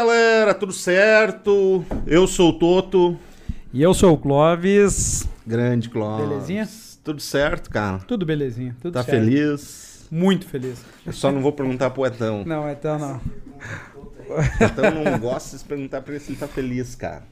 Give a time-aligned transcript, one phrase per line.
[0.00, 1.84] Galera, tudo certo?
[2.06, 3.18] Eu sou o Toto.
[3.70, 5.28] E eu sou o Clóvis.
[5.46, 6.26] Grande Clóvis.
[6.26, 6.66] Belezinha?
[7.04, 7.98] Tudo certo, cara?
[7.98, 9.22] Tudo belezinha, tudo Tá certo.
[9.22, 10.06] feliz?
[10.10, 10.82] Muito feliz.
[11.04, 12.44] Eu só não vou perguntar pro Etão.
[12.46, 13.20] Não, então não.
[14.30, 17.24] O Etão não gosta de perguntar pra ele se ele tá feliz, cara.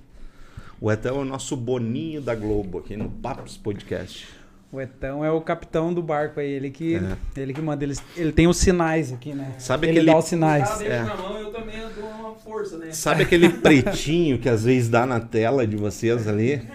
[0.78, 4.28] O Etão é o nosso boninho da Globo aqui no Papos Podcast.
[4.70, 7.40] O Etão é o capitão do barco aí, ele que, É.
[7.40, 7.82] ele que manda.
[7.82, 9.54] Ele, ele tem os sinais aqui, né?
[9.58, 10.80] Sabe ele aquele- dá os sinais.
[10.82, 11.02] É.
[11.04, 12.90] na mão, eu também dou uma força, né?
[12.92, 16.68] Sabe aquele pretinho que às vezes dá na tela de vocês ali?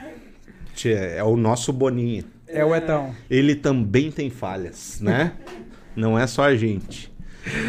[0.73, 2.23] Tchê, é o nosso boninho.
[2.47, 3.13] É o Etão.
[3.29, 5.33] Ele também tem falhas, né?
[5.95, 7.11] Não é só a gente.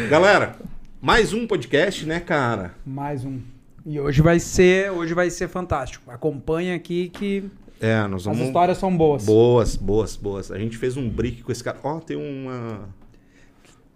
[0.09, 0.55] Galera,
[0.99, 2.73] mais um podcast, né, cara?
[2.83, 3.39] Mais um.
[3.85, 6.09] E hoje vai ser, hoje vai ser fantástico.
[6.09, 7.43] Acompanha aqui que
[7.79, 8.41] É, nós as vamos.
[8.47, 9.25] histórias são boas.
[9.25, 10.51] Boas, boas, boas.
[10.51, 11.77] A gente fez um brick com esse cara.
[11.83, 12.87] Ó, tem uma.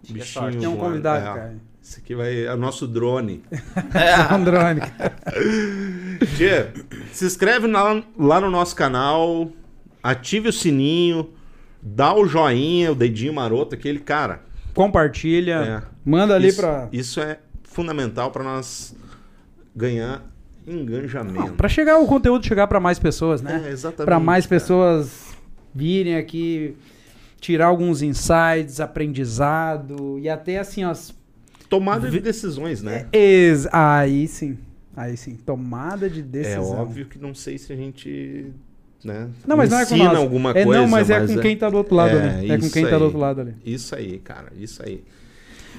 [0.02, 0.24] que é Bichinho.
[0.26, 0.58] sorte.
[0.58, 1.56] Tem um convidado, É, cara.
[1.82, 2.44] Esse aqui vai.
[2.44, 3.42] É o nosso drone.
[4.30, 4.92] Andrônica.
[6.36, 6.66] Tchê,
[7.12, 9.50] se inscreve lá, lá no nosso canal,
[10.02, 11.30] ative o sininho,
[11.82, 14.42] dá o joinha, o dedinho maroto, aquele cara.
[14.74, 15.54] Compartilha.
[15.54, 15.82] É.
[16.04, 16.88] Manda ali isso, pra.
[16.92, 18.94] Isso é fundamental para nós
[19.74, 20.22] ganhar
[20.66, 21.52] engajamento.
[21.54, 23.62] Pra chegar o conteúdo chegar pra mais pessoas, né?
[23.66, 24.04] É, exatamente.
[24.06, 24.60] Para mais cara.
[24.60, 25.36] pessoas
[25.74, 26.76] virem aqui
[27.40, 30.94] tirar alguns insights, aprendizado e até assim, ó.
[31.68, 33.06] Tomada de decisões, né?
[33.12, 34.58] ex- Aí sim.
[34.96, 35.36] Aí sim.
[35.46, 36.72] Tomada de É, decisão.
[36.80, 38.46] óbvio que não sei se a gente.
[39.02, 40.18] Né, Não, mas não é com ensina nós.
[40.18, 40.80] alguma é, coisa.
[40.82, 42.50] não, mas é com quem tá do outro lado é ali.
[42.50, 42.98] É com quem tá aí.
[42.98, 43.54] do outro lado ali.
[43.64, 45.02] Isso aí, cara, isso aí.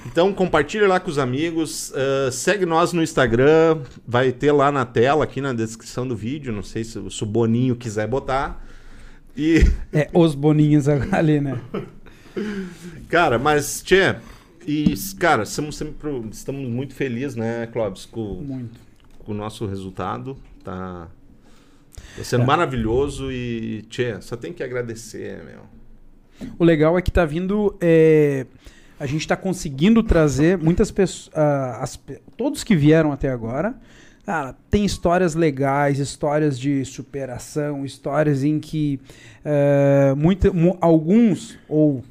[0.06, 4.86] Então compartilha lá com os amigos, ah, segue nós no Instagram, vai ter lá na
[4.86, 8.66] tela, aqui na descrição do vídeo, não sei se, se o Boninho quiser botar.
[9.38, 9.60] E,
[9.94, 11.60] É, os boninhos ali, né?
[13.10, 14.16] cara, mas, Tchê,
[14.68, 15.96] e, cara, estamos, sempre,
[16.32, 18.80] estamos muito felizes, né, Clóvis, com, Muito.
[19.20, 21.08] com o nosso resultado, tá,
[22.18, 22.46] tá sendo É.
[22.46, 25.62] maravilhoso e, Tchê, só tem que agradecer, meu.
[26.58, 27.78] O legal é que tá vindo.
[27.80, 28.46] é,
[29.02, 31.32] a gente tá conseguindo trazer muitas pessoas.
[32.38, 33.74] todos que vieram até agora.
[34.24, 39.00] Cara, tem histórias legais, histórias de superação, histórias em que
[40.54, 42.04] mu- alguns, ou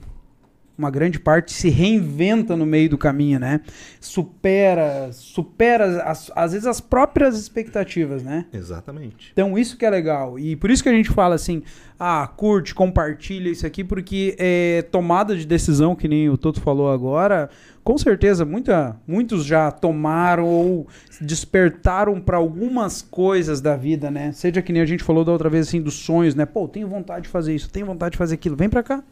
[0.81, 3.61] uma grande parte, se reinventa no meio do caminho, né?
[4.01, 8.47] Supera, supera as- às vezes as próprias expectativas, né?
[8.53, 9.31] Exatamente.
[9.33, 10.39] Então, isso que é legal.
[10.39, 11.63] E por isso que a gente fala assim:
[11.99, 16.91] ah, curte, compartilha isso aqui, porque é tomada de decisão, que nem o Toto falou
[16.91, 17.49] agora,
[17.85, 20.87] com certeza muita, muitos já tomaram ou
[21.21, 24.33] despertaram para algumas coisas da vida, né?
[24.33, 26.45] Seja que nem a gente falou da outra vez assim dos sonhos, né?
[26.45, 29.03] Pô, tenho vontade de fazer isso, tenho vontade de fazer aquilo, vem pra cá.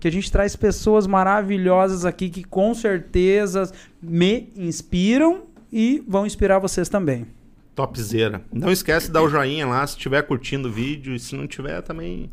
[0.00, 3.70] Que a gente traz pessoas maravilhosas aqui que com certeza
[4.02, 5.42] me inspiram
[5.72, 7.26] e vão inspirar vocês também.
[7.74, 8.42] Topzera.
[8.52, 11.46] Não esquece de dar o joinha lá se estiver curtindo o vídeo e se não
[11.46, 12.30] tiver também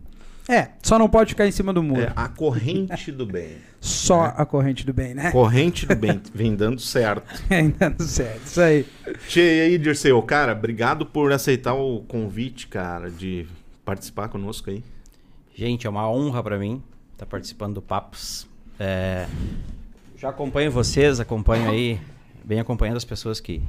[0.50, 2.02] É, só não pode ficar em cima do muro.
[2.02, 3.58] É a corrente do bem.
[3.81, 4.34] Só É.
[4.38, 5.30] a corrente do bem, né?
[5.31, 7.24] Corrente do bem vem dando certo.
[7.54, 8.46] Ainda não certo.
[8.46, 8.86] Isso aí.
[9.28, 13.46] Tchê, e aí, Dirceu, cara, obrigado por aceitar o convite, cara, de
[13.86, 14.81] participar conosco aí.
[15.54, 16.81] Gente, é uma honra pra mim
[17.18, 18.48] estar participando do Papos.
[18.80, 19.28] É,
[20.16, 22.00] já acompanho vocês, acompanho aí,
[22.46, 23.62] bem acompanhando as pessoas que,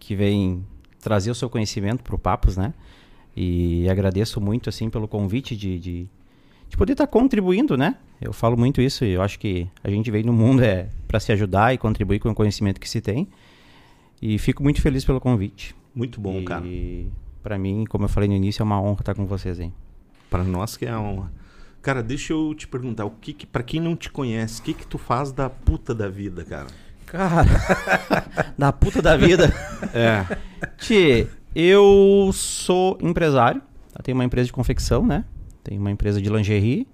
[0.00, 0.66] que vêm
[1.00, 2.74] trazer o seu conhecimento pro Papos, né?
[3.36, 6.08] E agradeço muito, assim, pelo convite de, de,
[6.68, 7.96] de poder estar contribuindo, né?
[8.20, 11.20] Eu falo muito isso e eu acho que a gente veio no mundo é para
[11.20, 13.28] se ajudar e contribuir com o conhecimento que se tem.
[14.20, 15.74] E fico muito feliz pelo convite.
[15.94, 16.64] Muito bom, e cara.
[17.42, 19.72] pra mim, como eu falei no início, é uma honra estar com vocês aí.
[20.28, 21.39] Pra nós que é a honra.
[21.82, 24.74] Cara, deixa eu te perguntar, o que, que para quem não te conhece, o que
[24.74, 26.66] que tu faz da puta da vida, cara?
[27.06, 27.48] Cara,
[28.56, 29.52] da puta da vida.
[29.94, 30.24] É.
[30.76, 33.60] Tchê, eu sou empresário.
[33.92, 34.02] tá?
[34.02, 35.24] Tenho uma empresa de confecção, né?
[35.64, 36.86] Tenho uma empresa de lingerie.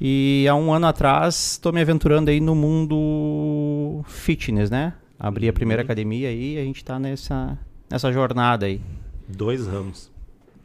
[0.00, 4.94] E há um ano atrás estou me aventurando aí no mundo fitness, né?
[5.18, 5.84] Abri a primeira Uhum.
[5.84, 7.58] academia aí e a gente tá nessa,
[7.90, 8.80] nessa jornada aí.
[9.28, 10.09] Dois ramos.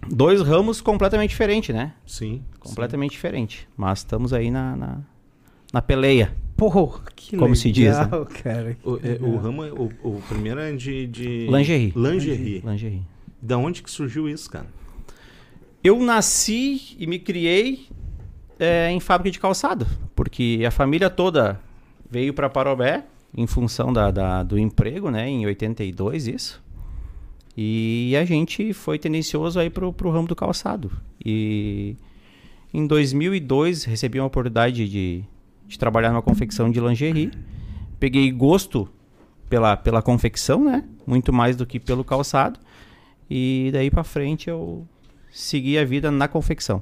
[0.10, 1.94] Dois ramos completamente diferentes, né?
[2.06, 2.44] Sim.
[2.60, 3.68] Completamente diferente.
[3.75, 4.98] Mas estamos aí na, na,
[5.74, 6.36] na peleia.
[6.57, 8.07] Pô, que Como legal, se diz, né?
[8.44, 8.72] cara.
[8.72, 8.78] sim.
[8.90, 11.48] O, é, o ramo, é- o, o primeiro é de, de...
[11.48, 11.92] Lingerie.
[11.96, 12.63] Lingerie.
[12.66, 13.02] Lingerie.
[13.42, 14.68] Da onde que surgiu isso, cara?
[15.84, 17.88] Eu nasci e me criei
[18.57, 19.86] é, em fábrica de calçado,
[20.16, 21.60] porque a família toda
[22.10, 23.04] veio para Parobé
[23.38, 25.28] em função da, da- do emprego, né?
[25.30, 26.63] Em 82, isso.
[27.57, 30.92] E a gente foi tendencioso aí pro, pro ramo do calçado.
[31.24, 31.96] E
[32.74, 35.24] em 2002 recebi uma oportunidade de,
[35.68, 37.31] de trabalhar numa confecção de lingerie.
[38.00, 38.90] Peguei gosto
[39.50, 40.84] pela, pela confecção, né?
[41.06, 42.60] muito mais do que pelo calçado.
[43.30, 44.88] E daí para frente eu
[45.31, 46.81] segui a vida na confecção.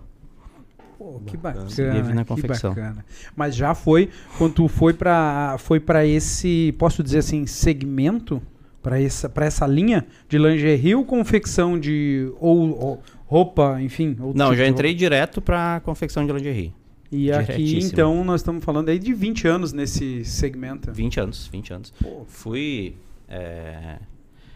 [0.98, 1.68] Pô, que Bacana.
[1.68, 2.74] Teve na que confecção.
[2.74, 3.06] bacana.
[3.36, 8.42] Mas já foi, quando tu foi pra, foi pra esse, posso dizer assim, segmento,
[8.83, 14.15] pra essa, pra essa linha de lingerie ou confecção de, ou, ou roupa, enfim?
[14.19, 16.74] Não, tipo já entrei direto para confecção de lingerie.
[17.09, 20.91] E aqui, então, nós estamos falando aí de 20 anos nesse segmento.
[20.91, 21.94] 20 anos, 20 anos.
[22.01, 22.95] Pô, Fui.
[23.30, 24.00] é,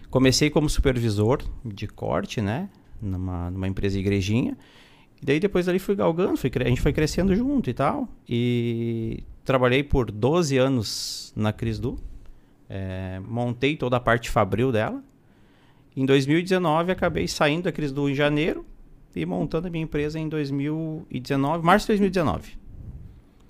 [0.10, 2.68] comecei como supervisor de corte, né?
[3.00, 4.58] Numa, numa empresa igrejinha.
[5.22, 8.10] E daí depois ali fui galgando, fui, a gente foi crescendo junto e tal.
[8.28, 11.98] E trabalhei por 12 anos na Crisdu.
[12.70, 15.04] É, montei toda a parte fabril dela.
[15.96, 18.66] Em 2019 acabei saindo da Crisdu em janeiro
[19.16, 22.58] e montando a minha empresa em 2019, março de 2019.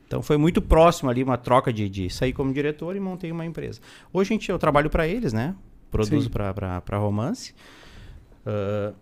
[0.06, 3.46] Então foi muito próximo ali uma troca de, de sair como diretor e montei uma
[3.46, 3.82] empresa.
[4.14, 5.54] Hoje a gente, eu trabalho para eles, né?
[5.92, 7.54] Produzo para romance.
[8.46, 8.94] Ah,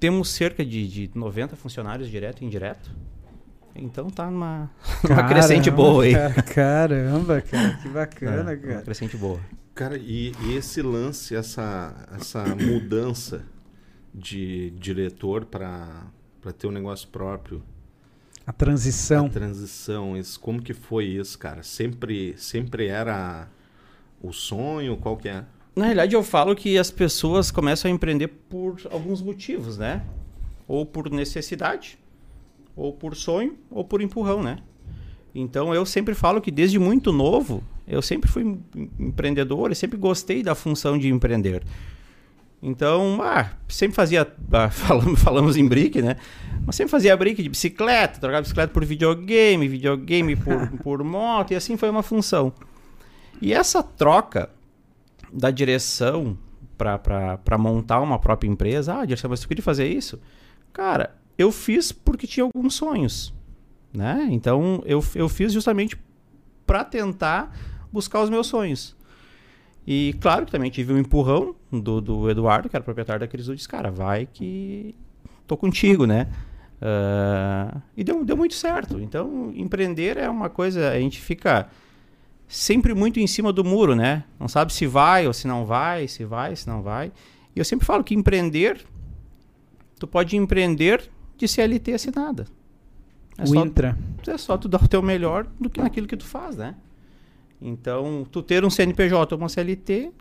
[0.00, 2.90] temos cerca de, de 90 funcionários direto e indireto.
[3.74, 4.70] Então tá numa,
[5.08, 6.12] uma crescente boa aí.
[6.12, 8.82] cara, caramba, cara, que bacana, É, uma cara.
[8.82, 9.40] crescente boa.
[9.74, 13.42] Cara, e, e esse lance, essa, essa mudança
[14.14, 16.04] de diretor para
[16.58, 17.62] ter um negócio próprio,
[18.46, 19.26] A transição.
[19.26, 21.62] a transição, isso, como que foi isso, cara?
[21.62, 23.48] Sempre, sempre era
[24.20, 24.98] o sonho?
[24.98, 25.44] Qual que é?
[25.74, 30.04] Na realidade, eu falo que as pessoas começam a empreender por alguns motivos, né?
[30.68, 31.98] Ou por necessidade,
[32.76, 34.58] ou por sonho, ou por empurrão, né?
[35.34, 38.62] Então, eu sempre falo que desde muito novo, eu sempre fui em-
[38.98, 41.62] empreendedor e sempre gostei da função de empreender.
[42.62, 46.16] Então, ah, sempre fazia, ah, falamos, falamos em brick, né?
[46.64, 51.56] Mas sempre fazia brick de bicicleta, trocava bicicleta por videogame, videogame por, por moto, e
[51.56, 52.52] assim foi uma função.
[53.40, 54.48] E essa troca
[55.32, 56.38] da direção
[56.76, 58.94] para montar uma própria empresa.
[59.00, 60.20] Ah, direção, mas tu queria fazer isso?
[60.72, 63.34] Cara, eu fiz porque tinha alguns sonhos,
[63.92, 64.28] né?
[64.30, 65.96] Então eu, eu fiz justamente
[66.66, 67.56] para tentar
[67.92, 68.96] buscar os meus sonhos.
[69.86, 73.54] E claro que também tive um empurrão do, do Eduardo, que era proprietário da Crisu,
[73.54, 74.94] disse, cara, vai que
[75.46, 76.28] tô contigo, né?
[76.80, 79.00] Ah, e deu, deu muito certo.
[79.00, 81.68] Então, empreender é uma coisa, a gente fica
[82.48, 84.24] sempre muito em cima do muro, né?
[84.38, 87.12] Não sabe se vai ou se não vai, se vai, se não vai.
[87.54, 88.84] E eu sempre falo que empreender,
[89.98, 91.08] tu pode empreender
[91.46, 92.46] de CLT assinada.
[93.36, 93.98] É o só, intra.
[94.26, 96.74] é só tu dar o teu melhor do que naquilo que tu faz, né?
[97.60, 100.12] Então, tu ter um CNPJ ou uma CLT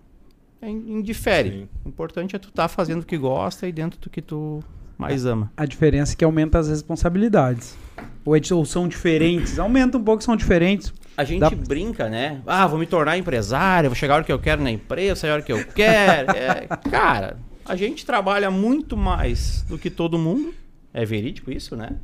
[0.62, 1.50] é in- indifere.
[1.52, 1.70] Sim.
[1.86, 4.64] O importante é tu estar fazendo o que gosta e dentro do que tu
[4.98, 5.52] mais ama.
[5.58, 7.76] A diferença é que aumenta as responsabilidades.
[8.24, 9.58] Ou, é ou são diferentes.
[9.60, 10.94] Aumenta um pouco, são diferentes.
[11.18, 12.42] A gente Dá- brinca, né?
[12.48, 15.34] Ah, vou me tornar empresário, vou chegar a hora que eu quero na empresa, a
[15.34, 16.32] hora que eu quero.
[16.32, 20.54] É, cara, a gente trabalha muito mais do que todo mundo.
[20.94, 21.98] É verídico isso, né?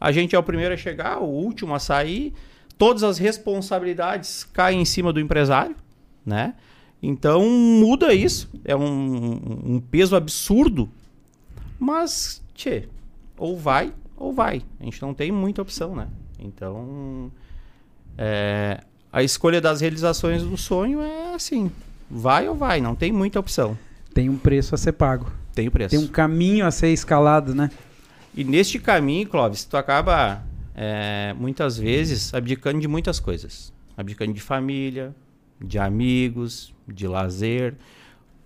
[0.00, 2.32] A gente é o primeiro a chegar, o último a sair.
[2.76, 5.74] Todas as responsabilidades caem em cima do empresário,
[6.24, 6.54] né?
[7.02, 8.48] Então muda isso.
[8.64, 10.88] É um, um peso absurdo.
[11.78, 12.88] Mas, tchê,
[13.36, 14.62] ou vai ou vai.
[14.80, 16.08] A gente não tem muita opção, né?
[16.38, 17.30] Então,
[18.16, 18.80] é,
[19.12, 21.70] a escolha das realizações do sonho é assim:
[22.10, 23.78] vai ou vai, não tem muita opção.
[24.12, 25.30] Tem um preço a ser pago.
[25.54, 25.90] Tem o preço.
[25.90, 27.70] Tem um caminho a ser escalado, né?
[28.38, 33.72] E neste caminho, Clóvis, tu acaba é, muitas vezes abdicando de muitas coisas.
[33.96, 35.12] Abdicando de família,
[35.60, 37.74] de amigos, de lazer.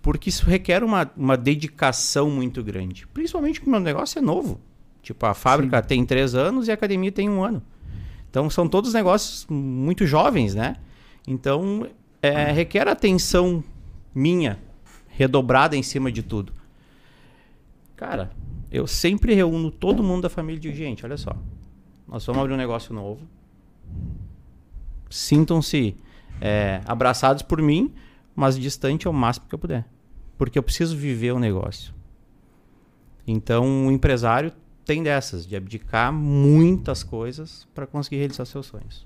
[0.01, 3.05] Porque isso requer uma, uma dedicação muito grande.
[3.13, 4.59] Principalmente porque o meu negócio é novo.
[5.03, 7.61] Tipo, a fábrica tem três anos e a academia tem um ano.
[8.31, 10.75] Então são todos negócios muito jovens, né?
[11.27, 11.87] Então
[12.19, 13.63] é, requer atenção
[14.15, 14.57] minha,
[15.09, 16.51] redobrada em cima de tudo.
[17.95, 18.31] Cara,
[18.73, 21.31] eu sempre reúno todo mundo da família e digo, gente, olha só,
[22.07, 23.21] nós vamos abrir um negócio novo.
[25.09, 25.95] Sintam-se
[26.41, 27.93] é, abraçados por mim,
[28.35, 29.85] mas distante ao máximo que eu puder.
[30.37, 31.93] Porque eu preciso viver o negócio.
[33.27, 34.51] Então, o empresário
[34.83, 39.05] tem dessas, de abdicar muitas coisas para conseguir realizar seus sonhos.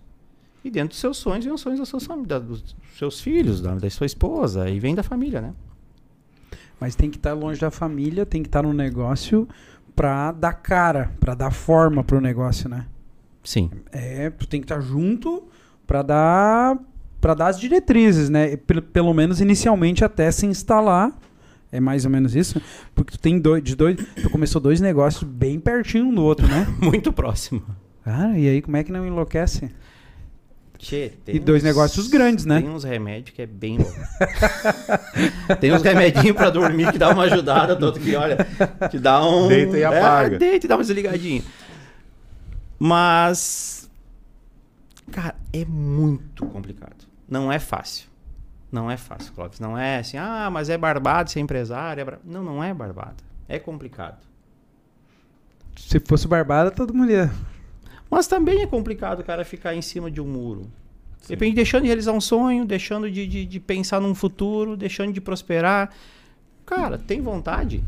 [0.64, 3.76] E dentro dos seus sonhos, vem os sonhos da sua da- dos seus filhos, da,
[3.76, 5.54] da sua esposa, e vem da família, né?
[6.80, 9.48] Mas tem que estar longe da família, tem que estar no negócio
[9.96, 12.86] pra dar cara, pra dar forma pro negócio, né?
[13.44, 13.72] Sim.
[13.92, 15.44] É, tu tem que estar junto
[15.86, 16.78] pra dar
[17.20, 18.56] para dar as diretrizes, né?
[18.58, 21.12] Pelo, pelo menos inicialmente até se instalar.
[21.72, 22.62] É mais ou menos isso?
[22.96, 26.48] Porque tu tem dois, de dois, tu começou dois negócios bem pertinho um do outro,
[26.48, 26.66] né?
[26.80, 27.62] Muito próximo.
[28.06, 29.70] Cara, e aí como é que não enlouquece?
[30.78, 32.62] Tchê, tem E dois uns- negócios grandes, né?
[32.62, 33.92] Tem uns remédios que é bem bom.
[35.60, 38.38] tem uns remedinhos pra dormir que dá uma ajudada, todo que olha,
[38.92, 39.48] que dá um.
[39.48, 40.36] Deita e apaga.
[40.36, 41.44] É, deita e dá uma desligadinha.
[42.80, 43.90] Mas.
[45.12, 47.06] Cara, é muito complicado.
[47.28, 48.08] Não é fácil.
[48.72, 49.60] Não é fácil, Clóvis.
[49.60, 52.02] Não é assim, ah, mas é barbado ser empresário.
[52.02, 52.20] é bar-".
[52.24, 53.24] Não, não é barbado.
[53.48, 54.18] É complicado.
[55.78, 57.32] Se fosse barbada, todo mundo ia.
[58.10, 60.68] Mas também é complicado o cara ficar em cima de um muro.
[61.28, 65.20] Depende, deixando de realizar um sonho, deixando de, de, de pensar num futuro, deixando de
[65.20, 65.90] prosperar.
[66.66, 67.84] Cara, tem vontade?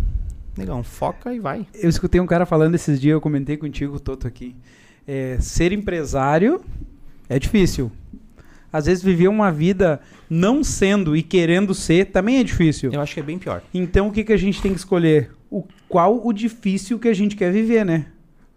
[0.57, 1.65] Negão, foca e vai.
[1.73, 4.55] Eu escutei um cara falando esses dias, eu comentei contigo, Toto, aqui.
[5.07, 6.61] É, ser empresário
[7.29, 7.91] é difícil.
[8.71, 9.99] Às vezes viver uma vida
[10.29, 12.91] não sendo e querendo ser também é difícil.
[12.91, 13.63] Eu acho que é bem pior.
[13.73, 15.31] Então o que, que a gente tem que escolher?
[15.49, 18.05] O, qual o difícil que a gente quer viver, né?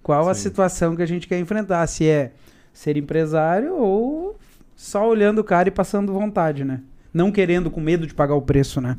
[0.02, 0.42] Qual a Sim.
[0.42, 1.87] situação que a gente quer enfrentar?
[1.87, 2.32] Se é
[2.73, 4.38] ser empresário ou
[4.75, 6.82] só olhando o cara e passando vontade, né?
[7.12, 8.99] Não querendo, com medo de pagar o preço, né?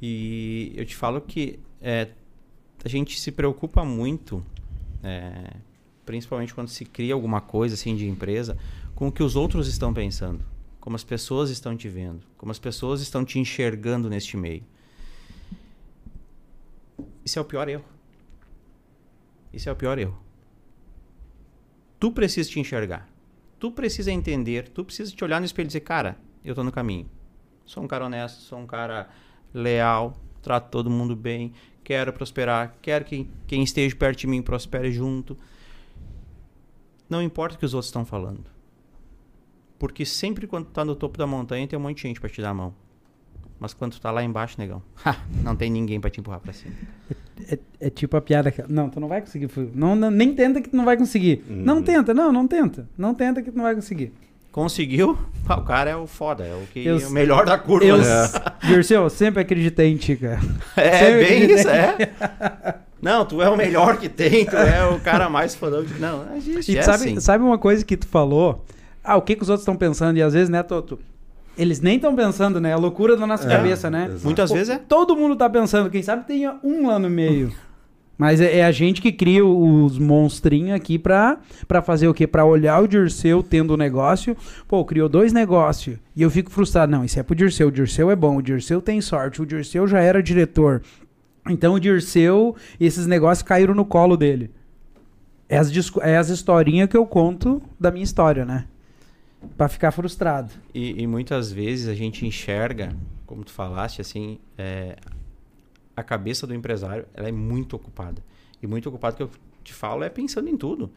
[0.00, 2.08] E eu te falo que é,
[2.84, 4.44] a gente se preocupa muito,
[5.02, 5.54] é,
[6.04, 8.56] principalmente quando se cria alguma coisa assim de empresa,
[8.94, 10.44] com o que os outros estão pensando,
[10.80, 14.62] como as pessoas estão te vendo, como as pessoas estão te enxergando neste meio.
[17.24, 17.91] Isso é o pior erro.
[19.52, 20.18] Isso é o pior erro.
[21.98, 23.08] Tu precisa te enxergar.
[23.58, 26.72] Tu precisa entender, tu precisa te olhar no espelho e dizer, cara, eu tô no
[26.72, 27.08] caminho.
[27.64, 29.08] Sou um cara honesto, sou um cara
[29.54, 31.52] leal, trato todo mundo bem,
[31.84, 35.36] quero prosperar, quero que quem esteja perto de mim prospere junto.
[37.08, 38.44] Não importa o que os outros estão falando.
[39.78, 42.28] Porque sempre quando tu tá no topo da montanha tem um monte de gente pra
[42.28, 42.74] te dar a mão.
[43.60, 44.82] Mas quando tu tá lá embaixo, negão,
[45.42, 46.74] não tem ninguém pra te empurrar pra cima.
[47.48, 48.62] É, é tipo a piada que.
[48.68, 49.48] Não, tu não vai conseguir.
[49.74, 51.44] Não, não- nem tenta que tu não vai conseguir.
[51.48, 51.56] Uhum.
[51.64, 52.88] Não tenta, não, não tenta.
[52.96, 54.12] Não tenta que tu não vai conseguir.
[54.50, 55.16] Conseguiu?
[55.48, 57.84] Ah, o cara é o foda, é o que Eu- é o melhor da curva.
[57.84, 58.04] Eu, né?
[58.64, 60.38] Dirceu, eu sempre acreditei em ti, cara.
[60.76, 61.54] É Sempre bem acreditei.
[61.56, 62.74] isso, é.
[63.02, 65.84] Não, tu é o melhor que tem, tu é o cara mais fodão.
[65.98, 67.18] Não, não existe, E é sabe, assim.
[67.20, 68.64] sabe uma coisa que tu falou?
[69.02, 70.16] Ah, o que, que os outros estão pensando?
[70.16, 70.96] E às vezes, né, Toto?
[71.56, 72.72] Eles nem estão pensando, né?
[72.72, 74.06] A loucura da nossa É, cabeça, né?
[74.06, 74.24] exato.
[74.24, 74.78] Muitas Pô, vezes é.
[74.78, 77.52] Todo mundo tá pensando, quem sabe tenha um lá no meio.
[78.16, 82.26] Mas é, é a gente que cria os monstrinhos aqui pra, pra fazer o quê?
[82.26, 84.36] Pra olhar o Dirceu tendo um negócio.
[84.68, 85.98] Pô, criou dois negócios.
[86.14, 86.92] E eu fico frustrado.
[86.92, 87.68] Não, isso é pro Dirceu.
[87.68, 88.36] O Dirceu é bom.
[88.36, 89.42] O Dirceu tem sorte.
[89.42, 90.82] O Dirceu já era diretor.
[91.48, 94.50] Então o Dirceu, esses negócios caíram no colo dele.
[95.48, 98.66] É as, é as historinhas que eu conto da minha história, né?
[99.56, 100.52] Pra ficar frustrado.
[100.74, 102.96] E, e muitas vezes a gente enxerga,
[103.26, 104.96] como tu falaste, assim, é,
[105.96, 108.22] a cabeça do empresário ela é muito ocupada.
[108.62, 109.30] E muito ocupada que eu
[109.64, 110.90] te falo é pensando em tudo.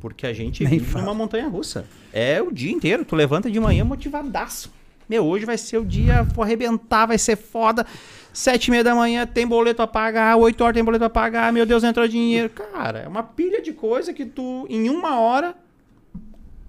[0.00, 1.04] Porque a gente Nem vive fala.
[1.04, 1.84] numa montanha russa.
[2.12, 3.04] É o dia inteiro.
[3.04, 4.70] Tu levanta de manhã motivadaço.
[5.08, 7.86] Meu, hoje vai ser o dia, vou arrebentar, vai ser foda.
[8.30, 11.50] Sete e meia da manhã tem boleto a pagar, oito horas tem boleto a pagar,
[11.50, 12.50] meu Deus, entrou dinheiro.
[12.50, 15.56] Cara, é uma pilha de coisa que tu, em uma hora,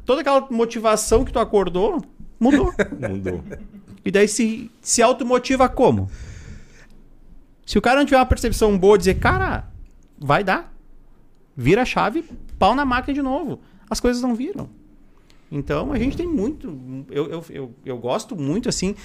[0.10, 2.04] toda aquela motivação que tu acordou,
[2.40, 2.74] mudou.
[3.00, 3.44] Mudou.
[4.04, 6.10] E daí se, se automotiva como?
[7.64, 9.72] Se o cara não tiver uma percepção boa, dizer, cara,
[10.18, 10.74] vai dar.
[11.56, 12.26] Vira a chave,
[12.58, 13.60] pau na máquina de novo.
[13.88, 14.68] As coisas não viram.
[15.52, 17.06] Então a gente tem muito.
[17.12, 18.96] Eu, eu, eu, eu gosto muito assim.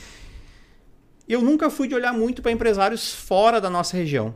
[1.29, 4.35] Eu nunca fui de olhar muito para empresários fora da nossa região.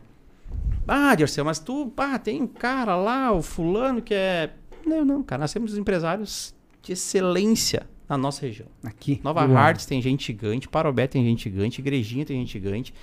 [0.86, 4.52] Ah, Dirceu, mas tu, pá, tem um cara lá, o fulano que é.
[4.84, 6.57] Não, não, cara, nós temos empresários
[6.88, 8.66] de excelência na nossa região.
[8.82, 9.20] Aqui.
[9.22, 9.42] Nova.
[9.42, 12.94] Hartz tem gente gigante, Parobé tem gente gigante, Igrejinha tem gente gigante.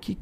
[0.00, 0.18] Que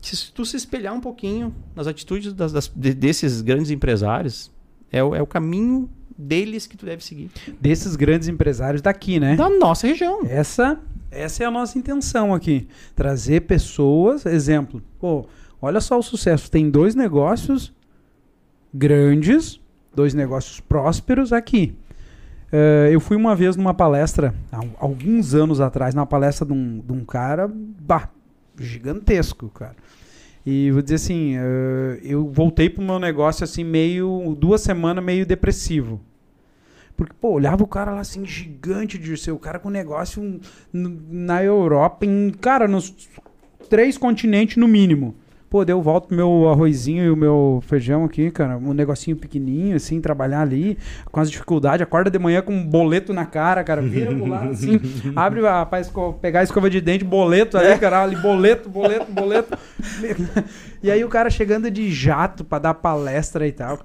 [0.00, 4.52] se tu se espelhar um pouquinho nas atitudes das- das- de- desses grandes empresários,
[4.92, 7.28] é o, é o caminho deles que tu deve seguir.
[7.60, 9.34] Desses grandes empresários daqui, né?
[9.34, 10.20] Da nossa região.
[10.26, 10.78] Essa,
[11.10, 12.68] essa é a nossa intenção aqui.
[12.94, 14.80] Trazer pessoas, exemplo.
[15.00, 15.26] Pô,
[15.60, 16.48] olha só o sucesso.
[16.48, 17.72] Tem dois negócios
[18.72, 19.60] grandes,
[19.94, 21.74] dois negócios prósperos aqui.
[22.52, 26.52] Eh, eu fui uma vez numa palestra, há al- alguns anos atrás, numa palestra de
[26.52, 28.08] um, de um cara bah,
[28.58, 29.76] gigantesco, cara.
[30.46, 34.36] E vou dizer assim, eh, eu voltei pro meu negócio assim, meio.
[34.38, 36.00] duas semanas meio depressivo.
[36.96, 40.40] Porque, pô, olhava o cara lá assim, gigante de ser o cara com negócio
[40.72, 42.94] na Europa, em, cara, nos
[43.68, 45.16] três continentes no mínimo.
[45.54, 49.16] Pô, daí eu volto pro meu arrozinho e o meu feijão aqui, cara, um negocinho
[49.16, 50.76] pequenininho, assim, trabalhar ali,
[51.12, 54.50] com as dificuldades, acorda de manhã com um boleto na cara, cara, vira pro lado,
[54.50, 54.80] assim,
[55.14, 55.80] abre a, pra
[56.20, 59.56] pegar a escova de dente, boleto ali, cara, ali, boleto, boleto, boleto.
[60.82, 63.78] e aí o cara chegando de jato pra dar palestra e tal.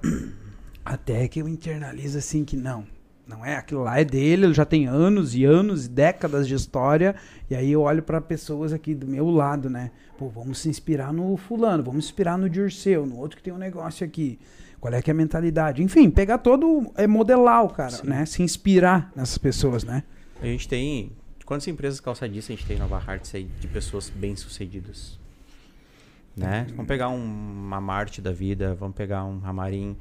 [0.84, 2.84] Até que eu internalizo assim que não,
[3.30, 7.14] Não é, aquilo lá é dele, ele já tem anos e anos, décadas de história.
[7.48, 9.92] E aí eu olho para pessoas aqui do meu lado, né?
[10.18, 13.52] Pô, vamos se inspirar no fulano, vamos se inspirar no Dirceu, no outro que tem
[13.52, 14.36] um negócio aqui.
[14.80, 15.80] Qual é que é a mentalidade?
[15.80, 18.08] Enfim, pegar todo, é modelar o cara, Sim.
[18.08, 18.26] né?
[18.26, 20.02] Se inspirar nessas pessoas, né?
[20.42, 21.12] A gente tem.
[21.46, 25.20] Quantas empresas calçadistas a gente tem na Nova Hartz aí de pessoas bem-sucedidas?
[26.36, 26.66] Né?
[26.70, 29.96] Vamos pegar um, uma Marte da vida, vamos pegar um Ramarim,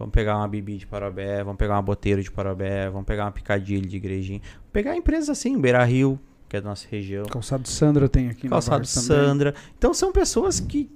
[0.00, 3.32] vamos pegar uma Bibi de Parobé, vamos pegar uma Boteiro de Parobé, vamos pegar uma
[3.32, 4.40] Picadilly de Igrejinha.
[4.40, 7.26] Vamos pegar empresas assim, Beira Rio, que é da nossa região.
[7.26, 9.26] Calçado Sandra tem aqui na Calçado Varsa também.
[9.26, 9.54] Sandra.
[9.76, 10.90] Então são pessoas que,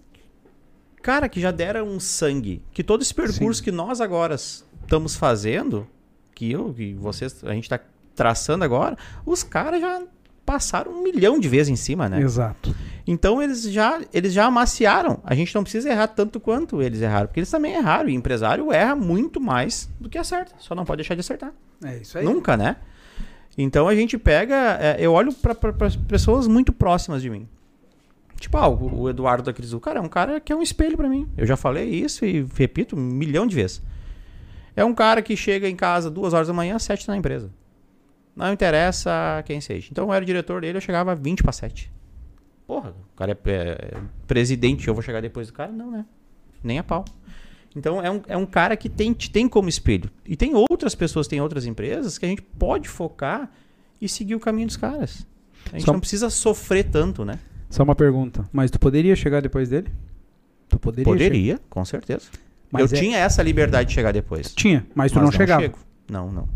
[1.03, 2.63] cara, que já deram um sangue.
[2.73, 3.65] Que todo esse percurso Sim.
[3.65, 5.87] que nós agora estamos fazendo,
[6.35, 7.79] que eu e vocês, a gente está
[8.15, 10.03] traçando agora, os caras já
[10.47, 12.23] passaram um milhão de vezes em cima, né?
[12.23, 12.75] Exato.
[13.07, 15.21] Então eles já, eles já amaciaram.
[15.25, 18.09] A gente não precisa errar tanto quanto eles erraram, porque eles também erraram.
[18.09, 20.55] E empresário erra muito mais do que acerta.
[20.59, 21.53] Só não pode deixar de acertar.
[21.85, 22.25] É isso aí.
[22.25, 22.77] Nunca, né?
[23.59, 24.79] Então a gente pega.
[24.81, 25.55] é, eu olho para
[26.09, 27.47] pessoas muito próximas de mim.
[28.41, 30.97] Tipo, ah, o, o Eduardo da Crisu, cara, é um cara que é um espelho
[30.97, 31.29] pra mim.
[31.37, 33.83] Eu já falei isso e repito um milhão de vezes.
[34.75, 37.51] É um cara que chega em casa duas horas da manhã, sete na empresa.
[38.35, 39.89] Não interessa quem seja.
[39.91, 41.94] Então eu era o diretor dele, eu chegava 20 para 7.
[42.67, 43.97] Porra, o cara é, é
[44.27, 45.71] presidente, eu vou chegar depois do cara?
[45.71, 46.05] Não, né?
[46.63, 47.05] Nem a pau.
[47.77, 50.11] Então é um, é um cara que tem, te tem como espelho.
[50.25, 53.51] E tem outras pessoas, tem outras empresas que a gente pode focar
[54.01, 55.27] e seguir o caminho dos caras.
[55.73, 57.39] A gente Só- não precisa sofrer tanto, né?
[57.69, 58.49] Só uma pergunta.
[58.53, 59.89] Mas tu poderia chegar depois dele?
[60.69, 61.05] Tu poderia?
[61.05, 62.27] Poderia, com certeza.
[62.71, 64.47] Mas eu é- tinha essa liberdade de chegar depois.
[64.49, 64.57] chegar?
[64.57, 65.63] Tinha, mas tu não, chegava.
[65.63, 65.79] chego.
[66.09, 66.49] Não, não.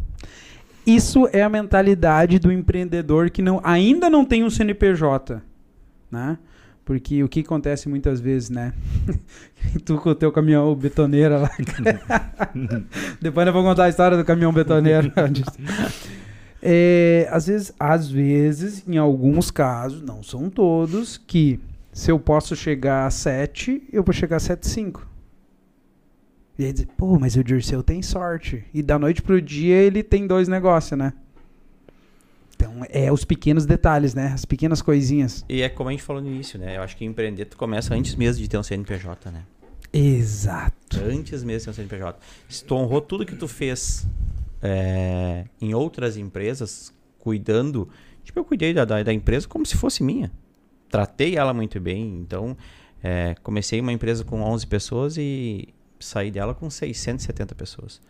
[0.87, 5.43] Isso é a mentalidade do empreendedor que não, ainda não tem um CNPJ,
[6.11, 6.39] né?
[6.85, 8.73] Porque o que acontece muitas vezes, né?
[9.85, 11.51] tu com o teu caminhão betoneira lá.
[13.21, 15.13] Depois eu vou contar a história do caminhão betoneiro.
[16.63, 21.61] É, às vezes, às vezes, em alguns casos, não são todos, que
[21.93, 25.03] se eu posso chegar a 7, eu vou chegar a 7,5.
[26.59, 28.65] E aí diz, pô, mas o Dirceu tem sorte.
[28.75, 31.13] E da noite pro dia ele tem dois negócios, né?
[32.59, 34.33] Então é os pequenos detalhes, né?
[34.35, 35.45] As pequenas coisinhas.
[35.49, 36.77] E é como a gente falou no início, né?
[36.77, 39.45] Eu acho que empreender tu começa antes mesmo de ter um CNPJ, né?
[39.93, 40.99] Exato.
[41.01, 42.19] Antes mesmo de ter um CNPJ.
[42.49, 44.09] Se tu honrou tudo que tu fez
[44.61, 47.89] é, em outras empresas, cuidando.
[48.25, 50.33] Tipo, eu cuidei da, da, da empresa como se fosse minha.
[50.91, 52.19] Tratei ela muito bem.
[52.21, 52.57] Então,
[53.01, 55.69] é, comecei uma empresa com 11 pessoas e
[56.01, 58.01] saí dela com 670 pessoas.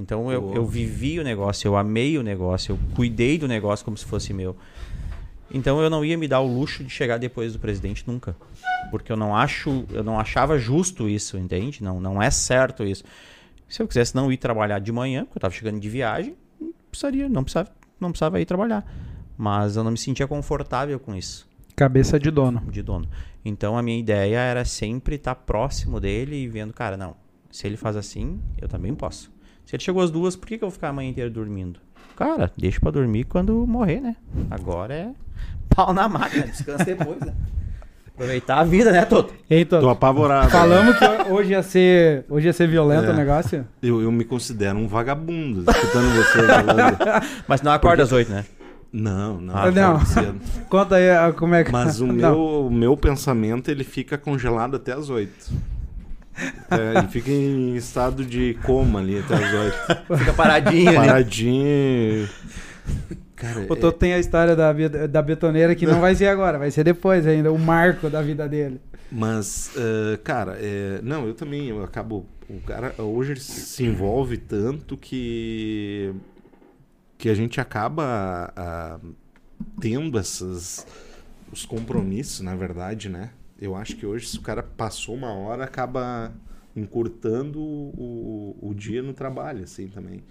[0.00, 3.98] Então, eu, eu vivi o negócio, eu amei o negócio, eu cuidei do negócio como
[3.98, 4.56] se fosse meu.
[5.52, 8.34] Então, eu não ia me dar o luxo de chegar depois do presidente nunca.
[8.90, 11.82] Porque eu não acho, eu não achava justo isso, entende?
[11.82, 13.04] Não, não é certo isso.
[13.68, 16.72] Se eu quisesse não ir trabalhar de manhã, porque eu estava chegando de viagem, não
[16.90, 18.84] precisaria, não precisava, não precisava ir trabalhar.
[19.36, 22.62] Mas eu não me sentia confortável com isso, Cabeça de dono.
[22.70, 23.08] de dono.
[23.44, 27.16] Então a minha ideia era sempre estar próximo dele e vendo, cara, não,
[27.50, 29.30] se ele faz assim, eu também posso.
[29.66, 31.78] Se ele chegou às duas, por que, que eu vou ficar a manhã inteira dormindo?
[32.16, 34.16] Cara, deixa pra dormir quando morrer, né?
[34.50, 35.10] Agora é
[35.74, 37.32] pau na máquina, descansa depois, né?
[38.14, 39.32] Aproveitar a vida, né, Toto?
[39.48, 40.50] Eita, Tô apavorado.
[40.50, 43.10] falamos que hoje ia ser, hoje ia ser violento É.
[43.10, 43.66] o negócio.
[43.82, 46.98] Eu, eu me considero um vagabundo escutando você falando.
[47.48, 48.44] Mas não acorda às oito, né?
[48.92, 49.56] Não, não.
[49.56, 50.00] Ah, não.
[50.68, 54.76] Conta aí ah, como é que Mas o meu, o meu pensamento ele fica congelado
[54.76, 55.32] até as 8.
[56.70, 59.52] É, ele fica em estado de coma ali até as
[60.08, 60.18] 8.
[60.18, 60.96] Fica paradinho ali.
[61.08, 62.28] Paradinho.
[63.36, 66.58] Cara, O Toto tem a história da, vida- da betoneira que não vai ser agora,
[66.58, 68.80] vai ser depois ainda, o marco da vida dele.
[69.10, 72.26] Mas, eh, cara, eh, não, eu também, eu acabo.
[72.48, 76.12] O cara hoje ele se envolve tanto que.
[77.18, 78.98] que a gente acaba ah,
[79.80, 80.86] tendo essas.
[81.52, 83.30] os compromissos, na verdade, né?
[83.60, 86.32] Eu acho que hoje, se o cara passou uma hora, acaba
[86.74, 90.22] encurtando o, o dia no trabalho, assim, também.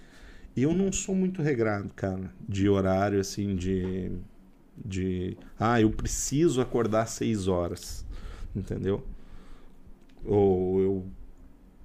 [0.56, 4.10] E eu não sou muito regrado, cara, de horário, assim, de.
[4.76, 5.36] de.
[5.58, 8.04] Ah, eu preciso acordar seis horas
[8.54, 9.04] entendeu?
[10.24, 11.06] Ou eu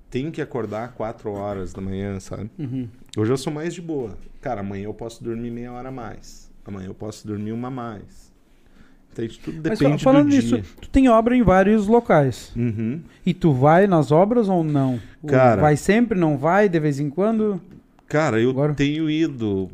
[0.09, 2.49] tenho que acordar 4 horas da manhã, sabe?
[3.17, 4.17] Hoje eu sou mais de boa.
[4.41, 6.51] Cara, amanhã eu posso dormir meia hora a mais.
[6.65, 8.33] Amanhã eu posso dormir uma a mais.
[9.17, 9.39] Entende?
[9.39, 10.63] Tudo Mas depende fa- falando do nisso, dia.
[10.81, 12.51] tu tem obra em vários locais.
[12.55, 12.99] Uhum.
[13.25, 14.99] E tu vai nas obras ou não?
[15.25, 17.61] Cara- vai sempre, não vai, de vez em quando?
[18.09, 19.69] Cara, eu Agora- tenho ido.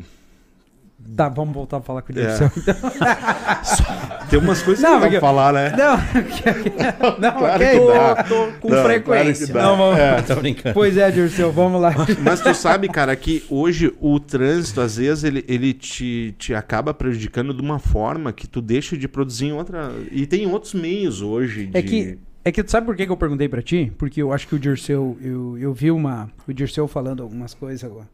[1.16, 2.26] Tá, vamos voltar a falar com o É.
[2.28, 2.52] Dirceu.
[2.56, 2.76] então.
[4.32, 5.76] Tem umas coisas Não, que porque- pra falar, né?
[5.78, 5.98] Não,
[7.20, 7.80] não, Claro ok.
[7.80, 8.24] que dá.
[8.24, 9.48] Tô com Não, frequência.
[9.48, 9.68] claro.
[9.68, 10.22] Não, vamos- É.
[10.24, 10.74] Tô brincando.
[10.74, 11.94] Pois é, Dirceu, vamos lá.
[12.24, 16.94] Mas tu sabe, cara, que hoje o trânsito, às vezes, ele, ele te, te acaba
[16.94, 19.92] prejudicando de uma forma que tu deixa de produzir em outra.
[20.12, 21.78] E tem outros meios hoje de.
[21.78, 23.92] É que, é que tu sabe por que, que eu perguntei pra ti?
[23.98, 27.84] Porque eu acho que o Dirceu, eu, eu vi uma, o Dirceu falando algumas coisas
[27.84, 28.08] agora,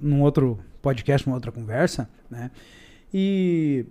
[0.00, 2.50] num outro podcast, numa outra conversa, né?
[3.12, 3.84] E,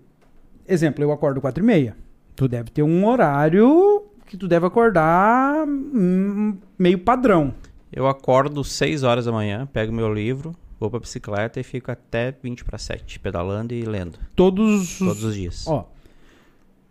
[0.68, 1.96] exemplo, eu acordo quatro e meia.
[2.36, 7.54] Tu deve ter um horário que tu deve acordar hum, meio padrão.
[7.92, 12.36] Eu acordo 6 horas da manhã, pego meu livro, vou pra bicicleta e fico até
[12.44, 14.20] 20 para 7, pedalando e lendo.
[14.36, 15.36] Todos, Todos os...
[15.36, 15.66] dias.
[15.66, 15.88] Ó,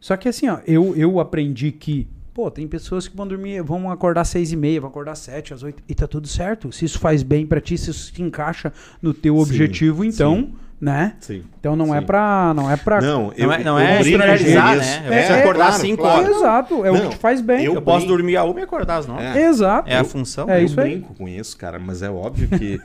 [0.01, 3.91] só que assim, ó, eu, eu aprendi que, pô, tem pessoas que vão dormir, vão
[3.91, 6.73] acordar às seis e meia, vão acordar às sete, às oito, e tá tudo certo.
[6.73, 10.53] Se isso faz bem pra ti, se isso se encaixa no teu Sim, objetivo, então,
[10.81, 11.15] né?
[11.21, 11.45] Sim.
[11.59, 12.07] Então não é Sim.
[12.07, 13.01] pra, não é pra...
[13.01, 15.03] Não, Não é, não eu é generalizar, né?
[15.07, 16.23] Eu É, acordar claro, 5 claro.
[16.25, 16.37] horas.
[16.37, 17.65] Exato, é o Não, que te faz bem.
[17.65, 18.17] eu- Eu posso brinco.
[18.19, 19.23] dormir a uma e acordar às 9.
[19.23, 19.47] É.
[19.47, 19.89] Exato.
[19.89, 20.49] É a função.
[20.51, 20.91] É eu isso aí.
[20.97, 22.79] brinco com isso, cara, mas é óbvio que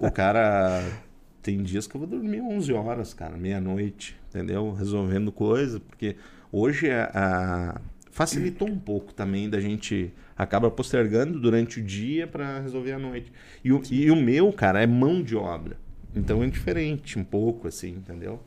[0.00, 0.82] o cara.
[1.42, 4.72] Tem dias que eu vou dormir 11 horas, cara, meia-noite, entendeu?
[4.72, 6.16] Resolvendo coisa, porque
[6.50, 7.80] hoje a, a-
[8.10, 13.30] facilitou um pouco também da gente acaba postergando durante o dia para resolver à noite.
[13.62, 15.76] E o, e o meu, cara, é mão de obra.
[16.14, 18.40] Então é diferente um pouco, assim, entendeu?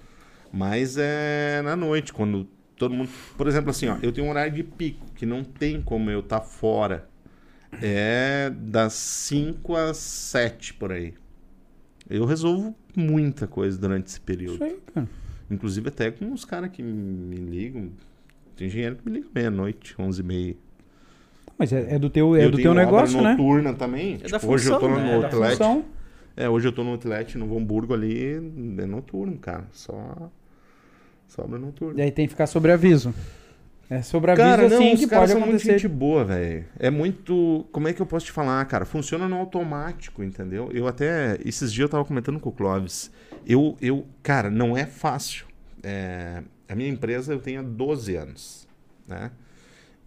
[0.51, 3.09] Mas é na noite, quando todo mundo.
[3.37, 6.21] Por exemplo, assim, ó, eu tenho um horário de pico, que não tem como eu
[6.21, 7.07] estar fora.
[7.81, 11.13] É das 5 às 7 por aí.
[12.09, 14.55] Eu resolvo muita coisa durante esse período.
[14.55, 15.09] Isso aí, cara.
[15.51, 17.89] Inclusive até com os caras que me ligam.
[18.55, 20.55] Tem engenheiro que me liga meia-noite, 11 e meia.
[21.57, 23.31] Mas é, é do teu, é eu do tenho teu negócio, né?
[23.31, 24.15] noturna também.
[24.15, 25.11] É da Tipo, hoje eu tô função, no né?
[25.11, 25.57] É outlet.
[26.37, 28.35] É, hoje eu tô no outlet no Hamburgo ali,
[28.77, 29.65] é noturno, cara.
[29.73, 30.31] Só
[31.27, 31.99] só obra noturna.
[31.99, 33.13] E aí tem que ficar sobre aviso.
[33.89, 35.79] É sobre aviso Cara, não, assim os que caras são muito acontecer.
[35.79, 36.65] gente boa, velho.
[36.77, 37.65] É muito.
[37.71, 38.85] Como é que eu posso te falar, cara?
[38.85, 40.69] Funciona no automático, entendeu?
[40.73, 41.37] Eu até.
[41.43, 43.11] Esses dias eu tava comentando com o Clóvis.
[43.45, 45.45] Eu, eu cara, não é fácil.
[45.83, 48.67] É, a minha empresa eu tenho há 12 anos,
[49.07, 49.31] né?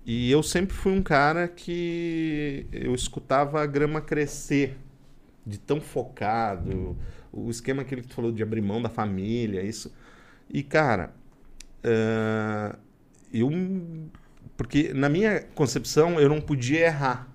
[0.04, 4.76] E eu sempre fui um cara que eu escutava a grama crescer,
[5.46, 6.96] de tão focado,
[7.33, 9.92] o esquema que tu falou de abrir mão da família, isso.
[10.48, 11.14] E, cara,
[11.85, 12.76] ah,
[13.33, 13.50] eu.
[14.57, 17.29] Porque na minha concepção eu não podia errar.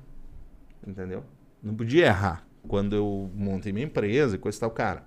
[0.85, 1.23] Entendeu?
[1.61, 2.45] Não podia errar.
[2.67, 5.03] Quando eu montei minha empresa e coisa e tal, cara,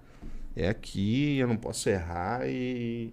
[0.57, 3.13] é aqui, eu não posso errar e.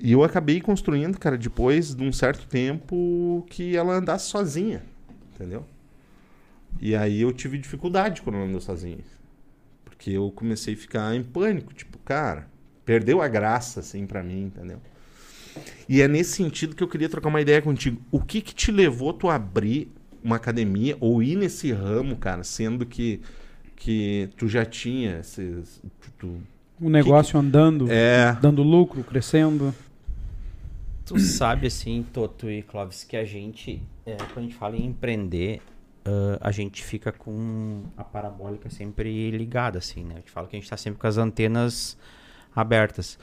[0.00, 4.82] E eu acabei construindo, cara, depois de um certo tempo que ela andasse sozinha.
[5.34, 5.64] Entendeu?
[6.80, 8.98] E aí eu tive dificuldade quando ela andou sozinha.
[9.84, 11.72] Porque eu comecei a ficar em pânico.
[11.72, 12.48] Tipo, cara,
[12.84, 14.78] perdeu a graça, assim, pra mim, entendeu?
[15.88, 18.00] E é nesse sentido que eu queria trocar uma ideia contigo.
[18.10, 19.90] O que que te levou tu a abrir
[20.22, 23.20] uma academia ou ir nesse ramo, cara, sendo que,
[23.76, 25.80] que tu já tinha esses...
[26.00, 26.40] Tu, tu-
[26.80, 28.36] O negócio andando, é...
[28.42, 29.72] dando lucro, crescendo.
[31.06, 34.86] Tu sabe, assim, Toto e Clóvis, que a gente, é, quando a gente fala em
[34.86, 35.60] empreender,
[36.04, 40.14] ah, a gente fica com a parabólica sempre ligada, assim, né?
[40.14, 41.96] A gente fala que a gente tá sempre com as antenas
[42.54, 43.18] abertas.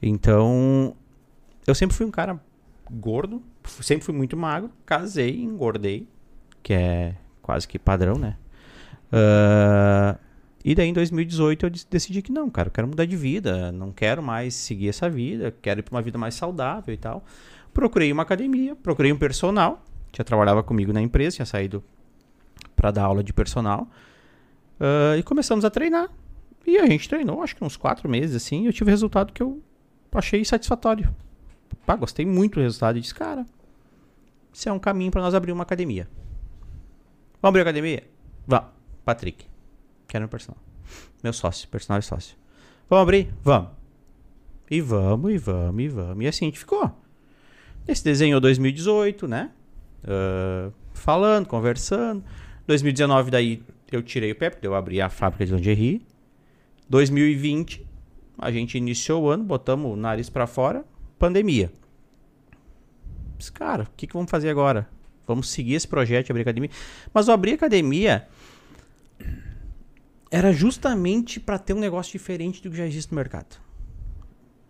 [0.00, 0.96] Então,
[1.66, 2.40] eu sempre fui um cara
[2.90, 3.42] gordo,
[3.80, 6.08] sempre fui muito magro, casei, engordei,
[6.62, 8.36] que é quase que padrão, né?
[9.12, 10.16] Ah,
[10.64, 13.72] e daí em 2018 eu dec- decidi que não, cara, eu quero mudar de vida,
[13.72, 17.24] não quero mais seguir essa vida, quero ir para uma vida mais saudável e tal.
[17.74, 19.82] Procurei uma academia, procurei um personal,
[20.16, 21.82] já trabalhava comigo na empresa, tinha saído
[22.82, 23.88] para dar aula de personal.
[24.80, 26.10] ah, e começamos a treinar.
[26.66, 29.42] E a gente treinou, acho que uns quatro meses assim, e eu tive resultado que
[29.42, 29.62] eu
[30.12, 31.14] achei satisfatório.
[31.86, 33.46] Pá, gostei muito do resultado e disse, cara,
[34.52, 36.08] isso é um caminho para nós abrir uma academia.
[37.40, 38.02] Vamos abrir a academia?
[38.46, 38.68] Vamos.
[39.04, 39.46] Patrick.
[40.08, 40.60] Quero um personal.
[41.22, 42.36] Meu sócio, personal e sócio.
[42.90, 43.32] Vamos abrir?
[43.42, 43.70] Vamos.
[44.70, 46.24] E vamos, e vamos, e vamos.
[46.24, 46.90] E assim a gente ficou.
[47.86, 49.50] Esse desenho 2018, né?
[50.04, 52.24] Ah, falando, conversando.
[52.66, 56.06] 2019 daí eu tirei o pé, porque eu abri a fábrica de lingerie.
[56.88, 57.86] 2020
[58.38, 60.84] a gente iniciou o ano, botamos o nariz pra fora,
[61.18, 61.70] pandemia.
[63.36, 64.88] Mas, cara, o que, que vamos fazer agora?
[65.26, 66.70] Vamos seguir esse projeto de abrir academia.
[67.12, 68.26] Mas o abrir academia
[70.30, 73.56] era justamente para ter um negócio diferente do que já existe no mercado.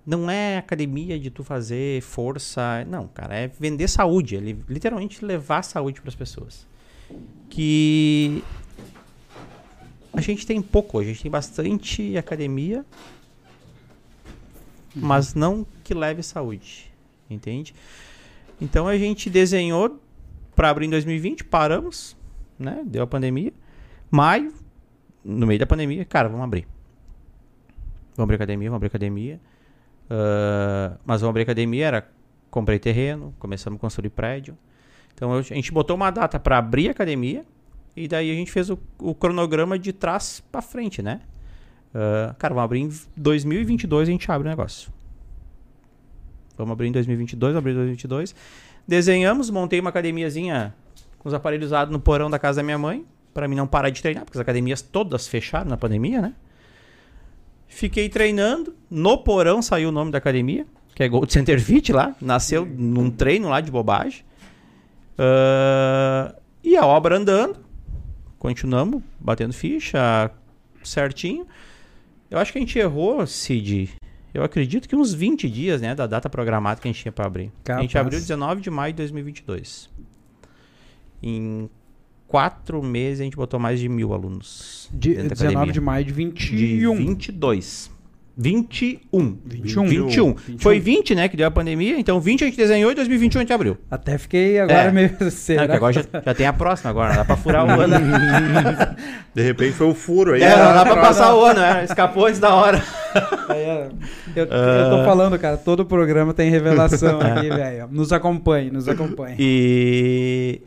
[0.04, 5.24] Não é academia de tu fazer força, não, cara, é vender saúde, é li- literalmente
[5.24, 6.66] levar saúde para as pessoas.
[7.48, 8.42] Que
[10.12, 12.84] a gente tem pouco, a gente tem bastante academia,
[14.94, 16.92] mas não que leve saúde.
[17.30, 17.74] entende?
[18.60, 20.00] Então a gente desenhou
[20.54, 22.16] para abrir em 2020, paramos,
[22.58, 22.82] né?
[22.86, 23.52] Deu a pandemia.
[24.10, 24.52] Maio,
[25.24, 26.66] no meio da pandemia, cara, vamos abrir.
[28.14, 29.40] Vamos abrir academia, vamos abrir academia.
[30.04, 32.10] Uh, mas vamos abrir academia, era
[32.50, 34.56] comprei terreno, começamos a construir prédio.
[35.14, 37.44] Então a gente botou uma data para abrir a academia
[37.96, 41.20] e daí a gente fez o, o cronograma de trás para frente, né?
[41.94, 44.90] Uh, cara, vamos abrir em 2022 a gente abre o negócio.
[46.56, 48.34] Vamos abrir em 2022, abrir em 2022.
[48.86, 50.74] Desenhamos, montei uma academiazinha
[51.18, 53.90] com os aparelhos usados no porão da casa da minha mãe, para mim não parar
[53.90, 56.34] de treinar, porque as academias todas fecharam na pandemia, né?
[57.68, 62.14] Fiquei treinando, no porão saiu o nome da academia, que é Gold Center Fit lá,
[62.20, 64.24] nasceu num treino lá de bobagem.
[65.12, 67.58] Uh, e a obra andando,
[68.38, 70.30] continuamos batendo ficha
[70.82, 71.46] certinho.
[72.30, 73.90] Eu acho que a gente errou, Cid.
[74.32, 77.26] Eu acredito que uns 20 dias, né, da data programada que a gente tinha para
[77.26, 77.52] abrir.
[77.62, 77.78] Capaz.
[77.78, 79.90] A gente abriu 19 de maio de 2022.
[81.22, 81.68] Em
[82.26, 84.88] quatro meses a gente botou mais de mil alunos.
[84.90, 86.56] De, 19 de maio de 21.
[86.56, 87.90] De 22.
[88.36, 89.38] 21.
[89.44, 89.86] 21.
[89.86, 90.34] 21.
[90.34, 90.58] 21.
[90.58, 91.98] Foi 20, né, que deu a pandemia.
[91.98, 93.76] Então 20 a gente desenhou e 2021 a gente abriu.
[93.90, 94.92] Até fiquei agora é.
[94.92, 95.16] meio...
[95.30, 95.68] Será?
[95.68, 97.96] Não, agora já, já, tem a próxima agora, dá pra furar o ano.
[99.34, 100.42] De repente foi o um furo aí.
[100.42, 101.84] É, não dá pra passar o ano, né?
[101.84, 102.82] Escapou antes da hora.
[103.50, 103.88] É,
[104.34, 104.48] eu, uh...
[104.48, 107.88] eu tô falando, cara, todo programa tem revelação aqui, velho.
[107.90, 109.36] Nos acompanhe, nos acompanhe.
[109.38, 110.62] E...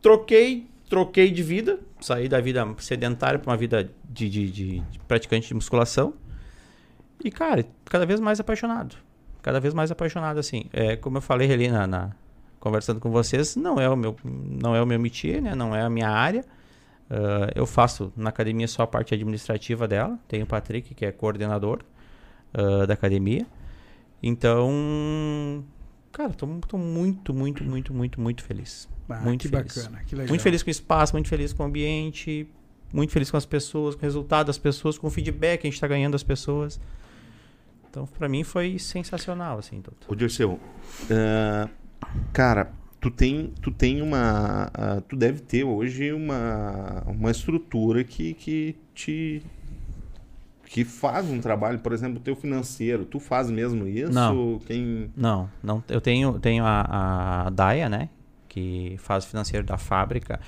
[0.00, 4.98] Troquei, troquei de vida saí da vida sedentária para uma vida de, de, de, de,
[5.00, 6.12] praticante de musculação.
[7.24, 8.96] E, cara, cada vez mais apaixonado.
[9.40, 10.64] Cada vez mais apaixonado, assim.
[10.72, 12.10] É, como eu falei ali na, na,
[12.58, 15.54] conversando com vocês, não é o meu, não é o meu métier, né?
[15.54, 16.44] Não é a minha área.
[17.10, 20.18] Uh, eu faço na academia só a parte administrativa dela.
[20.28, 21.80] Tenho o Patrick, que é coordenador
[22.54, 23.46] uh, da academia.
[24.22, 25.64] Então,
[26.12, 28.88] cara, tô, tô muito, muito, muito, muito, muito feliz.
[29.10, 29.76] Ah, muito que feliz.
[29.76, 30.28] bacana, que legal.
[30.28, 32.48] Muito feliz com o espaço, muito feliz com o ambiente,
[32.92, 35.70] muito feliz com as pessoas, com o resultado das pessoas, com o feedback que a
[35.70, 36.80] gente está ganhando das pessoas.
[37.88, 40.12] Então, para mim foi sensacional, assim, doutor.
[40.12, 41.70] Ô, Dirceu, uh,
[42.32, 48.34] cara, tu tem, tu tem uma, uh, tu deve ter hoje uma, uma estrutura que,
[48.34, 49.42] que te
[50.66, 54.12] que faz um trabalho, por exemplo, o teu financeiro, tu faz mesmo isso?
[54.12, 55.10] Não, Quem...
[55.16, 58.08] não, não eu tenho, tenho a, a Daia, né,
[58.50, 60.40] que faz o financeiro da fábrica,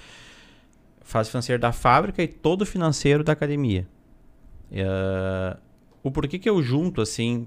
[1.00, 3.86] faz o financeiro da fábrica e todo o financeiro da academia.
[4.72, 5.56] Uh,
[6.02, 7.46] o porquê que eu junto assim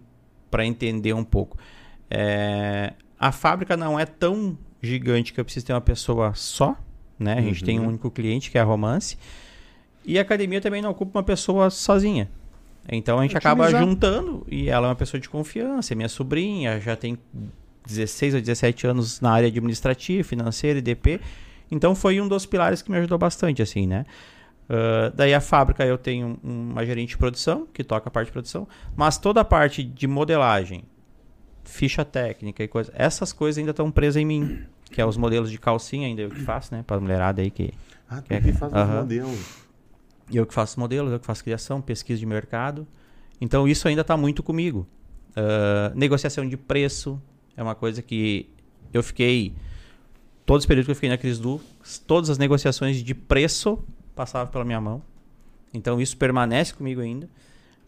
[0.50, 1.58] para entender um pouco?
[2.10, 6.78] É, a fábrica não é tão gigante que eu preciso ter uma pessoa só,
[7.20, 7.34] né?
[7.34, 7.90] A gente tem um uhum.
[7.90, 9.18] único cliente que é a Romance
[10.06, 12.30] e a academia também não ocupa uma pessoa sozinha.
[12.88, 13.68] Então a gente Otimizar.
[13.68, 17.18] acaba juntando e ela é uma pessoa de confiança, é minha sobrinha, já tem
[17.86, 21.20] 16 ou 17 anos na área administrativa, financeira, IDP.
[21.70, 24.06] Então foi um dos pilares que me ajudou bastante, assim, né?
[24.68, 28.32] Uh, daí a fábrica eu tenho uma gerente de produção que toca a parte de
[28.32, 30.84] produção, mas toda a parte de modelagem,
[31.64, 35.52] ficha técnica e coisa, essas coisas ainda estão presas em mim, que é os modelos
[35.52, 37.74] de calcinha ainda eu que faço, né, para mulherada aí que
[38.10, 38.90] Ah, tu que, é, que faz uh -huh.
[38.90, 39.66] os modelos.
[40.34, 42.88] Eu que faço modelos, eu que faço criação, pesquisa de mercado.
[43.40, 44.88] Então isso ainda está muito comigo.
[45.32, 47.22] Uh, negociação de preço,
[47.56, 48.50] é uma coisa que
[48.94, 49.54] eu fiquei.
[50.46, 51.60] Todos os períodos que eu fiquei na Crisdu,
[52.06, 53.84] todas as negociações de preço
[54.16, 55.02] passavam pela minha mão.
[55.74, 57.30] Então isso permanece comigo ainda.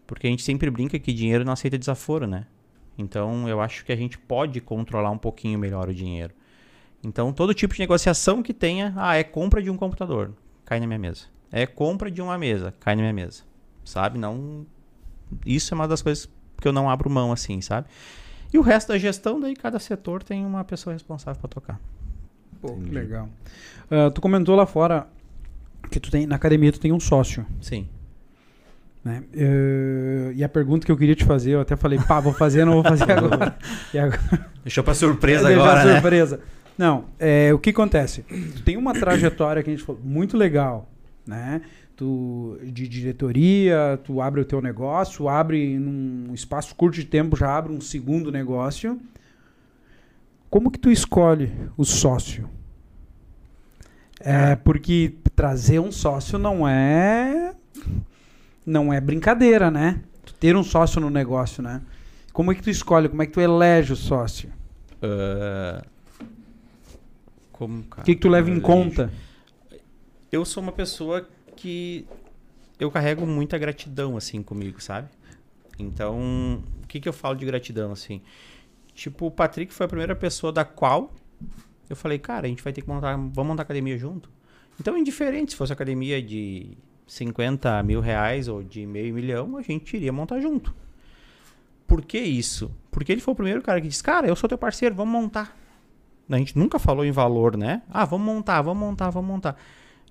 [0.06, 2.46] Porque a gente sempre brinca que dinheiro não aceita desaforo, né?
[2.96, 6.34] Então eu acho que a gente pode controlar um pouquinho melhor o dinheiro.
[7.02, 10.32] Então todo tipo de negociação que tenha, ah, é compra de um computador,
[10.64, 11.26] cai na minha mesa.
[11.52, 13.44] É compra de uma mesa, cai na minha mesa.
[13.84, 14.18] Sabe?
[14.18, 14.66] Não
[15.44, 16.28] isso é uma das coisas
[16.60, 17.86] que eu não abro mão assim, sabe?
[18.52, 21.80] E o resto da gestão, daí cada setor tem uma pessoa responsável para tocar.
[22.60, 23.28] Pô, que legal.
[23.90, 25.06] Uh, tu comentou lá fora
[25.90, 27.46] que tu tem na academia tu tem um sócio.
[27.60, 27.88] Sim.
[29.04, 29.22] Né?
[29.32, 32.64] Uh, e a pergunta que eu queria te fazer, eu até falei, pá, vou fazer,
[32.64, 33.56] não vou fazer agora.
[33.94, 34.50] agora...
[34.64, 35.92] Deixou para surpresa agora, né?
[35.94, 36.40] surpresa.
[36.76, 38.22] Não, é, o que acontece?
[38.22, 40.88] Tu tem uma trajetória que a gente falou muito legal,
[41.26, 41.60] né?
[41.98, 47.54] Tu de diretoria, tu abre o teu negócio, abre num espaço curto de tempo, já
[47.54, 49.00] abre um segundo negócio.
[50.48, 52.48] Como que tu escolhe o sócio?
[54.20, 57.52] É, porque trazer um sócio não é
[58.64, 60.00] não é brincadeira, né?
[60.24, 61.82] Tu ter um sócio no negócio, né?
[62.32, 63.08] Como é que tu escolhe?
[63.08, 64.50] Como é que tu elege o sócio?
[65.02, 65.84] Uh,
[67.50, 68.02] como, cara?
[68.02, 69.10] O que, que tu leva em conta?
[70.30, 71.26] Eu sou uma pessoa
[71.58, 72.06] que
[72.78, 75.08] eu carrego muita gratidão, assim, comigo, sabe?
[75.78, 78.20] Então, o que, que eu falo de gratidão, assim?
[78.94, 81.12] Tipo, o Patrick foi a primeira pessoa da qual
[81.88, 84.30] eu falei, cara, a gente vai ter que montar, vamos montar academia junto.
[84.80, 89.96] Então, indiferente se fosse academia de 50 mil reais ou de meio milhão, a gente
[89.96, 90.74] iria montar junto.
[91.86, 92.70] Por que isso?
[92.90, 95.56] Porque ele foi o primeiro cara que disse, cara, eu sou teu parceiro, vamos montar.
[96.28, 97.82] A gente nunca falou em valor, né?
[97.88, 99.56] Ah, vamos montar, vamos montar, vamos montar.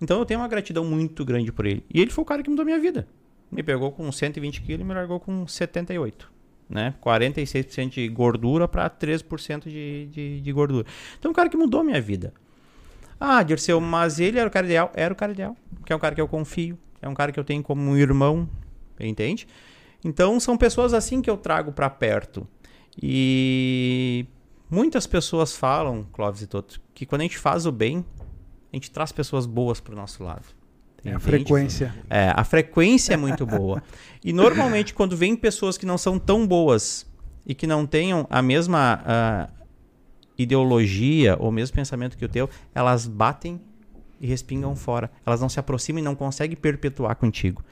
[0.02, 1.84] Então eu tenho uma gratidão muito grande por ele.
[1.94, 3.08] E ele foi o cara que mudou minha vida.
[3.52, 6.32] Me pegou com 120 quilos e me largou com 78.
[6.70, 6.94] Né?
[7.02, 10.86] 46% de gordura para 13% de, de, de gordura.
[11.18, 12.34] Então, é um cara que mudou minha vida.
[13.20, 14.92] Ah, Dirceu, mas ele era o cara ideal?
[14.94, 15.56] Era o cara ideal.
[15.86, 16.78] Que é um cara que eu confio.
[17.02, 18.50] É um cara que eu tenho como um irmão.
[19.00, 19.48] Entende?
[20.04, 22.46] Então, são pessoas assim que eu trago para perto.
[23.02, 24.26] E
[24.70, 28.04] muitas pessoas falam, Clóvis e Toto, que quando a gente faz o bem,
[28.72, 30.46] a gente traz pessoas boas pro nosso lado.
[31.04, 31.96] É a frequência.
[32.10, 33.82] É, a frequência é muito boa.
[34.24, 37.06] E normalmente, quando vem pessoas que não são tão boas
[37.46, 39.66] e que não tenham a mesma uh,
[40.38, 43.62] ideologia ou mesmo pensamento que o teu, elas batem
[44.20, 45.10] e respingam fora.
[45.26, 47.64] Elas não se aproximam e não conseguem perpetuar contigo.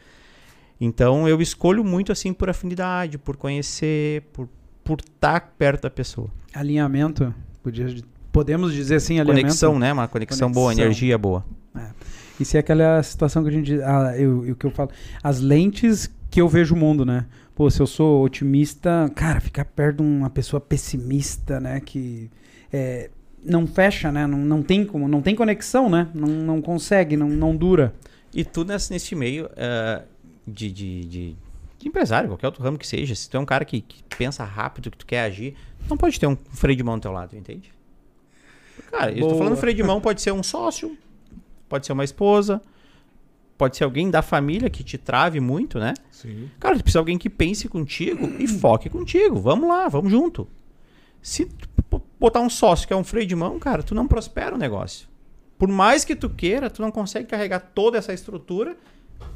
[0.79, 4.47] Então eu escolho muito assim por afinidade, por conhecer, por
[4.85, 6.29] por estar tá perto da pessoa.
[6.53, 7.87] Alinhamento, podia,
[8.35, 9.43] podemos dizer assim, alinhamento.
[9.43, 9.93] Conexão, né?
[9.93, 10.61] Uma conexão, conexão.
[10.61, 11.45] boa, energia boa.
[11.73, 12.43] É.
[12.43, 14.89] Se é aquela situação que a gente, ah, eu, eu, que eu falo,
[15.23, 17.27] as lentes que eu vejo o mundo, né?
[17.55, 21.79] Pô, se eu sou otimista, cara, ficar perto de uma pessoa pessimista, né?
[21.79, 22.29] Que
[22.73, 23.09] é,
[23.41, 24.27] não fecha, né?
[24.27, 26.09] Não, não tem como, não tem conexão, né?
[26.13, 27.95] Não, não consegue, não, não dura.
[28.33, 30.03] E tu nesse, nesse meio uh,
[30.45, 31.35] de, de, de
[31.77, 34.43] de empresário, qualquer outro ramo que seja, se tu é um cara que, que pensa
[34.43, 35.55] rápido, que tu quer agir,
[35.87, 37.74] não pode ter um freio de mão do teu lado, entende?
[38.91, 39.23] Cara, Boa.
[39.23, 40.97] eu tô falando freio de mão pode ser um sócio,
[41.67, 42.61] pode ser uma esposa,
[43.57, 45.93] pode ser alguém da família que te trave muito, né?
[46.11, 46.49] Sim.
[46.59, 49.39] Cara, tu precisa de alguém que pense contigo e foque contigo.
[49.39, 50.47] Vamos lá, vamos junto.
[51.21, 51.49] Se
[52.19, 55.07] botar um sócio que é um freio de mão, cara, tu não prospera o negócio.
[55.57, 58.77] Por mais que tu queira, tu não consegue carregar toda essa estrutura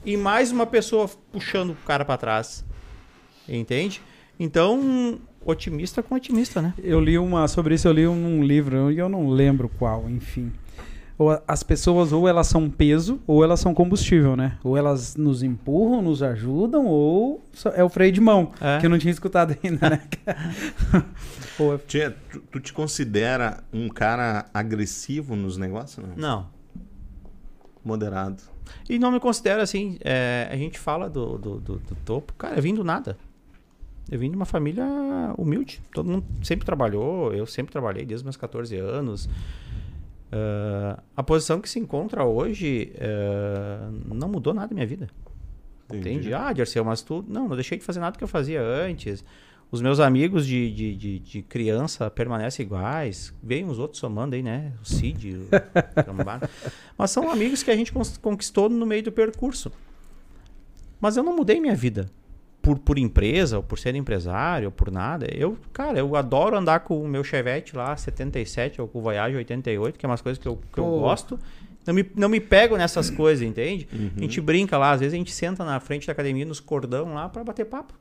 [0.05, 2.65] e mais uma pessoa puxando o cara para trás.
[3.47, 4.01] Entende?
[4.39, 6.73] Então, otimista com otimista, né?
[6.81, 10.51] Eu li uma sobre isso, eu li um livro, e eu não lembro qual, enfim.
[11.19, 14.57] Ou as pessoas ou elas são peso ou elas são combustível, né?
[14.63, 17.43] Ou elas nos empurram, nos ajudam, ou
[17.75, 18.79] é o freio de mão, é.
[18.79, 20.01] que eu não tinha escutado ainda, né?
[21.57, 26.07] Pô, Tia, tu, tu, te considera um cara agressivo nos negócios?
[26.07, 26.15] Não.
[26.15, 26.47] não.
[27.83, 28.41] Moderado.
[28.89, 29.97] E não me considero assim.
[29.99, 32.33] É, a gente fala do, do, do, do, topo.
[32.35, 33.17] Cara, eu vim do nada.
[34.11, 34.85] Eu vim de uma família
[35.37, 35.81] humilde.
[35.93, 37.33] Todo mundo sempre trabalhou.
[37.33, 39.25] Eu sempre trabalhei desde meus 14 anos.
[39.25, 45.09] Uh, a posição que se encontra hoje uh, não mudou nada na minha vida.
[45.85, 46.09] Entendi.
[46.09, 46.33] Entende?
[46.33, 47.23] Ah, Dirceu, mas tu.
[47.27, 49.23] Não, não deixei de fazer nada que eu fazia antes.
[49.71, 53.31] Os meus amigos de, de, de, de, criança permanecem iguais.
[53.41, 54.73] Vem os outros somando aí, né?
[54.81, 55.47] O Cid, o
[56.97, 59.71] Mas são amigos que a gente conquistou no meio do percurso.
[60.99, 62.09] Mas eu não mudei minha vida.
[62.69, 65.25] Por, por empresa, ou por ser empresário, ou por nada.
[65.33, 69.35] Eu, cara, eu adoro andar com o meu Chevette lá, 77, ou com o Voyage
[69.35, 71.39] 88, que é umas coisas que eu, que eu gosto.
[71.87, 73.87] Não me, não me pego nessas coisas, entende?
[73.91, 74.11] Uhum.
[74.17, 77.15] A gente brinca lá, às vezes a gente senta na frente da academia, nos cordão
[77.15, 77.93] lá, para bater papo.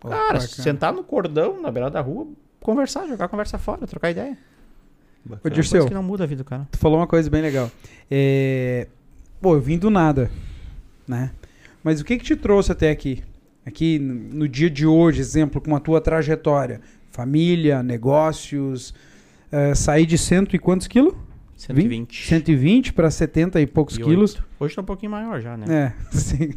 [0.00, 2.28] Cara, sentar no cordão, na beira da rua,
[2.60, 4.38] conversar, jogar conversa fora, trocar ideia.
[5.42, 6.68] Ô, Dirceu, que não muda a vida do cara.
[6.70, 7.68] Tu falou uma coisa bem legal.
[8.08, 8.86] É...
[9.40, 10.30] Pô, eu vim do nada,
[11.08, 11.32] né?
[11.82, 13.24] Mas o que que te trouxe até aqui?
[13.66, 16.80] Aqui no dia de hoje, exemplo, com a tua trajetória.
[17.10, 18.94] Família, negócios,
[19.50, 21.14] é, sair de cento e quantos quilos?
[21.56, 22.28] 120.
[22.28, 24.40] 120 para 70 e poucos e quilos.
[24.60, 25.66] Hoje tá um pouquinho maior já, né?
[25.68, 26.50] É, sim.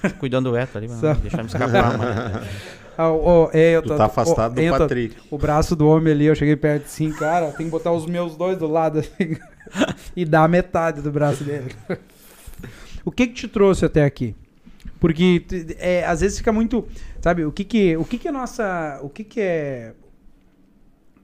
[0.00, 1.14] Tô cuidando do Eto ali, mano.
[1.16, 2.46] deixar me escapar, mano.
[2.96, 5.16] Ah, oh, é, eu tu tô, tá afastado oh, do Patrick.
[5.30, 8.36] O braço do homem ali, eu cheguei perto assim, cara, tem que botar os meus
[8.36, 9.36] dois do lado assim,
[10.14, 11.74] e dar metade do braço dele.
[13.04, 14.36] o que que te trouxe até aqui?
[15.02, 15.44] Porque
[15.80, 16.86] é, às vezes fica muito,
[17.20, 19.94] sabe, o que que, o que que é nossa, o que que é,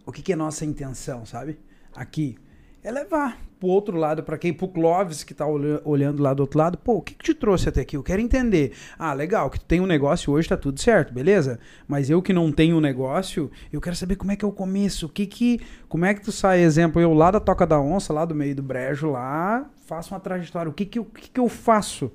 [0.05, 1.61] o que que é nossa intenção, sabe?
[1.95, 2.37] Aqui
[2.83, 6.59] é levar pro outro lado, para quem, pro Clóvis que tá olhando lá do outro
[6.59, 7.97] lado, pô, o que, que te trouxe até aqui?
[7.97, 8.73] Eu quero entender.
[8.99, 11.61] Ah, legal, que tu tem um negócio hoje, tá tudo certo, beleza?
[11.87, 14.53] Mas eu que não tenho um negócio, eu quero saber como é que é o
[14.53, 17.81] começo, o que que, como é que tu sai, exemplo, eu lá da Toca da
[17.81, 21.31] Onça, lá do meio do brejo lá, faço uma trajetória, o que que, o que,
[21.31, 22.11] que eu faço?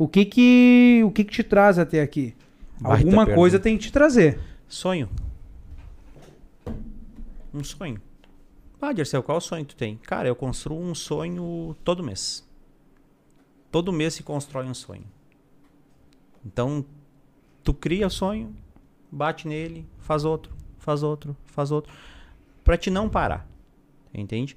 [0.00, 2.34] O que que, o que que te traz até aqui?
[2.80, 3.38] Baita Alguma perna.
[3.38, 4.40] coisa tem que te trazer.
[4.66, 5.10] Sonho.
[7.52, 8.00] Um sonho.
[8.80, 9.98] Ah, Dirceu, qual o sonho que tu tem?
[9.98, 12.48] Cara, eu construo um sonho todo mês.
[13.70, 15.04] Todo mês se constrói um sonho.
[16.46, 16.82] Então,
[17.62, 18.56] tu cria o sonho,
[19.12, 21.92] bate nele, faz outro, faz outro, faz outro.
[22.64, 23.46] Pra te não parar.
[24.14, 24.56] Entende?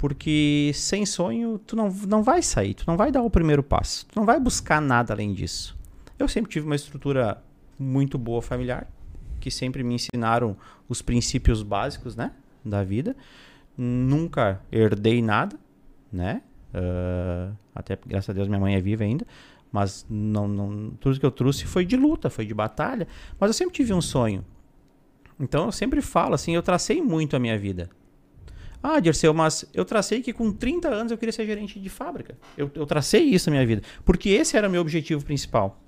[0.00, 4.06] Porque sem sonho, tu não, não vai sair, tu não vai dar o primeiro passo,
[4.06, 5.78] tu não vai buscar nada além disso.
[6.18, 7.44] Eu sempre tive uma estrutura
[7.78, 8.90] muito boa familiar,
[9.38, 10.56] que sempre me ensinaram
[10.88, 12.32] os princípios básicos, né,
[12.64, 13.14] da vida.
[13.76, 15.58] Nunca herdei nada,
[16.10, 16.40] né?
[16.72, 19.26] Uh, até graças a Deus minha mãe é viva ainda,
[19.70, 23.06] mas não, não, tudo que eu trouxe foi de luta, foi de batalha.
[23.38, 24.46] Mas eu sempre tive um sonho.
[25.38, 27.90] Então eu sempre falo assim, eu tracei muito a minha vida.
[28.82, 32.36] Ah, Dirceu, mas eu tracei que com 30 anos eu queria ser gerente de fábrica.
[32.56, 33.82] Eu, eu tracei isso na minha vida.
[34.04, 35.78] Porque esse era o meu objetivo principal.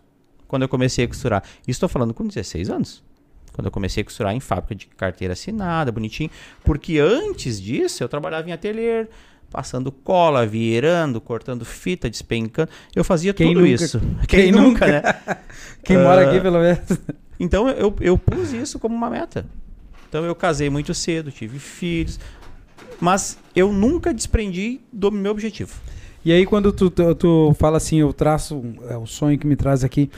[0.46, 1.42] Quando eu comecei a costurar.
[1.66, 3.02] Estou falando com 16 anos.
[3.54, 6.30] Quando eu comecei a costurar em fábrica de carteira assinada, bonitinho.
[6.64, 9.06] Porque antes disso eu trabalhava em ateliê,
[9.50, 12.70] passando cola, virando, cortando fita, despencando.
[12.94, 13.72] Eu fazia Quem tudo nunca?
[13.84, 14.00] isso.
[14.28, 14.86] Quem nunca?
[14.86, 15.02] né?
[15.82, 16.80] Quem mora Ah, aqui, pelo menos.
[17.40, 19.46] Então eu, eu pus isso como uma meta.
[20.08, 22.20] Então eu casei muito cedo, tive filhos,
[23.02, 25.74] mas eu nunca desprendi do meu objetivo.
[26.24, 29.44] E aí, quando tu, tu, tu fala assim, eu traço um- é, o sonho que
[29.46, 30.08] me traz aqui,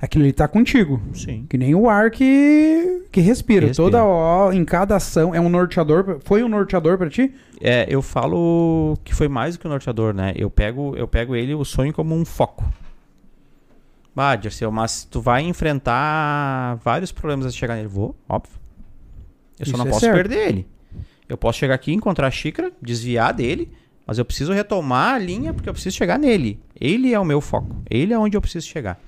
[0.00, 1.02] aquilo ali tá contigo.
[1.12, 1.44] Sim.
[1.50, 3.66] Que nem o ar que, que respira.
[3.66, 3.74] Respira.
[3.90, 6.20] Toda hora, em cada ação, é um norteador.
[6.24, 7.34] Foi um norteador pra ti?
[7.60, 10.32] É, eu falo que foi mais do que o norteador, né?
[10.36, 12.64] Eu pego, eu pego ele, o sonho, como um foco.
[14.16, 17.88] Ah, Dirceu, mas tu vai enfrentar vários problemas antes de chegar nele.
[17.88, 18.52] Vou, óbvio.
[19.58, 20.14] Eu só Isso não é posso certo.
[20.14, 20.66] perder ele.
[21.28, 23.70] Eu posso chegar aqui, encontrar a xícara, desviar dele,
[24.06, 26.60] mas eu preciso retomar a linha porque eu preciso chegar nele.
[26.78, 27.82] Ele é o meu foco.
[27.88, 29.00] Ele é onde eu preciso chegar.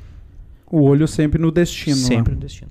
[0.70, 1.96] O olho sempre no destino.
[1.96, 2.02] né?
[2.02, 2.70] Sempre no destino.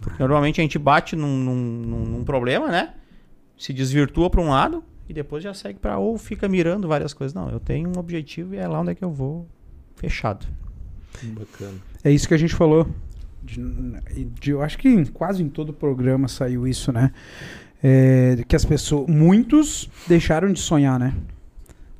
[0.00, 2.94] Porque normalmente a gente bate num, num- num- num problema, né?
[3.56, 7.34] Se desvirtua para um lado e depois já segue para ou fica mirando várias coisas.
[7.34, 9.46] Não, eu tenho um objetivo e é lá onde é que eu vou
[9.96, 10.46] fechado.
[11.22, 11.74] Bacana.
[12.02, 12.86] É isso que a gente falou.
[13.42, 13.60] De-
[14.40, 17.12] de- eu acho que em- quase em todo programa saiu isso, né?
[17.86, 21.12] É, que as pessoas, muitos deixaram de sonhar, né?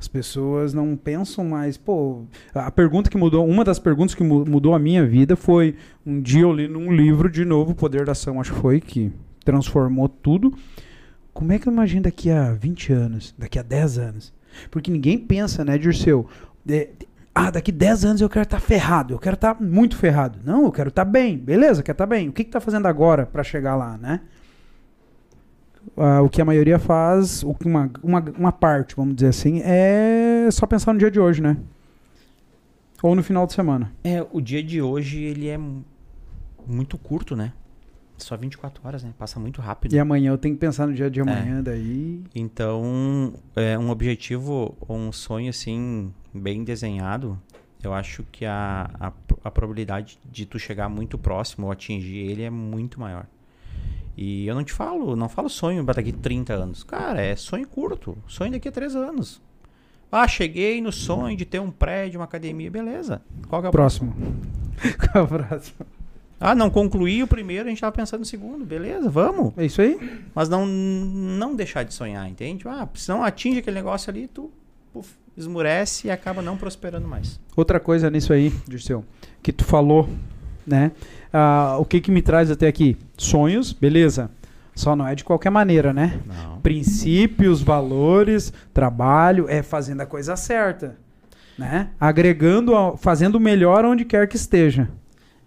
[0.01, 1.77] As pessoas não pensam mais.
[1.77, 2.23] Pô,
[2.55, 5.77] a pergunta que mudou, uma das perguntas que mu- mudou a minha vida foi:
[6.07, 8.81] um dia eu li num livro de novo, O Poder da Ação, acho que foi,
[8.81, 9.13] que
[9.45, 10.55] transformou tudo.
[11.35, 14.33] Como é que eu imagino daqui a 20 anos, daqui a 10 anos?
[14.71, 16.27] Porque ninguém pensa, né, Dirceu?
[16.67, 16.89] É,
[17.35, 20.39] ah, daqui 10 anos eu quero estar ferrado, eu quero estar muito ferrado.
[20.45, 22.29] Não, eu quero estar bem, beleza, quero estar bem.
[22.29, 24.21] O que que tá fazendo agora para chegar lá, né?
[25.97, 29.61] Ah, o que a maioria faz, o que uma, uma, uma parte, vamos dizer assim,
[29.65, 31.57] é só pensar no dia de hoje, né?
[33.03, 33.93] Ou no final de semana.
[34.03, 35.85] É, o dia de hoje ele é mu-
[36.67, 37.53] muito curto, né?
[38.17, 39.13] Só 24 horas, né?
[39.19, 39.93] Passa muito rápido.
[39.93, 42.23] E amanhã eu tenho que pensar no dia de amanhã, daí.
[42.35, 47.39] Então, é um objetivo ou um sonho assim bem desenhado,
[47.83, 49.13] eu acho que a, a,
[49.45, 53.27] a probabilidade de tu chegar muito próximo ou atingir ele é muito maior.
[54.17, 56.85] E eu não te falo, não falo sonho pra daqui 30 anos.
[56.85, 58.17] Cara, é sonho curto.
[58.29, 59.43] Sonho daqui a 3 anos.
[60.11, 63.21] Ah, cheguei no sonho de ter um prédio, uma academia, beleza.
[63.49, 64.15] Qual que é o Próximo.
[65.13, 65.87] Qual é o próximo?
[66.39, 69.53] Ah, não concluí o primeiro, a gente tava pensando no segundo, beleza, vamos.
[69.57, 69.99] É isso aí?
[70.35, 72.67] Mas não, não deixar de sonhar, entende?
[72.69, 74.51] Ah, se não atinge aquele negócio ali, tu
[74.93, 77.41] puf, esmurece e acaba não prosperando mais.
[77.57, 79.05] Outra coisa nisso aí, Dirceu,
[79.43, 80.09] que tu falou,
[80.67, 80.93] né?
[81.37, 82.97] Ah, o que que me traz até aqui?
[83.19, 84.31] Sonhos, beleza.
[84.73, 86.21] Só não é de qualquer maneira, né?
[86.25, 86.61] Não.
[86.61, 90.97] Princípios, valores, trabalho, é fazendo a coisa certa,
[91.59, 91.91] né?
[91.99, 94.89] Agregando, fazendo o melhor onde quer que esteja.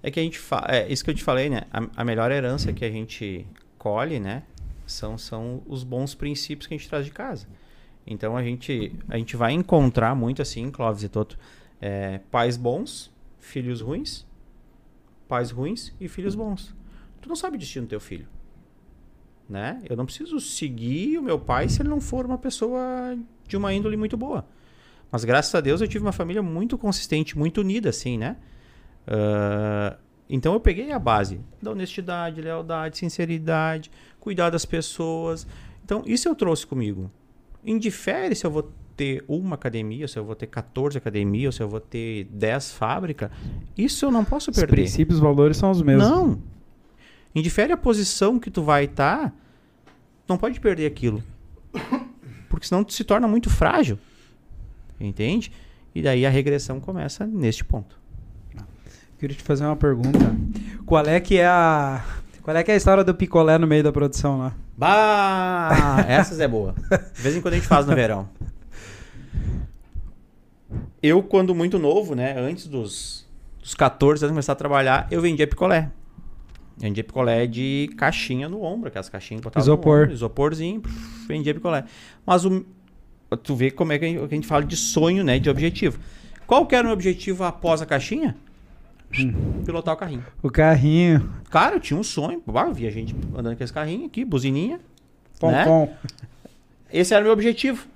[0.04, 1.62] É que a gente fa é isso que eu te falei, né?
[1.72, 4.44] A, a melhor herança que a gente colhe, né?
[4.86, 7.48] São, são os bons princípios que a gente traz de casa.
[8.06, 11.40] Então a gente, a gente vai encontrar muito assim, Clóvis e Toto,
[11.80, 13.10] é, pais bons,
[13.40, 14.27] filhos ruins,
[15.28, 16.76] pais ruins e filhos bons.
[17.22, 18.28] Tu não sabe o destino do teu filho.
[19.50, 19.82] Né?
[19.90, 23.18] Eu não preciso seguir o meu pai se ele não for uma pessoa
[23.48, 24.46] de uma índole muito boa.
[25.12, 28.36] Mas graças a Deus eu tive uma família muito consistente, muito unida, assim, né?
[29.08, 29.98] Ah,
[30.30, 35.48] então eu peguei a base da honestidade, lealdade, sinceridade, cuidar das pessoas.
[35.84, 37.10] Então isso eu trouxe comigo.
[37.66, 41.70] Indifere se eu vou ter uma academia, se eu vou ter 14 academias, se eu
[41.70, 43.30] vou ter 10 fábricas.
[43.78, 44.76] Isso eu não posso Os perder.
[44.76, 46.10] princípios, valores são os mesmos.
[46.10, 46.42] Não.
[47.34, 49.32] Indifere a posição que tu vai estar,
[50.28, 51.24] não pode perder aquilo.
[52.50, 54.00] Porque senão tu se torna muito frágil.
[55.00, 55.52] Entende?
[55.94, 57.96] E daí a regressão começa neste ponto.
[59.20, 60.36] Queria te fazer uma pergunta.
[60.86, 62.04] Qual é que é a
[62.44, 64.56] qual é que é a história do picolé no meio da produção lá?
[64.78, 66.06] Bah!
[66.08, 66.74] Essas é boa.
[67.14, 68.30] De vez em quando a gente faz no verão.
[71.02, 72.38] Eu, quando muito novo, né?
[72.38, 73.26] Antes dos,
[73.62, 75.90] dos 14 anos de começar a trabalhar, eu vendia picolé.
[76.78, 80.02] Vendia picolé de caixinha no ombro, aquelas caixinhas que botavam Isopor.
[80.04, 81.86] ombro, isoporzinho, puf, vendia picolé.
[82.26, 82.66] Mas o,
[83.44, 85.50] tu vê como é que a, gente, que a gente fala de sonho, né, de
[85.50, 86.00] objetivo.
[86.46, 88.36] Qual que era o meu objetivo após a caixinha?
[89.66, 90.26] Pilotar o carrinho.
[90.44, 91.32] O carrinho.
[91.50, 94.80] Cara, eu tinha um sonho, eu via gente andando com esse carrinho aqui, buzininha.
[95.40, 95.64] Pom, Né?
[95.64, 95.96] pom.
[96.92, 97.88] Esse era o meu objetivo.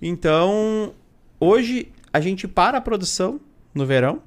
[0.00, 0.92] Então,
[1.40, 3.40] hoje a gente para a produção
[3.74, 4.22] no verão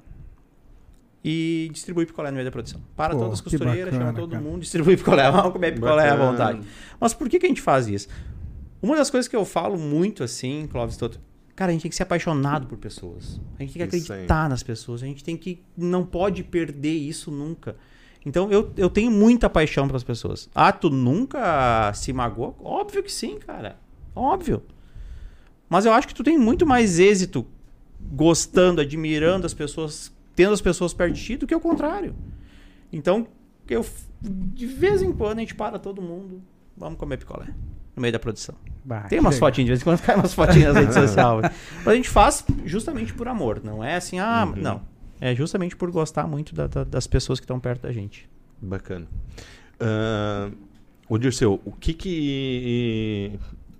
[1.24, 2.80] e distribui picolé no meio da produção.
[2.96, 4.42] Para Pô, todas as costureiras, bacana, chama todo cara.
[4.42, 5.30] mundo, distribui picolé.
[5.30, 6.30] Vamos comer picolé à Bacana.
[6.30, 6.60] vontade.
[7.00, 8.08] Mas por que, que a gente faz isso?
[8.82, 11.20] Uma das coisas que eu falo muito assim, Clóvis Toto,
[11.54, 13.40] cara, a gente tem que ser apaixonado por pessoas.
[13.58, 14.18] A gente tem que Isso aí.
[14.18, 15.02] acreditar nas pessoas.
[15.02, 15.62] A gente tem que.
[15.76, 17.76] Não pode perder isso nunca.
[18.26, 20.48] Então eu, eu tenho muita paixão pelas pessoas.
[20.54, 22.56] Ah, tu nunca se magoou?
[22.62, 23.76] Óbvio que sim, cara.
[24.14, 24.62] Óbvio.
[25.72, 27.46] Mas eu acho que tu tem muito mais êxito
[28.12, 32.14] gostando, admirando as pessoas, tendo as pessoas perto de ti do que o contrário.
[32.92, 33.26] Então,
[33.66, 33.82] eu
[34.20, 36.42] de vez em quando a gente para todo mundo,
[36.76, 37.46] vamos comer picolé
[37.96, 38.54] no meio da produção.
[38.84, 39.48] Bah, Tem umas legal.
[39.48, 41.52] fotinhas, de vez em quando cai umas fotinhas nas redes sociais.
[41.78, 44.60] Mas a gente faz justamente por amor, não é assim, ah, Uhum.
[44.62, 44.82] não.
[45.20, 48.28] É justamente por gostar muito da- da- das pessoas que estão perto da gente.
[48.60, 49.06] Bacana.
[49.80, 50.54] Uh,
[51.08, 53.38] ô Dirceu, o que que...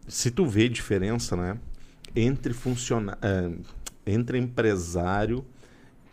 [0.09, 1.59] Se tu vê diferença, né?
[2.15, 3.51] Entre funciona eh,
[4.07, 5.45] entre empresário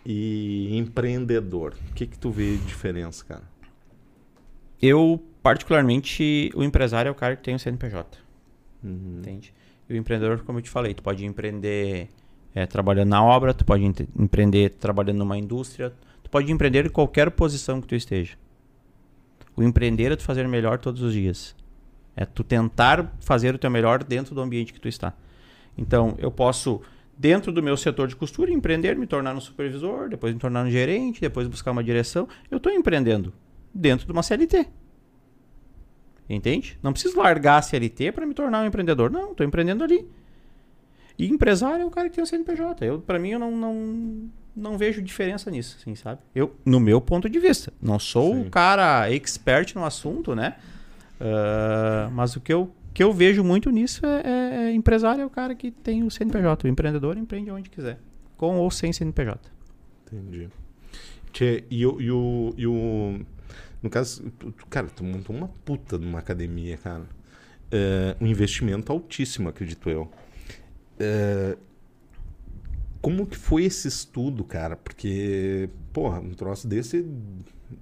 [0.06, 1.76] e empreendedor.
[1.90, 3.44] O que que tu vê de diferença, cara?
[4.82, 8.18] Eu, particularmente, o empresário é o cara que tem o CNPJ,
[8.82, 9.18] Uhum.
[9.20, 9.54] entende?
[9.90, 12.08] E o empreendedor, como eu te falei, tu pode empreender
[12.56, 13.84] eh, trabalhando na obra, tu pode
[14.18, 15.94] empreender trabalhando numa indústria,
[16.24, 18.38] tu pode empreender em qualquer posição que tu esteja.
[19.56, 21.56] O empreender é tu fazer melhor todos os dias.
[22.16, 25.14] É tu tentar fazer o teu melhor dentro do ambiente que tu está.
[25.80, 26.82] Então, eu posso,
[27.18, 30.70] dentro do meu setor de costura, empreender, me tornar um supervisor, depois me tornar um
[30.70, 32.28] gerente, depois buscar uma direção.
[32.52, 33.34] Eu estou empreendendo
[33.74, 34.68] dentro de uma CLT.
[36.30, 36.78] Entende?
[36.84, 39.10] Não preciso largar a CLT para me tornar um empreendedor.
[39.10, 40.06] Não, estou empreendendo ali.
[41.18, 42.86] E empresário é o cara que tem o CNPJ.
[42.86, 46.22] Eu, para mim, eu não, não, não vejo diferença nisso, assim, sabe?
[46.36, 47.72] Eu, no meu ponto de vista.
[47.82, 48.42] Não sou Sim.
[48.42, 50.56] o cara expert no assunto, né?
[51.20, 55.26] Ah, mas o que eu, que eu vejo muito nisso é, é- é empresário é
[55.26, 56.66] o cara que tem o CNPJ.
[56.68, 58.00] O empreendedor empreende onde quiser.
[58.38, 59.40] Com ou sem CNPJ.
[60.08, 60.50] Entendi.
[61.32, 63.20] Tchê, e o, e o, e o-
[63.82, 64.32] No caso,
[64.70, 67.04] cara, tu montou uma puta numa academia, cara.
[67.72, 70.10] É, um investimento altíssimo, acredito eu.
[71.00, 71.56] É,
[73.02, 74.76] como que foi esse estudo, cara?
[74.76, 77.06] Porque, porra, um troço desse,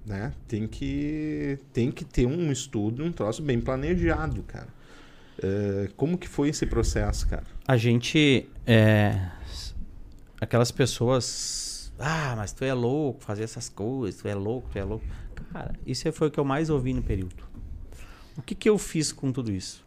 [0.06, 0.32] né?
[0.46, 4.68] Tem que, tem que ter um estudo, um troço bem planejado, cara.
[5.42, 7.44] É, como que foi esse processo, cara?
[7.66, 8.48] A gente.
[8.66, 9.30] É,
[10.40, 11.92] aquelas pessoas.
[11.98, 15.04] Ah, mas tu é louco fazer essas coisas, tu é louco, tu é louco.
[15.52, 17.44] Cara, isso foi o que eu mais ouvi no período.
[18.36, 19.84] O que, que eu fiz com tudo isso?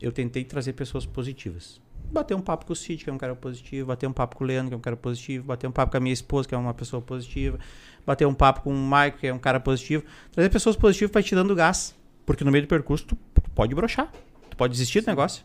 [0.00, 1.80] Eu tentei trazer pessoas positivas.
[2.12, 4.44] Bater um papo com o Cid, que é um cara positivo, bater um papo com
[4.44, 6.54] o Leandro, que é um cara positivo, bater um papo com a minha esposa, que
[6.54, 7.58] é uma pessoa positiva,
[8.04, 10.04] bater um papo com o Maico, que é um cara positivo.
[10.30, 11.96] Trazer pessoas positivas vai te dando gás.
[12.24, 13.16] Porque no meio do percurso tu,
[13.54, 14.12] pode brochar.
[14.56, 15.44] Tu pode desistir do negócio.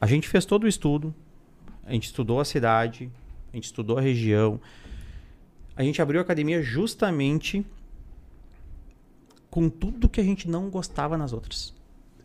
[0.00, 1.14] A gente fez todo o estudo,
[1.84, 3.08] a gente estudou a cidade,
[3.52, 4.60] a gente estudou a região.
[5.76, 7.64] A gente abriu a academia justamente
[9.48, 11.72] com tudo que a gente não gostava nas outras.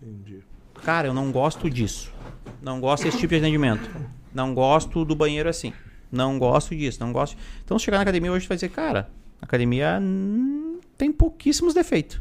[0.01, 0.39] Entendi.
[0.83, 2.11] Cara, eu não gosto disso.
[2.59, 3.87] Não gosto desse tipo de atendimento.
[4.33, 5.71] Não gosto do banheiro assim.
[6.11, 7.37] Não gosto disso, não gosto.
[7.63, 9.07] Então, se chegar na academia hoje, tu vai dizer, cara,
[9.39, 12.19] a academia hum, tem pouquíssimos defeitos.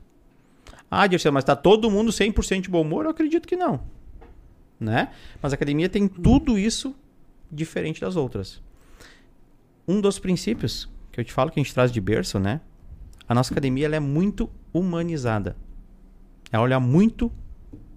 [0.95, 3.07] Ah, Dirceu, mas tá todo mundo 100% de bom humor?
[3.07, 3.81] Eu acredito que não.
[4.79, 5.11] Né?
[5.41, 6.95] Mas a academia tem tudo isso
[7.51, 8.61] diferente das outras.
[9.89, 12.61] Um dos princípios que eu te falo que a gente traz de berço, né?
[13.27, 15.57] A nossa academia ela é muito humanizada.
[16.53, 17.33] Ela olha muito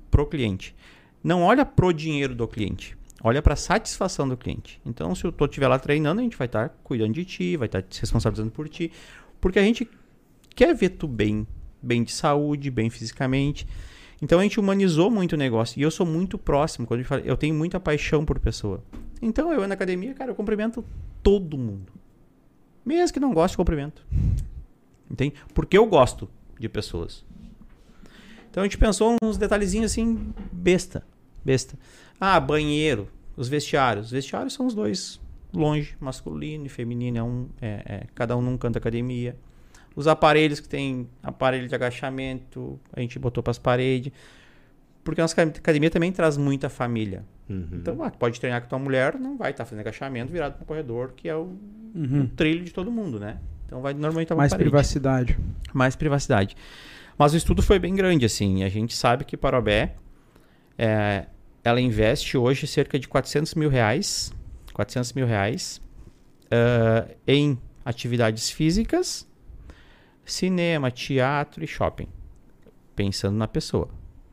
[0.10, 0.74] pro cliente.
[1.22, 2.98] Não olha pro dinheiro do cliente.
[3.22, 4.80] Olha para a satisfação do cliente.
[4.86, 7.66] Então, se eu tô estiver lá treinando, a gente vai estar cuidando de ti, vai
[7.66, 8.90] estar se responsabilizando por ti,
[9.42, 9.86] porque a gente
[10.56, 11.46] quer ver tu bem,
[11.86, 13.68] bem de saúde, bem fisicamente.
[14.22, 17.22] Então a gente humanizou muito o negócio e eu sou muito próximo, quando eu falo,
[17.24, 18.84] eu tenho muita paixão por pessoa.
[19.22, 20.84] Então eu na academia, cara, eu cumprimento
[21.22, 21.92] todo mundo.
[22.86, 24.06] Mesmo que não goste, cumprimento.
[25.10, 25.36] Entende?
[25.54, 26.30] Porque eu gosto
[26.60, 27.26] de pessoas.
[28.50, 31.06] Então a gente pensou uns detalhezinhos assim, besta.
[31.44, 31.78] Besta.
[32.20, 34.08] Ah, banheiro, os vestiários.
[34.08, 35.20] Os vestiários são os dois
[35.54, 39.36] longe, masculino e feminino, é um, é, é, cada um num canto da academia.
[39.96, 44.12] Os aparelhos que tem aparelho de agachamento, a gente botou para as paredes.
[45.04, 47.24] Porque a nossa academia também traz muita família.
[47.50, 47.68] Uhum.
[47.74, 50.64] Então, ah, tu pode treinar com tua mulher, não vai estar fazendo agachamento virado para
[50.64, 51.54] o corredor, que é o,
[51.94, 52.24] Uhum.
[52.24, 53.38] o trilho de todo mundo, né?
[53.66, 54.70] Então vai normalmente estar Mais parede.
[54.70, 55.38] privacidade.
[55.74, 56.58] mais privacidade.
[57.18, 58.64] Mas o estudo foi bem grande, assim.
[58.64, 59.96] A gente sabe que Parobé,
[60.78, 61.26] é,
[61.64, 64.34] ela investe hoje cerca de 400 mil reais,
[64.74, 65.80] 400 mil reais
[66.52, 69.26] ah, em atividades físicas,
[70.26, 72.08] cinema, teatro e shopping.
[72.96, 73.90] Pensando na pessoa.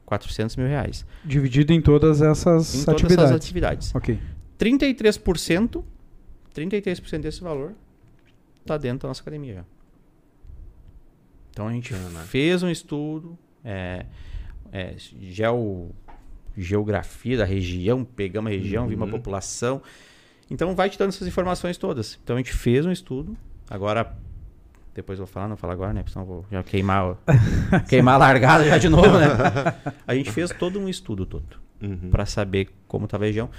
[0.06, 1.06] 400 mil reais.
[1.24, 3.24] Dividido em todas essas Em todas atividades.
[3.30, 3.94] essas atividades.
[3.94, 4.18] Ok.
[4.58, 5.82] 33%,
[6.54, 7.72] 33% desse valor
[8.66, 9.54] tá dentro da nossa academia.
[9.56, 9.64] já.
[11.50, 11.92] Então a gente
[12.26, 14.06] fez um estudo, é,
[14.70, 15.90] é, geo,
[16.56, 19.18] geografia da região, pegamos a região, vimos a Uhum.
[19.18, 19.82] população.
[20.50, 22.18] Então vai te dando essas informações todas.
[22.22, 23.36] Então a gente fez um estudo,
[23.68, 24.16] agora
[24.94, 26.00] depois eu vou falar, não vou falar agora, né?
[26.02, 27.16] Porque senão eu vou já queimar,
[27.88, 29.26] queimar a largada já de novo, né?
[30.06, 32.10] A gente fez todo um estudo todo Uhum.
[32.10, 33.50] para saber como estava a região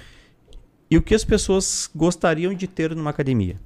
[0.90, 3.60] e o que as pessoas gostariam de ter numa academia.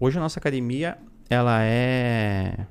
[0.00, 0.98] Hoje a nossa academia
[1.30, 2.66] ela é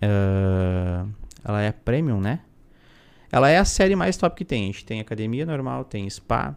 [0.00, 1.04] é,
[1.44, 2.40] ela é premium, né?
[3.32, 4.64] Ela é a série mais top que tem.
[4.64, 6.54] A gente tem academia normal, tem spa,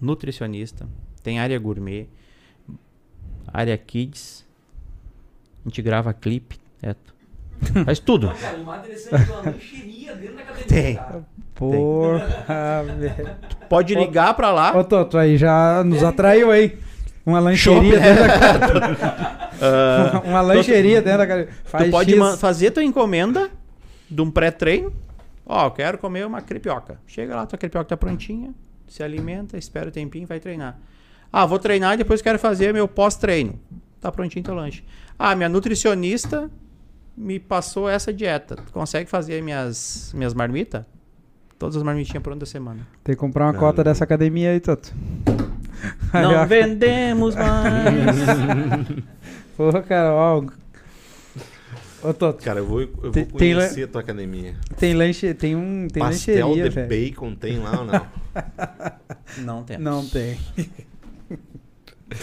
[0.00, 0.88] nutricionista,
[1.22, 2.08] tem área gourmet,
[3.46, 4.44] área kids.
[5.64, 6.94] A gente grava clipe, é,
[7.84, 8.32] faz tudo.
[8.34, 10.66] Cara, o mais interessante é uma lancheria dentro da academia.
[10.66, 10.96] Tem.
[10.96, 11.24] cara.
[11.54, 13.30] Porra, velho.
[13.68, 14.76] Pode ligar para lá.
[14.76, 16.76] Ô, Toto, aí já nos atraiu aí.
[17.24, 18.14] Uma lancheria Shopping, né?
[18.14, 20.22] dentro da casa.
[20.26, 21.48] Uma lancheria dentro da casa.
[21.64, 22.40] Faz tu pode X.
[22.40, 23.48] fazer tua encomenda
[24.10, 24.92] de um pré-treino.
[25.46, 26.98] Ó, eu quero comer uma crepioca.
[27.06, 28.52] Chega lá, tua crepioca tá prontinha.
[28.88, 30.78] Se alimenta, espera o tempinho e vai treinar.
[31.32, 33.58] Ah, vou treinar e depois quero fazer meu pós-treino.
[34.02, 34.84] Tá prontinho teu lanche.
[35.18, 36.50] Ah, minha nutricionista
[37.16, 38.56] me passou essa dieta.
[38.56, 40.84] Tu consegue fazer minhas, minhas marmitas?
[41.58, 42.80] Todas as marmitinhas prontas da semana.
[43.04, 43.60] Tem que comprar uma Não.
[43.60, 44.92] cota dessa academia aí, Toto.
[46.12, 48.16] Não vendemos mais.
[49.56, 50.44] Porra, cara, ó.
[52.02, 54.56] Ô, Toto, Cara, eu vou, eu vou Tem- tem conhecer a tua academia.
[54.76, 56.88] tem lanche, tem um, tem Pastel lancheria, de velho.
[56.88, 58.06] bacon tem lá ou não?
[59.38, 59.84] Não temos.
[59.84, 60.36] Não tem.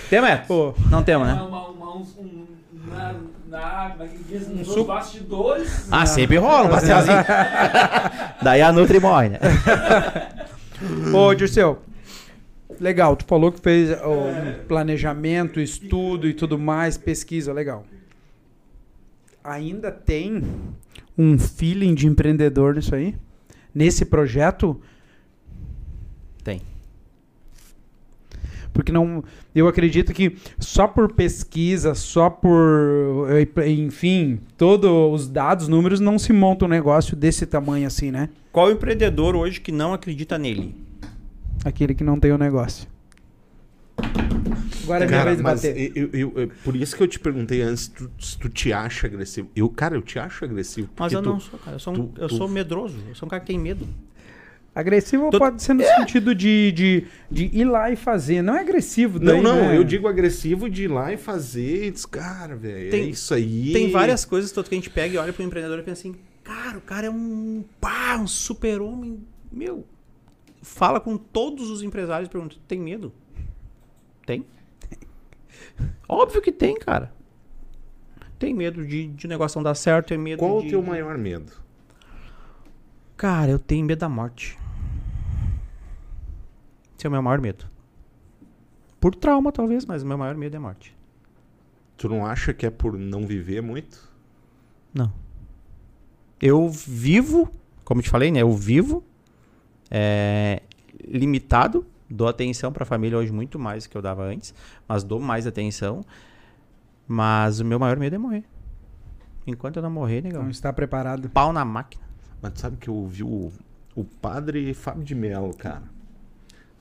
[0.10, 0.38] Temos, é?
[0.38, 1.34] Pô, Não temos, né?
[1.34, 2.48] Uma, um,
[2.88, 3.16] na,
[3.48, 3.96] na?
[4.56, 4.86] Nos suco.
[4.86, 5.88] bastidores.
[5.92, 7.18] Ah, sempre rola um pastelzinho.
[8.42, 9.40] Daí a Nutri morre, né?
[11.14, 11.80] Ô, Dirceu.
[12.80, 14.16] Legal, tu falou que fez ó,
[14.68, 17.86] planejamento, estudo e tudo mais, pesquisa, legal.
[19.44, 20.42] Ainda tem
[21.18, 23.16] um feeling de empreendedor nisso aí?
[23.76, 24.80] Nesse projeto?
[26.44, 26.62] Tem.
[28.74, 34.90] Porque não, eu acredito que só por pesquisa, só por, eh, enfim, todos
[35.22, 38.30] os dados, números, não se monta um negócio desse tamanho assim, né?
[38.52, 40.76] Qual empreendedor hoje que não acredita nele?
[41.66, 42.88] Aquele que não tem o negócio.
[44.84, 45.92] Agora é minha Cara, vez de mas bater.
[45.96, 48.74] eu, eu- eu- por isso que eu te perguntei antes se tu, se tu te
[48.74, 49.50] acha agressivo.
[49.56, 50.90] Eu, cara, eu te acho agressivo.
[50.98, 51.76] Mas porque eu tu- não sou, cara.
[51.76, 52.98] Eu sou, um- tu- eu tu- sou medroso.
[53.08, 53.88] Eu sou um cara que tem medo.
[54.80, 58.42] Agressivo Tô- pode ser no sentido de, de, de ir lá e fazer.
[58.42, 59.78] Não é agressivo, Não, daí, não, né?
[59.78, 61.88] eu digo agressivo de ir lá e fazer.
[61.88, 63.74] e diz, cara, velho, é Tem- isso aí.
[63.74, 66.16] Tem várias coisas todo que a gente pega e olha pro empreendedor e pensa assim,
[66.44, 69.20] cara, o cara é um pá, um super-homem.
[69.52, 69.86] Meu,
[70.62, 73.12] fala com todos os empresários e pergunta, tem medo?
[74.26, 74.46] Tem?
[76.08, 77.12] Óbvio que tem, cara.
[78.38, 80.68] Tem medo de, de o negócio não dar certo, tem medo Qual de...
[80.68, 81.52] o teu maior medo?
[83.18, 84.58] Cara, eu tenho medo da morte.
[87.00, 87.66] Esse é o meu maior medo.
[89.00, 90.94] Por trauma, talvez, mas o meu maior medo é a morte.
[91.96, 94.12] Tu não acha que é por não viver muito?
[94.94, 95.10] Não.
[96.42, 97.50] Eu vivo,
[97.86, 98.42] como eu te falei, né?
[98.42, 99.02] Eu vivo
[99.90, 100.62] é,
[101.08, 101.86] limitado.
[102.10, 104.54] Dou atenção pra família hoje muito mais do que eu dava antes.
[104.86, 106.04] Mas dou mais atenção.
[107.08, 108.44] Mas o meu maior medo é morrer.
[109.48, 110.44] Enquanto eu não morrer, negão.
[110.44, 111.30] Não está preparado.
[111.30, 112.04] Pau na máquina.
[112.42, 113.54] Mas tu sabe que eu ouvi o,
[113.96, 115.84] o padre Fábio de Mello, cara,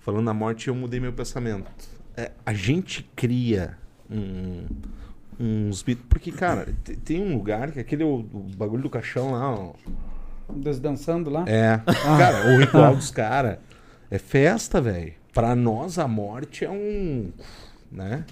[0.08, 1.70] falando na morte eu mudei meu pensamento.
[2.16, 3.76] É, a gente cria
[4.10, 4.64] um-
[5.38, 5.82] uns...
[5.82, 9.50] bit- Porque, cara, te- tem um lugar que aquele o, o bagulho do caixão lá,
[9.54, 9.72] ó,
[10.80, 11.44] dançando lá?
[11.46, 11.78] É.
[11.84, 13.58] Cara, o ritual dos caras
[14.10, 15.12] é festa, velho.
[15.34, 17.30] Pra nós, a morte é um.
[17.92, 18.24] Né?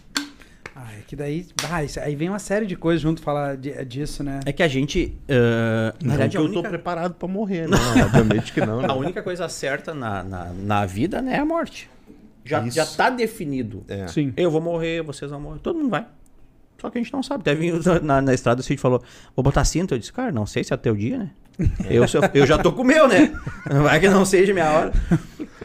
[0.78, 1.46] Ah, é que daí.
[1.70, 4.40] Ah, isso- aí vem uma série de coisas junto falar di- disso, né?
[4.44, 5.16] É que a gente.
[5.26, 7.76] ah, na Não verdade, que a eu única, tô preparado pra morrer, né?
[8.04, 8.88] Obviamente que não, né?
[8.90, 11.88] a única coisa certa na, na, na vida né, é a morte.
[12.44, 12.76] Já, Isso.
[12.76, 13.84] já tá definido.
[13.88, 14.06] É.
[14.06, 14.32] Sim.
[14.36, 16.06] Eu vou morrer, vocês vão morrer, todo mundo vai.
[16.78, 17.42] Só que a gente não sabe.
[17.42, 17.72] Teve
[18.02, 19.02] na, na estrada o Cid falou:
[19.34, 19.94] vou botar cinto.
[19.94, 21.30] Eu disse, cara, não sei se é teu dia, né?
[21.88, 22.04] Eu,
[22.34, 23.32] eu já tô com o meu, né?
[23.82, 24.92] Vai que não seja minha hora.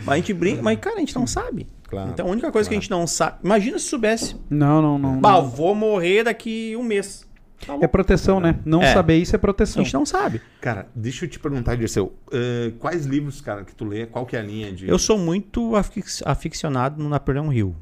[0.05, 1.67] Mas a gente brinca, mas cara, a gente não sabe.
[1.91, 2.09] Claro.
[2.11, 3.37] Então a única coisa que a gente não sabe.
[3.43, 4.35] Imagina se soubesse.
[4.49, 5.19] Não, não, não.
[5.21, 5.47] Bah, não.
[5.49, 7.29] vou morrer daqui um mês.
[7.67, 8.59] Tá É proteção, né?
[8.65, 8.91] Não É.
[8.91, 9.83] saber isso é A proteção.
[9.83, 10.41] gente não sabe.
[10.59, 12.11] Cara, deixa eu te perguntar, Dirceu.
[12.31, 14.07] eh, quais livros, cara, que tu lê?
[14.07, 14.87] Qual que é a linha de...
[14.89, 17.75] Eu sou muito afic- aficionado no Napoleão Hill,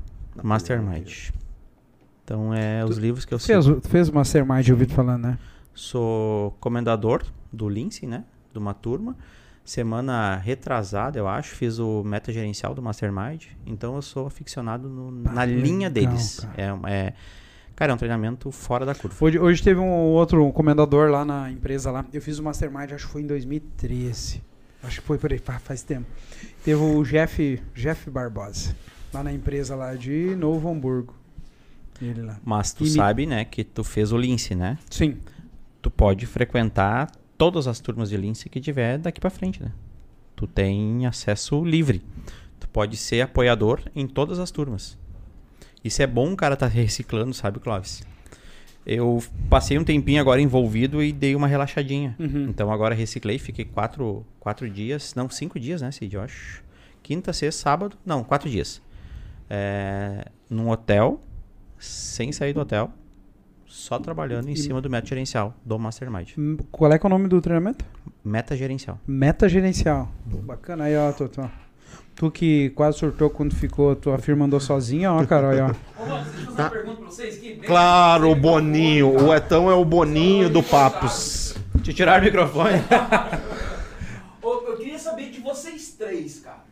[0.43, 1.30] Mastermind.
[2.26, 3.80] Então é os livros que eu Fez, sigo.
[3.88, 5.38] fez uma Mastermind, eu ouvi tu falando, né?
[5.74, 8.26] Sou comendador do Lince, né?
[8.51, 9.16] De uma turma.
[9.70, 13.45] Semana retrasada, eu acho, fiz o meta gerencial do Mastermind.
[13.67, 16.39] Então eu sou aficionado no- na linha deles.
[16.57, 17.13] É, é,
[17.76, 19.15] cara, é um treinamento fora da curva.
[19.24, 22.03] Hoje, hoje teve um outro comendador lá na empresa lá.
[22.11, 24.41] Eu fiz o Mastermind, acho que foi em 2013.
[24.82, 26.07] Acho que foi por aí, fa- faz tempo.
[26.65, 28.76] Teve o Jeff, Jeff Barbosa,
[29.13, 31.13] lá na empresa lá de Novo Hamburgo.
[32.01, 32.39] Ele lá.
[32.43, 34.80] Mas tu E me- sabe, né, que tu fez o Lince, né?
[34.89, 35.17] Sim.
[35.82, 37.09] tu pode frequentar
[37.40, 39.72] todas as turmas de Lince que tiver daqui pra frente, né?
[40.36, 42.04] Tu tem acesso livre.
[42.60, 44.98] Tu pode ser apoiador em todas as turmas.
[45.82, 48.04] Isso é bom o cara tá reciclando, sabe, Clóvis?
[48.86, 52.14] Eu passei um tempinho agora envolvido e dei uma relaxadinha.
[52.20, 52.48] Uhum.
[52.50, 56.16] Então agora reciclei, fiquei quatro, quatro dias, não, cinco dias, né, Cid?
[56.16, 56.62] Eu acho.
[57.02, 57.98] Quinta, sexta, sábado.
[58.06, 58.82] Não, quatro dias.
[59.50, 61.22] É, num hotel,
[61.78, 62.92] sem sair do hotel,
[63.70, 66.32] só trabalhando em E- cima do método gerencial do Mastermind.
[66.72, 67.86] Qual é, que é o nome do treinamento?
[68.26, 68.99] Meta gerencial.
[69.07, 70.09] Meta gerencial.
[70.30, 71.49] Pô, bacana aí, ó, Toto.
[72.15, 75.67] Tu que quase surtou quando ficou, tua firma andou sozinha, ó, cara, aí, ó.
[76.03, 77.49] Ô, mano, deixa eu fazer uma pergunta pra vocês aqui.
[77.53, 79.26] Bem- Claro, o Boninho.
[79.26, 81.55] O Etão é o Boninho do Papos.
[81.84, 82.74] Te tirar o microfone.
[84.43, 86.63] Eu queria saber de vocês três, cara.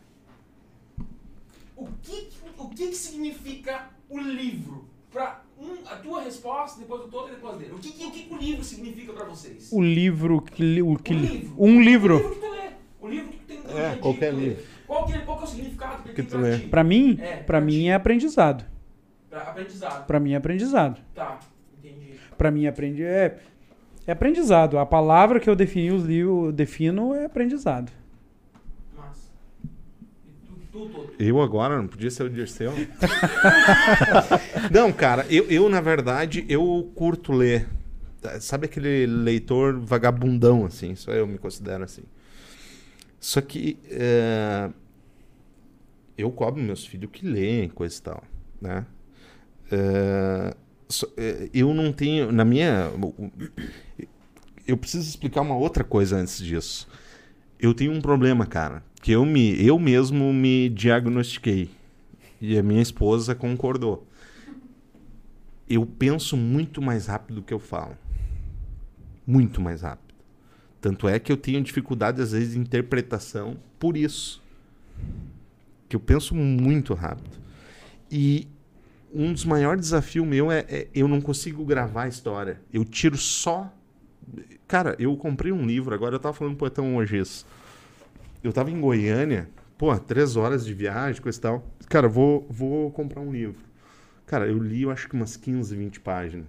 [1.76, 2.28] O que,
[2.58, 4.86] o que, que significa o livro?
[5.12, 7.72] Pra um, a tua resposta, depois do todo e depois dele.
[7.74, 9.70] O que, que, o que, que o livro significa pra vocês?
[9.72, 10.82] O livro que.
[10.82, 11.54] O que O li- livro.
[11.58, 12.16] Um O livro.
[12.16, 12.68] livro que tu lê.
[13.00, 14.62] O livro que tu tem É, dia qualquer livro.
[14.86, 16.58] Qual que, qual que é o significado que, Que tu tem pra lê.
[16.58, 16.66] ti?
[16.68, 17.88] Pra mim, É, pra pra mim ti.
[17.88, 18.64] é aprendizado.
[19.28, 20.06] Pra aprendizado.
[20.06, 21.00] Pra mim é aprendizado.
[21.14, 21.38] Tá,
[21.78, 22.14] entendi.
[22.36, 23.38] Pra mim aprendi é
[24.06, 24.78] é aprendizado.
[24.78, 27.92] A palavra que eu defini os livros, defino é aprendizado.
[28.96, 29.28] Massa.
[29.62, 30.67] E tu, tu, tu,
[31.18, 32.72] Eu agora, não podia ser o Dirceu?
[34.70, 37.66] não, cara, eu, eu, na verdade, eu curto ler.
[38.40, 40.94] Sabe aquele leitor vagabundão, assim?
[40.94, 42.02] Só eu me considero assim.
[43.20, 44.70] Só que é,
[46.16, 48.22] eu cobro meus filhos que leem, coisa e tal,
[48.60, 48.86] né?
[50.88, 52.90] Só- é, eu não tenho, na minha...
[54.66, 56.86] Eu preciso explicar uma outra coisa antes disso.
[57.60, 61.70] Eu tenho um problema, cara, que eu me eu mesmo me diagnostiquei
[62.40, 64.06] e a minha esposa concordou.
[65.68, 67.96] Eu penso muito mais rápido do que eu falo.
[69.26, 70.14] Muito mais rápido.
[70.80, 74.40] Tanto é que eu tenho dificuldade às vezes de interpretação por isso.
[75.88, 77.36] Que eu penso muito rápido.
[78.10, 78.46] E
[79.12, 82.60] um dos maiores desafios meu é, é eu não consigo gravar a história.
[82.72, 83.72] Eu tiro só
[84.68, 87.46] Cara, eu comprei um livro, agora eu tava falando pro Etão hoje isso.
[88.44, 89.48] Eu tava em Goiânia,
[89.78, 91.66] pô, três horas de viagem, coisa e tal.
[91.88, 93.56] Cara, vou, vou comprar um livro.
[94.26, 96.46] Cara, eu li, eu acho que umas 15, 20 páginas.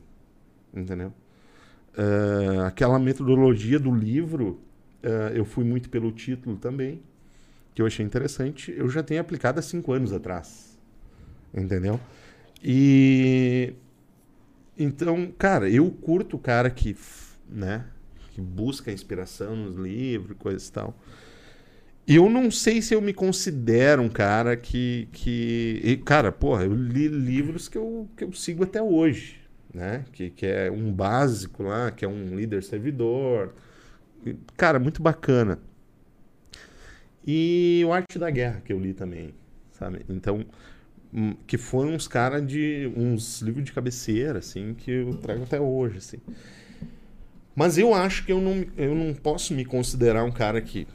[0.73, 1.13] Entendeu?
[1.97, 4.59] Ah, aquela metodologia do livro,
[5.01, 7.01] ah, eu fui muito pelo título também,
[7.73, 8.73] que eu achei interessante.
[8.75, 10.77] Eu já tenho aplicado há cinco anos atrás.
[11.53, 11.99] Entendeu?
[12.61, 13.73] E.
[14.77, 16.95] Então, cara, eu curto o cara que,
[17.49, 17.85] né,
[18.39, 20.97] que busca inspiração nos livros, coisas e tal.
[22.07, 25.09] Eu não sei se eu me considero um cara que.
[25.11, 29.39] que e, cara, porra, eu li livros que eu, que eu sigo até hoje,
[29.73, 30.05] né?
[30.13, 33.53] Que, que é um básico lá, que é um líder servidor.
[34.57, 35.59] Cara, muito bacana.
[37.27, 39.35] E o Arte da Guerra, que eu li também,
[39.71, 40.03] sabe?
[40.09, 40.45] Então,
[41.13, 42.91] hum, que foram uns caras de.
[42.95, 46.17] uns livros de cabeceira, assim, que eu trago até hoje, assim.
[47.59, 50.87] Mas eu acho que eu não, eu não posso me considerar um cara que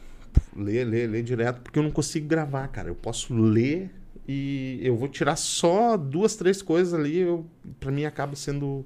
[0.56, 2.88] lê, lê, lê direto, porque eu não consigo gravar, cara.
[2.88, 3.90] Eu posso ler
[4.26, 7.44] e eu vou tirar só duas, três coisas ali, eu,
[7.78, 8.82] pra mim acaba sendo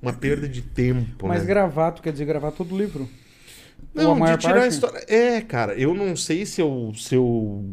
[0.00, 1.48] uma perda de tempo, Mas né?
[1.48, 3.08] gravar, tu quer dizer gravar todo o livro?
[3.96, 4.68] A Não, de tirar a parte?
[4.68, 5.04] história.
[5.08, 6.92] É, cara, eu não sei se eu.
[6.94, 7.64] Se eu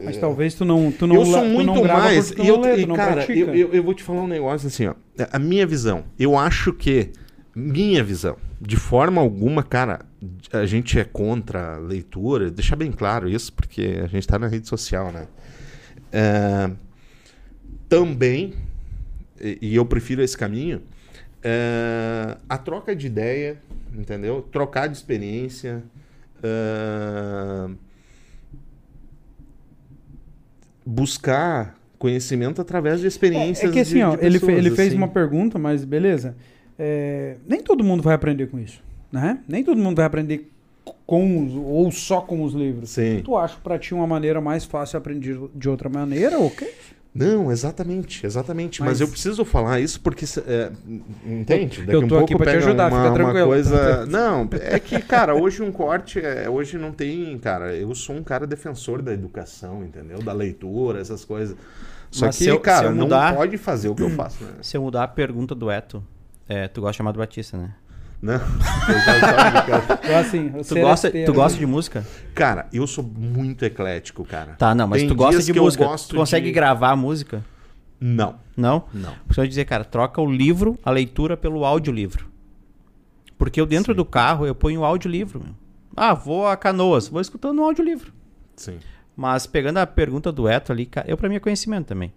[0.00, 2.30] Mas talvez tu não, tu não eu sou não muito grava mais.
[2.30, 4.68] E, não eu, lê, e, não cara, eu, eu, eu vou te falar um negócio
[4.68, 4.94] assim, ó.
[5.32, 6.04] A minha visão.
[6.16, 7.10] Eu acho que.
[7.54, 8.36] Minha visão.
[8.60, 10.00] De forma alguma, cara,
[10.52, 12.50] a gente é contra a leitura.
[12.50, 15.26] Deixar bem claro isso, porque a gente tá na rede social, né?
[16.10, 16.70] É,
[17.88, 18.54] também,
[19.40, 20.80] e, eu prefiro esse caminho,
[21.42, 23.58] é, a troca de ideia,
[23.94, 24.40] entendeu?
[24.50, 25.82] Trocar de experiência.
[26.42, 27.70] é,
[30.84, 34.70] buscar conhecimento através de experiências É que assim, de, ó, de ele, fe- pessoas, ele
[34.74, 34.96] fez assim.
[34.96, 36.34] uma pergunta, mas beleza.
[36.84, 39.38] É, nem todo mundo vai aprender com isso, né?
[39.46, 40.50] Nem todo mundo vai aprender
[41.06, 42.90] com os, ou só com os livros.
[42.90, 43.20] Sim.
[43.24, 46.68] Tu acha pra ti uma maneira mais fácil aprender de outra maneira, ok?
[47.14, 48.80] Não, exatamente, exatamente.
[48.80, 50.72] Mas, Mas- eu preciso falar isso porque, é,
[51.24, 51.80] entende?
[51.82, 53.46] Daqui Eu um tô pouco aqui pra te ajudar, uma, fica uma tranquilo.
[53.46, 54.06] coisa.
[54.10, 57.76] Não, é que, cara, hoje um corte, é, hoje não tem, cara.
[57.76, 60.20] Eu sou um cara defensor da educação, entendeu?
[60.22, 61.54] Da leitura, essas coisas.
[62.10, 64.10] Só Mas que, se eu- cara, se eu não mudar- pode fazer o que eu
[64.10, 64.50] faço, né?
[64.62, 66.02] Se eu mudar a pergunta do Eto,
[66.52, 67.74] é, tu gosta de Amado Batista, né?
[68.20, 68.34] Não.
[69.68, 69.98] Eu.
[70.04, 72.06] Então, assim, o Tu gosta, tu gosta de música?
[72.34, 74.52] Cara, eu sou muito eclético, cara.
[74.52, 75.84] Tá, não, mas Tem tu gosta de eu música.
[76.08, 77.44] Tu consegue de- gravar a música?
[78.00, 78.84] Não, Não?
[78.92, 79.12] não.
[79.36, 82.26] Eu ia dizer, cara, troca o livro, a leitura pelo audiolivro.
[83.38, 83.96] Porque eu dentro Sim.
[83.96, 85.54] do carro eu ponho o audiolivro, meu.
[85.96, 88.12] Ah, vou a Canoas, vou escutando um audiolivro.
[88.56, 88.78] Sim.
[89.16, 92.12] Mas pegando a pergunta do Eto ali, cara, eu pra mim é conhecimento também.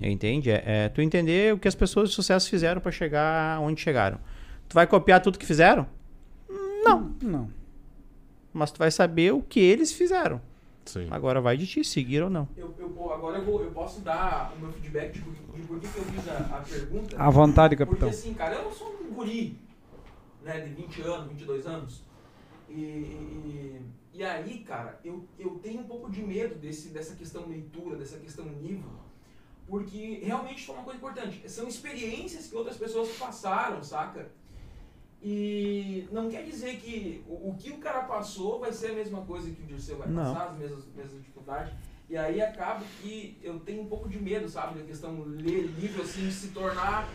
[0.00, 0.50] Entende?
[0.50, 4.18] É, é tu entender o que as pessoas de sucesso fizeram pra chegar onde chegaram.
[4.68, 5.86] Tu vai copiar tudo que fizeram?
[6.84, 7.14] Não.
[7.22, 7.50] Não.
[8.52, 10.40] Mas tu vai saber o que eles fizeram.
[10.86, 11.06] Sim.
[11.10, 12.48] Agora vai de ti, seguir ou não.
[12.56, 15.78] Eu, eu, agora eu, vou, eu posso dar o meu feedback de, por- de por
[15.80, 17.16] que eu fiz a, a pergunta.
[17.22, 18.08] À vontade, Porque capitão.
[18.08, 19.56] assim, cara, eu não sou um guri,
[20.42, 22.02] né, de 20 anos, 22 anos.
[22.68, 23.80] E, e,
[24.14, 28.16] e aí, cara, eu, eu tenho um pouco de medo desse, dessa questão leitura, dessa
[28.18, 28.90] questão livro,
[29.70, 31.48] porque realmente foi uma coisa importante.
[31.48, 34.26] São experiências que outras pessoas passaram, saca?
[35.22, 39.20] E não quer dizer que o, o que o cara passou vai ser a mesma
[39.22, 40.34] coisa que o Dirceu vai Não.
[40.34, 41.72] passar, as mesmas, mesmas dificuldades.
[42.08, 46.02] E aí acaba que eu tenho um pouco de medo, sabe, da questão ler livro
[46.02, 47.08] assim, se tornar.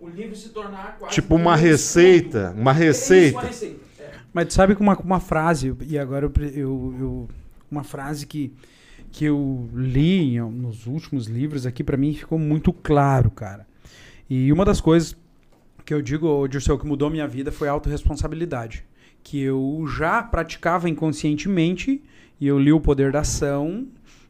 [0.00, 1.14] O livro se tornar quase.
[1.14, 2.60] Tipo uma um receita, estudo.
[2.60, 3.38] uma É isso, receita.
[3.38, 3.80] uma receita.
[4.00, 4.10] É.
[4.34, 7.28] Mas tu sabe que uma, uma frase, e agora eu, eu, eu-
[7.70, 8.52] uma frase que,
[9.12, 13.66] que eu li nos últimos livros aqui, pra mim ficou muito claro, cara.
[14.28, 15.14] E uma das coisas
[15.84, 18.84] que eu digo, Dirceu, que mudou minha vida foi a autorresponsabilidade.
[19.22, 22.02] Que eu já praticava inconscientemente,
[22.40, 23.86] e eu li o poder da ação,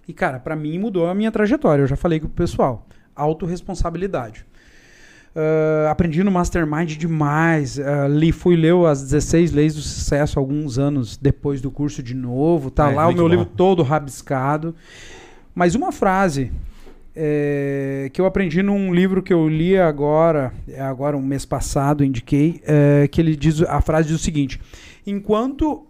[0.07, 1.85] e, cara, pra mim mudou a minha trajetória.
[1.85, 2.87] Eu já falei com o pessoal.
[3.14, 4.45] Autorresponsabilidade.
[5.35, 7.78] Ah, aprendi no Mastermind demais.
[7.78, 12.14] Ah, li, fui ler as 16 Leis do Sucesso alguns anos depois do curso de
[12.14, 12.70] novo.
[12.70, 13.28] Tá É, lá o meu bom.
[13.28, 14.74] livro todo rabiscado.
[15.55, 16.51] Mas uma frase
[17.14, 22.05] é, que eu aprendi num livro que eu li agora, é agora um mês passado,
[22.05, 24.59] indiquei, é, que ele diz a frase diz o seguinte:
[25.07, 25.87] enquanto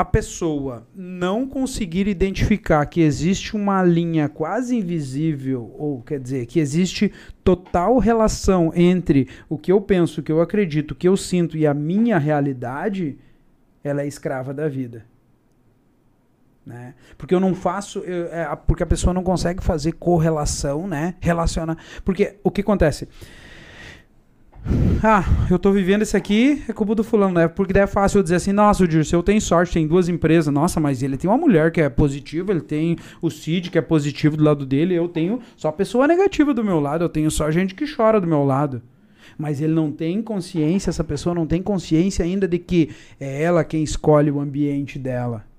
[0.00, 6.58] a pessoa não conseguir identificar que existe uma linha quase invisível, ou quer dizer, que
[6.58, 7.12] existe
[7.44, 11.54] total relação entre o que eu penso, o que eu acredito, o que eu sinto
[11.54, 13.18] e a minha realidade,
[13.84, 15.04] ela é escrava da vida.
[16.64, 16.94] Né?
[17.18, 21.14] Porque eu não faço, eu- é, porque a pessoa não consegue fazer correlação, né?
[21.20, 21.76] Relacionar.
[22.06, 23.06] Porque o que acontece?
[25.02, 27.48] Ah, eu tô vivendo isso aqui, é culpa do fulano, né?
[27.48, 30.52] Porque daí é fácil eu dizer assim, nossa, o Dirceu tem sorte, tem duas empresas,
[30.52, 33.82] nossa, mas ele tem uma mulher que é positiva, ele tem o Cid que é
[33.82, 37.50] positivo do lado dele, eu tenho só pessoa negativa do meu lado, eu tenho só
[37.50, 38.82] gente que chora do meu lado.
[39.38, 43.64] Mas ele não tem consciência, essa pessoa não tem consciência ainda de que é ela
[43.64, 45.49] quem escolhe o ambiente dela.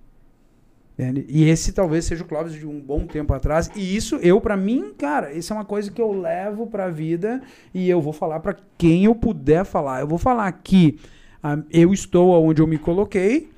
[1.01, 1.25] Entende?
[1.27, 3.71] E esse talvez seja o Clóvis de um bom tempo atrás.
[3.75, 7.41] E isso, eu, pra mim, cara, isso é uma coisa que eu levo pra vida
[7.73, 10.01] e eu vou falar pra quem eu puder falar.
[10.01, 10.99] Eu vou falar que
[11.41, 13.49] ah, eu estou onde eu me coloquei,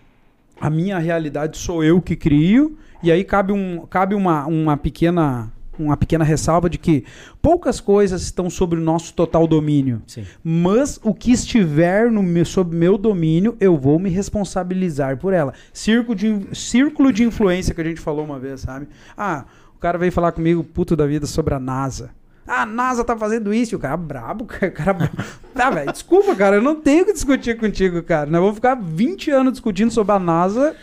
[0.57, 5.51] a minha realidade sou eu que crio, e aí cabe, um, cabe uma, uma pequena.
[5.78, 7.03] Uma pequena ressalva de que
[7.41, 10.01] poucas coisas estão sobre o nosso total domínio.
[10.05, 10.24] Sim.
[10.43, 15.53] Mas o que estiver no meu, sob meu domínio, eu vou me responsabilizar por ela.
[15.74, 18.88] Círculo de, círculo de influência que a gente falou uma vez, sabe?
[19.17, 19.45] Ah,
[19.76, 22.11] o cara veio falar comigo, puto da vida, sobre a NASA.
[22.47, 23.74] Ah, a NASA tá fazendo isso.
[23.74, 24.67] E o cara brabo, cara.
[24.67, 25.17] O cara brabo.
[25.53, 28.30] Tá, velho, desculpa, cara, eu não tenho que discutir contigo, cara.
[28.30, 30.76] Nós vamos ficar 20 anos discutindo sobre a NASA.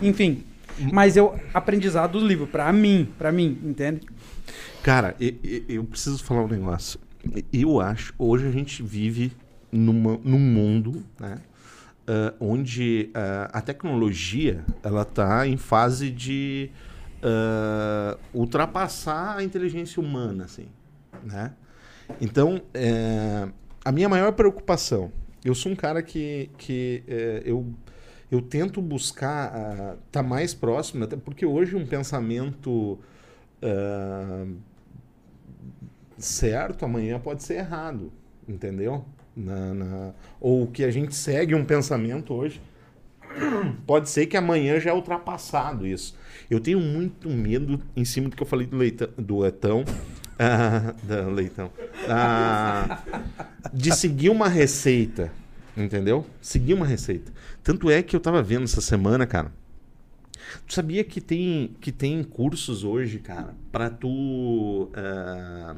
[0.00, 0.44] Enfim.
[0.92, 4.00] Mas eu, aprendizado do livro, pra mim, pra mim, entende?
[4.88, 5.36] Cara, e-
[5.68, 6.98] e- eu preciso falar um negócio.
[7.52, 9.32] Eu acho, hoje a gente vive
[9.70, 11.42] numa, num mundo, né?
[12.06, 16.70] ah, onde ah, a tecnologia ela está em fase de
[17.22, 20.68] ah, ultrapassar a inteligência humana, assim,
[21.22, 21.52] né?
[22.18, 23.46] Então, eh,
[23.84, 25.12] a minha maior preocupação,
[25.44, 27.66] eu sou um cara que, que eh, eu,
[28.30, 32.98] eu tento buscar estar mais próximo, até porque hoje um pensamento
[36.18, 38.12] certo amanhã pode ser errado,
[38.48, 39.04] entendeu?
[39.36, 42.60] Na, na- ou que a gente segue um pensamento hoje,
[43.86, 46.16] pode ser que amanhã já é ultrapassado isso.
[46.50, 49.84] Eu tenho muito medo em cima do que eu falei do, leita, do Etão,
[50.40, 51.68] Ah, da Leitão.
[52.08, 53.02] Ah,
[53.72, 55.32] de seguir uma receita.
[55.76, 56.24] Entendeu?
[56.40, 57.32] Seguir uma receita.
[57.62, 59.52] Tanto é que eu tava vendo essa semana, cara.
[60.64, 64.88] Tu sabia que tem, que tem cursos hoje, cara, pra tu.
[64.94, 65.74] ah,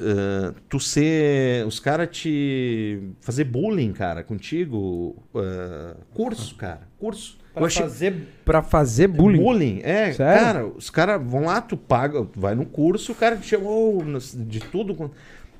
[0.00, 1.66] ah, tu ser.
[1.66, 3.00] Os caras te.
[3.20, 5.16] fazer bullying, cara, contigo.
[5.34, 6.82] ah, curso, cara.
[6.98, 7.40] Curso.
[7.54, 9.80] Pra achei- fazer, pra fazer bullying.
[9.82, 10.12] é.
[10.14, 10.42] Sério?
[10.42, 14.02] Cara, os caras vão lá, tu paga, tu vai no curso, o cara te chamou
[14.46, 14.94] de tudo.
[14.94, 15.14] quanto-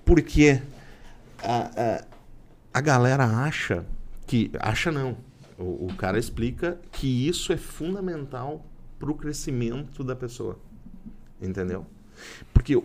[0.05, 0.63] Porque
[1.43, 2.05] a, a,
[2.73, 3.85] a galera acha
[4.27, 4.51] que.
[4.59, 5.19] Acha não.
[5.59, 8.65] O, o cara explica que isso é fundamental
[8.99, 10.59] pro crescimento da pessoa.
[11.43, 11.85] Entendeu?
[12.55, 12.81] Porque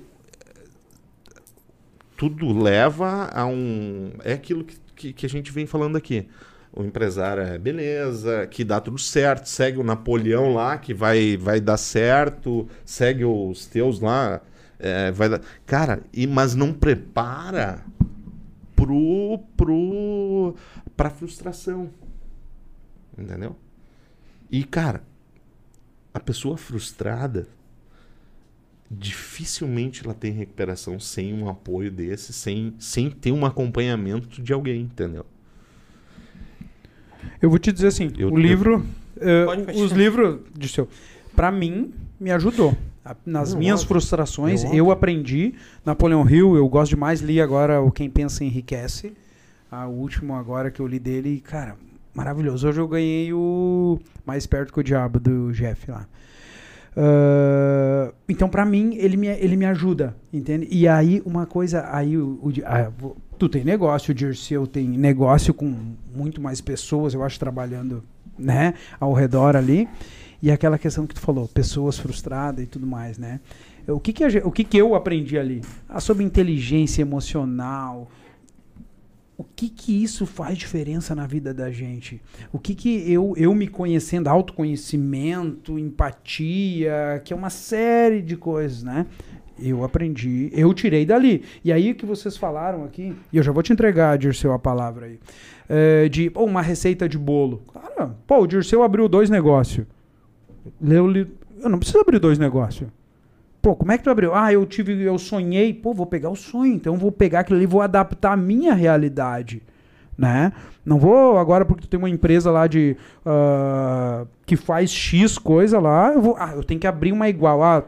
[2.18, 4.12] tudo leva a um.
[4.24, 6.28] É aquilo que, que, que a gente vem falando aqui.
[6.74, 11.62] O empresário é beleza, que dá tudo certo, segue o Napoleão lá, que vai, vai
[11.62, 14.42] dar certo, segue os teus lá,
[14.78, 15.42] é, vai dar.
[15.66, 17.84] Cara, e, mas não prepara
[18.76, 20.56] pro, pro,
[20.96, 21.90] pra frustração.
[23.18, 23.56] Entendeu?
[24.52, 25.02] E, cara,
[26.14, 27.48] a pessoa frustrada
[28.90, 34.82] dificilmente ela tem recuperação sem um apoio desse, sem, sem ter um acompanhamento de alguém,
[34.82, 35.26] entendeu?
[37.42, 38.84] Eu vou te dizer assim, Eu- o livro,
[39.46, 39.84] Pode fechar.
[39.84, 40.88] os livros de seu,
[41.36, 42.76] para mim me ajudou.
[43.26, 45.54] Nas Não, minhas frustrações, eu aprendi
[45.86, 49.14] Napoleão Hill, eu gosto demais, li agora o Quem Pensa Enriquece,
[49.72, 51.78] a último agora que eu li dele, cara,
[52.14, 52.68] maravilhoso.
[52.68, 56.06] Hoje eu ganhei o Mais Perto que o Diabo do Jeff lá.
[57.00, 60.68] Ah, então, pra mim, ele me, ele me ajuda, entende?
[60.72, 62.92] E aí, uma coisa, aí o, o Di- ah,
[63.38, 65.74] tu tem negócio, o Dirceu tem negócio com
[66.16, 68.04] muito mais pessoas, eu acho, trabalhando,
[68.38, 69.88] né, ao redor ali.
[70.42, 73.40] E aquela questão que tu falou, pessoas frustradas e tudo mais, né?
[73.88, 75.62] O que que, a o que que eu aprendi ali?
[75.88, 78.10] Ah, sobre inteligência emocional,
[79.38, 82.20] o que que isso faz diferença na vida da gente?
[82.52, 88.82] O que que eu, eu me conhecendo, autoconhecimento, empatia, que é uma série de coisas,
[88.84, 89.06] né?
[89.60, 91.44] Eu aprendi, eu tirei dali.
[91.64, 95.08] E aí que vocês falaram aqui, e eu já vou te entregar, Dirceu, a palavra
[95.08, 95.20] aí,
[95.68, 97.62] é, de pô, uma receita de bolo.
[97.74, 99.86] Cara, pô, o Dirceu abriu dois negócios.
[100.82, 101.28] Li-
[101.60, 102.88] eu não preciso abrir dois negócios.
[103.62, 104.34] Pô, como é que tu abriu?
[104.34, 105.74] Ah, eu tive, eu sonhei.
[105.74, 108.74] Pô, vou pegar o sonho, então vou pegar aquilo ali e vou adaptar a minha
[108.74, 109.62] realidade,
[110.18, 110.54] né?
[110.86, 112.96] Não vou agora porque tu tem uma empresa lá de
[113.26, 117.62] ah, que faz X coisa lá, eu vou, ah, eu tenho que abrir uma igual.
[117.62, 117.84] Ah,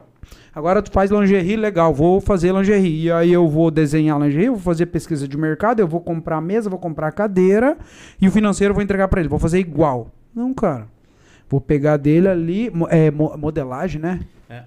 [0.54, 3.06] agora tu faz lingerie, legal, vou fazer lingerie.
[3.06, 6.70] E aí eu vou desenhar lingerie, vou fazer pesquisa de mercado, eu vou comprar mesa,
[6.70, 7.78] vou comprar cadeira
[8.22, 10.12] e o financeiro eu vou entregar para ele, vou fazer igual.
[10.36, 10.88] Não, cara.
[11.48, 14.20] Vou pegar dele ali, é mo- modelagem, né?
[14.50, 14.64] É.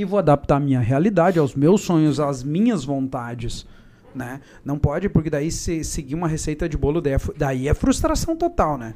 [0.00, 3.66] e vou adaptar a minha realidade, aos meus sonhos, às minhas vontades.
[4.14, 4.40] Né?
[4.64, 8.36] Não pode, porque daí se seguir uma receita de bolo, daí é, daí é frustração
[8.36, 8.94] total, né?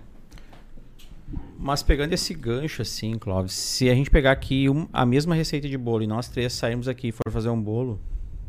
[1.58, 5.68] Mas pegando esse gancho assim, Clóvis, se a gente pegar aqui um- a mesma receita
[5.68, 8.00] de bolo e nós três sairmos aqui e for fazer um bolo,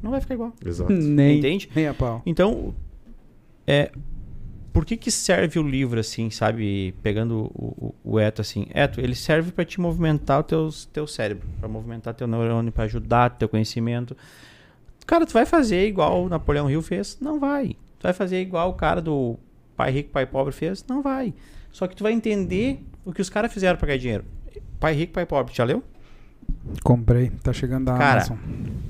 [0.01, 0.53] não vai ficar igual.
[0.65, 0.91] Exato.
[0.93, 1.69] Nem, Entende?
[1.75, 2.21] nem a pau.
[2.25, 2.73] Então,
[3.67, 3.91] é,
[4.73, 6.95] por que que serve o livro assim, sabe?
[7.03, 8.65] Pegando o, o, o Eto assim.
[8.73, 12.85] Eto, ele serve para te movimentar o teu, teu cérebro, para movimentar teu neurônio, para
[12.85, 14.17] ajudar teu conhecimento.
[15.05, 17.17] Cara, tu vai fazer igual o Napoleão Hill fez?
[17.21, 17.75] Não vai.
[17.99, 19.37] Tu vai fazer igual o cara do
[19.77, 20.83] Pai Rico, Pai Pobre fez?
[20.87, 21.33] Não vai.
[21.71, 24.25] Só que tu vai entender o que os caras fizeram para ganhar dinheiro.
[24.79, 25.83] Pai Rico, Pai Pobre, já leu?
[26.83, 28.37] Comprei, tá chegando da Cara, Amazon.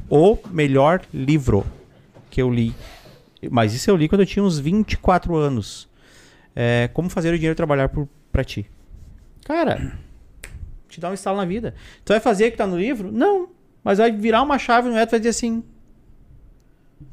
[0.10, 1.66] o melhor livro
[2.30, 2.74] que eu li.
[3.52, 5.90] Mas isso eu li quando eu tinha uns 24 anos.
[6.56, 8.70] É, como fazer o dinheiro trabalhar por, pra ti.
[9.46, 9.98] Cara,
[10.88, 11.74] te dá um estalo na vida.
[12.06, 13.12] Tu vai fazer o que tá no livro?
[13.12, 13.50] Não.
[13.84, 15.64] Mas vai virar uma chave no Eto e vai dizer assim: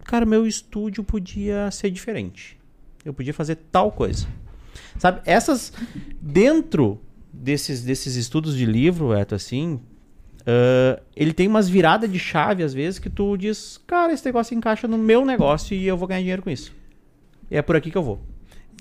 [0.05, 2.59] Cara, meu estúdio podia ser diferente.
[3.05, 4.27] Eu podia fazer tal coisa.
[4.99, 5.21] Sabe?
[5.25, 5.73] Essas.
[6.21, 7.01] Dentro
[7.33, 9.81] desses, desses estudos de livro, Eto, assim,
[10.47, 14.57] ah, ele tem umas viradas de chave, às vezes, que tu diz, cara, esse negócio
[14.57, 16.73] encaixa no meu negócio e eu vou ganhar dinheiro com isso.
[17.51, 18.21] E é por aqui que eu vou.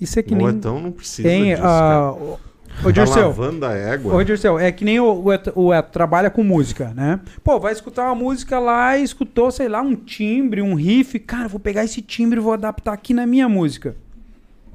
[0.00, 0.48] Isso é que Ou nem.
[0.48, 1.50] então não precisa Tem.
[1.50, 2.12] disso, cara.
[2.12, 2.38] o-
[2.80, 3.26] Ô, Tá Dirceu.
[3.26, 4.14] lavando a égua.
[4.14, 7.20] Ô, Dirceu, é que nem o, o, Eto, o Eto trabalha com música, né?
[7.44, 11.18] Pô, vai escutar uma música lá e escutou, sei lá, um timbre, um riff.
[11.18, 13.96] Cara, vou pegar esse timbre e vou adaptar aqui na minha música.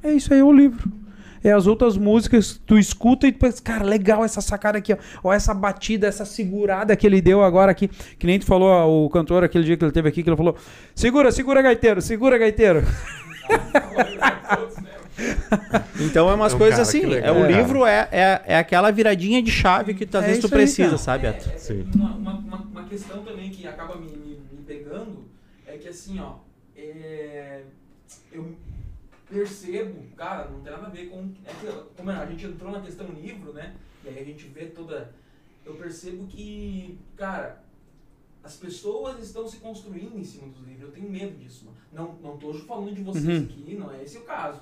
[0.02, 0.92] É isso aí, é o livro.
[1.46, 4.96] É as outras músicas, tu escuta e tu pensa, cara, legal essa sacada aqui, ó.
[5.22, 7.86] Ó, essa batida, essa segurada que ele deu agora aqui.
[8.18, 10.36] Que nem tu falou, ó, o cantor, aquele dia que ele teve aqui, que ele
[10.36, 10.56] falou:
[10.92, 12.82] segura, segura, gaiteiro, segura, gaiteiro.
[15.98, 17.14] Então é umas É um coisas cara, assim.
[17.14, 17.50] É, o cara.
[17.50, 20.54] livro é, é, é aquela viradinha de chave que tu, às É vezes tu isso
[20.54, 20.98] aí, precisa, cara.
[20.98, 21.50] sabe, Eto?
[21.58, 21.86] Sim.
[21.94, 24.86] Uma, uma, uma, questão também que acaba me, me, me
[25.66, 26.34] é que assim, ó,
[26.76, 27.62] é,
[28.30, 28.54] eu
[29.28, 31.30] percebo, cara, não tem nada a ver com.
[31.44, 31.66] É que,
[31.96, 33.74] como a gente entrou na questão livro, né?
[34.04, 35.12] E aí a gente vê toda.
[35.64, 37.62] Eu percebo que, cara,
[38.42, 40.82] as pessoas estão se construindo em cima dos livros.
[40.82, 41.66] Eu tenho medo disso.
[41.92, 43.44] Não, não tô falando de vocês Uhum.
[43.44, 44.60] aqui, não é esse o caso.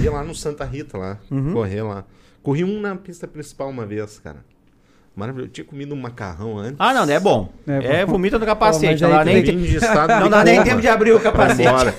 [0.02, 1.52] ia lá no Santa Rita, lá, Uhum.
[1.52, 2.04] correr lá.
[2.44, 4.44] Corri um na pista principal uma vez, cara.
[5.16, 5.48] Maravilhoso.
[5.48, 6.76] Eu tinha comido um macarrão antes.
[6.78, 7.52] Ah, não, é bom.
[7.66, 8.12] É É, bom.
[8.12, 8.86] vomita no Pô, capacete.
[8.92, 11.20] mas não dá, nem, Vim de estado não de dá nem tempo de abrir o
[11.20, 11.94] capacete.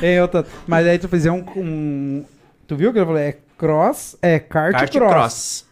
[0.00, 2.24] É, eu tô- Mas aí tu fizer um, um-
[2.66, 3.24] Tu viu que eu falei?
[3.24, 5.12] É cross, é kart, Kart cross.
[5.12, 5.66] cross.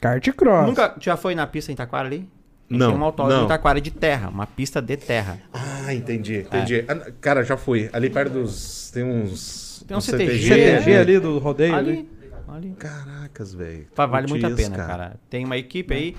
[0.00, 0.66] Kart cross.
[0.66, 2.28] Nunca já foi na pista em Taquara ali?
[2.68, 3.44] Não, Tem um autódromo não.
[3.46, 5.38] em Taquara de terra, uma pista de terra.
[5.52, 6.84] Ah, entendi, entendi.
[6.88, 7.88] Ah, Cara, já fui.
[7.92, 8.90] Ali perto dos.
[8.92, 9.84] Tem uns.
[9.86, 10.98] Tem um uns CTG, CTG É.
[11.00, 11.74] ali do rodeio.
[11.74, 11.90] Ali.
[11.90, 12.08] Ali,
[12.54, 12.70] ali.
[12.74, 13.86] Caracas, velho.
[13.94, 15.20] Vale muito a pena, cara.
[15.28, 16.16] Tem uma equipe aí,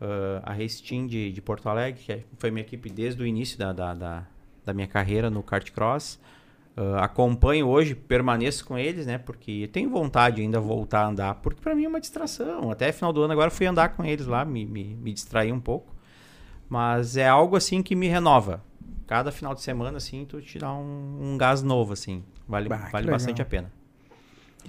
[0.00, 3.26] ah, a Race Team de, de Porto Alegre, que é- foi minha equipe desde o
[3.26, 4.26] início da, da, da,
[4.64, 6.18] da minha carreira no kart cross.
[6.76, 9.18] Ah, acompanho hoje, permaneço com eles, né?
[9.18, 12.70] Porque tenho vontade ainda de voltar a andar, porque pra mim é uma distração.
[12.70, 15.52] Até final do ano agora eu fui andar com eles lá, me, me, me distrair
[15.52, 15.94] um pouco.
[16.68, 18.62] Mas é algo assim que me renova.
[19.06, 22.24] Cada final de semana, assim, tu te dá um, um gás novo, assim.
[22.48, 23.70] Vale, Bah, vale bastante a pena.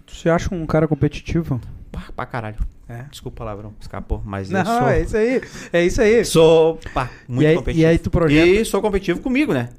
[0.06, 1.60] Tu se acha um cara competitivo?
[1.92, 2.58] Pá, pra caralho.
[2.88, 3.04] É.
[3.10, 4.22] Desculpa o palavrão, escapou.
[4.26, 4.88] Mas eu Não, sou...
[4.90, 5.42] é isso aí.
[5.72, 6.26] É isso aí.
[6.26, 7.82] Sou pá, muito e, aí competitivo.
[7.82, 8.48] e aí tu projeta.
[8.48, 9.70] E sou competitivo comigo, né?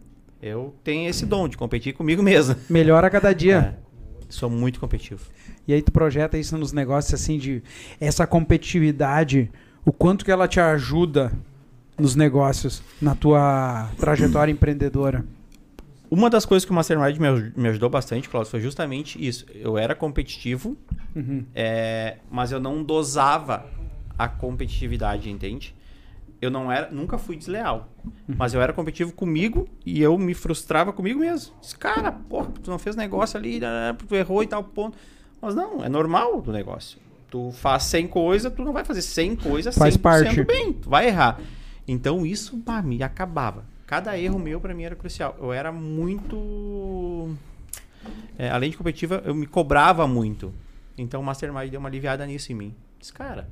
[0.43, 2.57] Eu tenho esse dom de competir comigo mesmo.
[2.69, 3.77] Melhora a cada dia.
[3.79, 5.21] É, sou muito competitivo.
[5.67, 7.63] E aí tu projeta isso nos negócios assim de
[8.01, 9.51] essa competitividade,
[9.85, 11.33] o quanto que ela te ajuda
[11.99, 15.25] nos negócios, na tua trajetória empreendedora.
[16.15, 19.45] Uma das coisas que o Mastermind me, aj- me ajudou bastante, Cláudio, foi justamente isso.
[19.55, 20.77] Eu era competitivo,
[21.15, 21.45] Uhum.
[21.55, 23.67] é, mas eu não dosava
[24.19, 25.75] a competitividade, entende?
[26.41, 27.89] Eu não era, nunca fui desleal,
[28.29, 31.55] mas eu era competitivo comigo e eu me frustrava comigo mesmo.
[31.61, 34.97] Disse, Cara, pô, tu não fez negócio ali, né, tu errou e tal ponto.
[35.41, 36.99] Mas não, é normal do negócio.
[37.31, 40.45] Tu faz 100 coisas, tu não vai fazer 100 coisas Faz 100% parte.
[40.45, 41.41] bem, tu vai errar.
[41.89, 43.65] Então isso, pá, me acabava.
[43.87, 45.37] Cada erro meu pra mim era crucial.
[45.39, 47.37] Eu era muito
[48.39, 50.53] é, além de competitiva, eu me cobrava muito.
[50.97, 52.75] Então o Mastermind deu uma aliviada nisso em mim.
[52.99, 53.49] Diz, cara,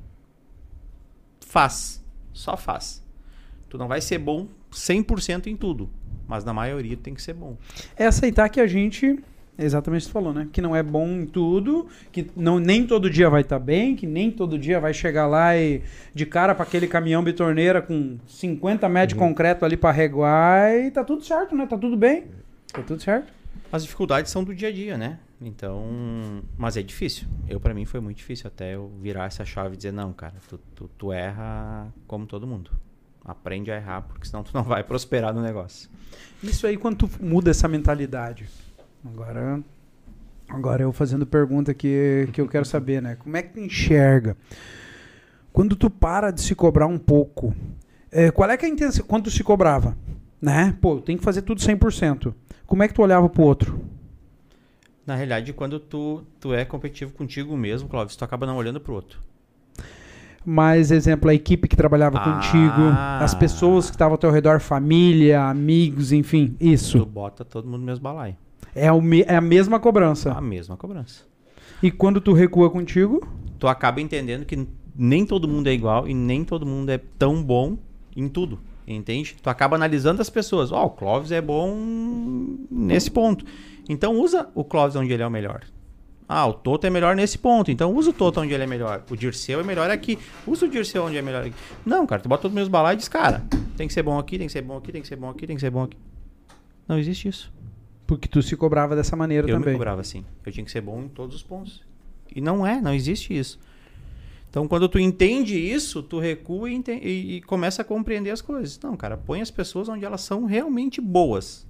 [1.41, 2.03] faz.
[2.33, 3.03] Só faz.
[3.69, 5.91] Tu não vai ser bom 100% em tudo,
[6.27, 7.57] mas na maioria tem que ser bom.
[7.97, 9.23] É aceitar que a gente,
[9.59, 10.49] exatamente o que tu falou, né?
[10.53, 14.07] Que não é bom em tudo, que não, nem todo dia vai estar bem, que
[14.07, 15.83] nem todo dia vai chegar lá e
[16.15, 20.91] de cara para aquele caminhão bitorneira com 50 metros de concreto ali para reguar e
[20.91, 21.67] tá tudo certo, né?
[21.67, 22.25] Tá tudo bem.
[22.73, 23.33] Tá tudo certo.
[23.71, 25.19] As dificuldades são do dia a dia, né?
[25.41, 27.27] Então, mas é difícil.
[27.49, 30.35] Eu para mim foi muito difícil até eu virar essa chave e dizer não, cara,
[30.49, 32.71] tu, tu, tu erra como todo mundo.
[33.25, 35.89] Aprende a errar, porque senão tu não vai prosperar no negócio.
[36.43, 38.49] Isso aí quando tu muda essa mentalidade.
[39.05, 39.63] Agora
[40.49, 43.17] Agora eu fazendo pergunta que, que eu quero saber, né?
[43.17, 44.37] Como é que tu enxerga?
[45.51, 47.55] Quando tu para de se cobrar um pouco,
[48.11, 49.05] é, qual é que é a intenção?
[49.07, 49.97] Quando tu se cobrava,
[50.41, 50.77] né?
[50.81, 52.35] Pô, tem que fazer tudo 100%.
[52.67, 53.81] Como é que tu olhava pro outro?
[55.07, 58.93] Na realidade, quando tu, tu é competitivo contigo mesmo, Clóvis, tu acaba não olhando pro
[58.95, 59.21] outro.
[60.45, 62.25] Mais exemplo, a equipe que trabalhava Ah.
[62.25, 62.83] contigo,
[63.21, 67.07] as pessoas que estavam ao teu redor, família, amigos, enfim, Tu isso.
[67.07, 68.37] bota todo mundo no mesmo balaio.
[68.75, 70.33] É, o me- é a mesma cobrança.
[70.33, 71.25] A mesma cobrança.
[71.83, 73.21] E quando tu recua contigo,
[73.59, 74.67] Tu acaba entendendo que
[74.97, 77.79] nem todo mundo é igual e nem todo mundo é tão bom
[78.17, 78.59] em tudo.
[78.85, 79.37] Entende?
[79.41, 80.73] Tu acaba analisando as pessoas.
[80.73, 81.73] Ó, o Clóvis é bom
[82.69, 83.45] nesse ponto.
[83.89, 85.61] Então usa o Clóvis onde ele é o melhor.
[86.29, 87.71] Ah, o Toto é melhor nesse ponto.
[87.71, 89.05] Então usa o Toto onde ele é melhor.
[89.09, 90.19] O Dirceu é melhor aqui.
[90.45, 91.55] Usa o Dirceu onde é melhor aqui.
[91.87, 93.45] Não, cara, tu bota todos os meus balaios e diz, cara,
[93.77, 95.47] tem que ser bom aqui, tem que ser bom aqui, tem que ser bom aqui,
[95.47, 95.97] tem que ser bom aqui.
[96.89, 97.53] Não existe isso.
[98.17, 99.75] Porque tu se cobrava dessa maneira Eu me também.
[99.75, 100.25] cobrava assim.
[100.45, 101.83] Eu tinha que ser bom em todos os pontos.
[102.35, 103.59] E não é, não existe isso.
[104.49, 108.79] Então, quando tu entende isso, tu recua e, e- e começa a compreender as coisas.
[108.83, 111.67] Não, cara, põe as pessoas onde elas são realmente boas.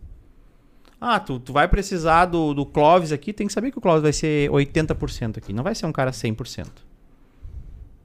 [1.01, 4.03] Ah, tu, tu vai precisar do, do Clóvis aqui, tem que saber que o Clóvis
[4.03, 5.53] vai ser 80% aqui.
[5.53, 6.67] Não vai ser um cara 100%.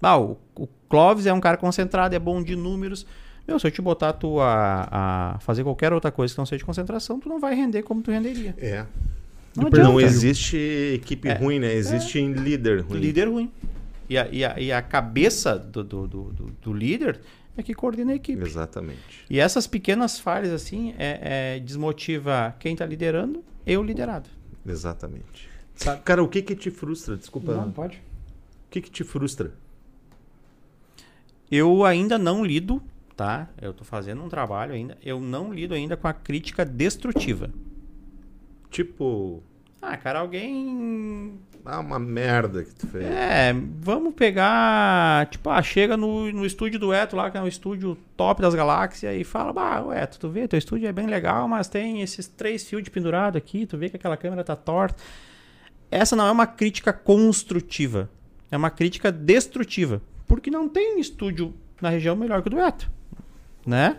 [0.01, 3.05] Ah, o, o Clóvis é um cara concentrado, é bom de números.
[3.47, 4.87] Meu, se eu te botar tu a,
[5.35, 8.01] a fazer qualquer outra coisa que não seja de concentração, tu não vai render como
[8.01, 8.53] tu renderia.
[8.57, 8.85] É.
[9.55, 10.01] Não Não, adianta.
[10.03, 10.57] existe
[10.93, 11.33] equipe É.
[11.33, 11.73] ruim, né?
[11.73, 12.99] Existe líder ruim.
[12.99, 13.51] Líder ruim.
[14.09, 17.19] E a, e a, e a cabeça do, do, do, do- do líder
[17.57, 18.41] é que coordena a equipe.
[18.43, 19.25] Exatamente.
[19.29, 24.29] E essas pequenas falhas, assim, é, é- desmotiva quem tá liderando e o liderado.
[24.65, 25.49] Exatamente.
[25.75, 27.15] Sabe- Cara, o que que te frustra?
[27.17, 27.53] Desculpa.
[27.55, 27.95] Não, pode.
[27.97, 29.51] O que que te frustra?
[31.49, 32.81] Eu ainda não lido,
[33.17, 33.49] tá?
[33.59, 34.97] Eu tô fazendo um trabalho ainda.
[35.03, 37.49] Eu não lido ainda com a crítica destrutiva.
[38.69, 39.43] Tipo,
[39.81, 43.05] Ah, cara, alguém ah, uma merda que tu fez.
[43.05, 45.27] É, vamos pegar.
[45.27, 48.55] Tipo, ah, chega no, no estúdio do Eto lá, que é um estúdio top das
[48.55, 52.27] galáxias, e fala: Bah, Eto, tu vê, teu estúdio é bem legal, mas tem esses
[52.27, 55.03] três fios de pendurado aqui, tu vê que aquela câmera tá torta.
[55.91, 58.09] Essa não é uma crítica construtiva,
[58.51, 60.01] é uma crítica destrutiva.
[60.25, 62.89] Porque não tem estúdio na região melhor que o do Eto,
[63.67, 63.97] né?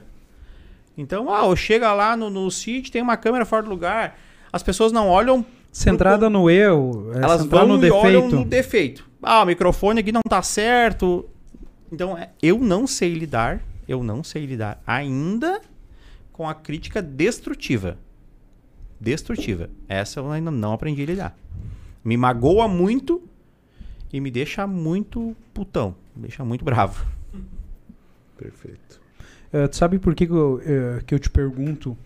[0.96, 4.18] Então, ah, chega lá no, no sítio, tem uma câmera fora do lugar,
[4.52, 8.36] as pessoas não olham Centrada no eu, é elas vão no e olham defeito.
[8.36, 9.10] no defeito.
[9.22, 11.28] Ah, o microfone aqui não tá certo.
[11.92, 15.60] Então, é, eu não sei lidar, eu não sei lidar ainda
[16.32, 17.98] com a crítica destrutiva.
[19.00, 19.70] Destrutiva.
[19.88, 21.38] Essa eu ainda não aprendi a lidar.
[22.02, 23.22] Me magoa muito
[24.12, 25.94] e me deixa muito putão.
[26.16, 27.06] Me deixa muito bravo.
[28.36, 28.97] Perfeito.
[29.52, 31.96] Eh, tu sabe por que, que, eu, eh, que eu te pergunto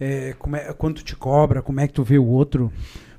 [0.00, 2.72] eh, como é, quando tu te cobra, como é que tu vê o outro?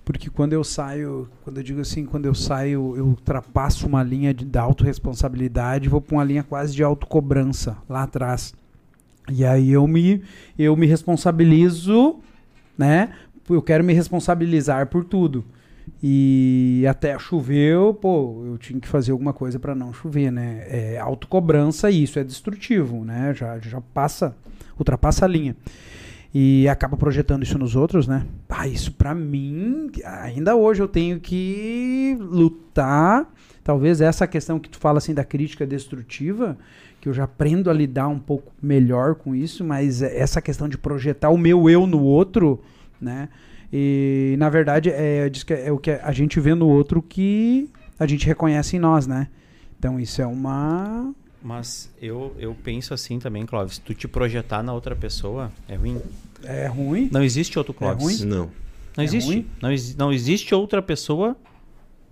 [0.06, 4.34] Porque quando eu saio, quando eu digo assim, quando eu saio, eu ultrapasso uma linha
[4.34, 8.54] de, da autorresponsabilidade vou para uma linha quase de autocobrança lá atrás.
[9.32, 10.22] E aí eu me,
[10.60, 12.20] eu me responsabilizo,
[12.78, 13.14] né?
[13.50, 15.46] Eu quero me responsabilizar por tudo.
[16.02, 20.66] E até choveu, pô, eu tinha que fazer alguma coisa para não chover, né?
[20.68, 23.34] É autocobrança isso é destrutivo, né?
[23.34, 24.36] Já, já passa,
[24.78, 25.56] ultrapassa a linha.
[26.34, 28.26] E acaba projetando isso nos outros, né?
[28.50, 33.32] Ah, isso pra mim, ainda hoje eu tenho que lutar.
[33.64, 36.58] Talvez essa questão que tu fala assim da crítica destrutiva,
[37.00, 40.78] que eu já aprendo a lidar um pouco melhor com isso, mas essa questão de
[40.78, 42.62] projetar o meu eu no outro,
[43.00, 43.30] né?
[43.76, 47.68] E na verdade é, diz que é o que a gente vê no outro que
[48.00, 49.30] a gente reconhece em nós, né?
[49.80, 53.80] Então isso é uma Mas eu, eu penso assim também, Clóvis.
[53.80, 56.00] Tu te projetar na outra pessoa é ruim.
[56.44, 57.10] é ruim.
[57.12, 58.04] Não existe outro Clóvis.
[58.22, 58.30] ruim?
[58.30, 58.52] Não.
[58.96, 59.28] Não É existe.
[59.28, 59.48] ruim?
[59.60, 61.36] Não, exi- não existe outra pessoa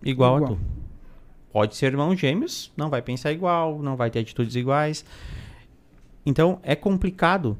[0.03, 0.53] igual, Igual.
[0.53, 0.61] a tu.
[1.53, 5.05] Pode ser irmão gêmeos, não vai pensar igual, não vai ter atitudes iguais.
[6.25, 7.55] Então é complicado.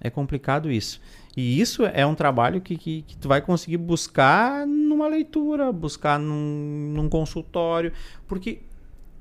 [0.00, 1.00] É complicado isso.
[1.36, 6.18] E isso é um trabalho que, que, que tu vai conseguir buscar numa leitura, buscar
[6.18, 7.92] num, num consultório.
[8.26, 8.60] Porque.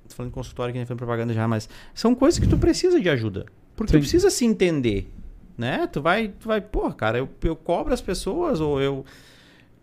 [0.07, 2.99] Tô falando de consultório que nem foi propaganda já, mas são coisas que tu precisa
[2.99, 3.45] de ajuda.
[3.75, 3.97] Porque Sim.
[3.97, 5.11] tu precisa se entender.
[5.57, 5.87] Né?
[5.87, 9.05] Tu vai, tu vai, pô, cara, eu, eu cobro as pessoas, ou eu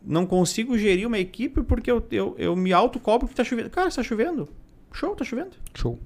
[0.03, 3.71] não consigo gerir uma equipe porque eu, eu, eu me autocobro que tá chovendo.
[3.71, 4.49] Cara, está chovendo.
[4.93, 5.57] Show, tá chovendo.
[5.75, 5.99] Show.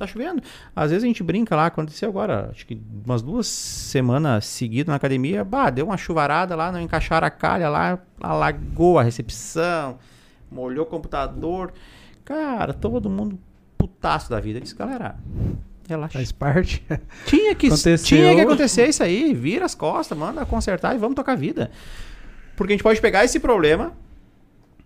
[0.00, 0.42] Tá chovendo.
[0.74, 4.94] Às vezes a gente brinca lá, aconteceu agora, acho que umas duas semanas seguidas na
[4.96, 9.98] academia, bah, deu uma chuvarada lá, não encaixaram a calha lá, alagou a recepção,
[10.50, 11.72] molhou o computador.
[12.24, 13.38] Cara, todo mundo
[13.76, 14.58] putaço da vida.
[14.58, 15.16] Eu Disse, galera,
[15.88, 16.18] relaxa.
[16.18, 16.82] Faz parte.
[17.26, 17.98] Tinha que, Aconteceu.
[17.98, 19.34] tinha que acontecer isso aí.
[19.34, 21.70] Vira as costas, manda consertar e vamos tocar a vida.
[22.56, 23.92] Porque a gente pode pegar esse problema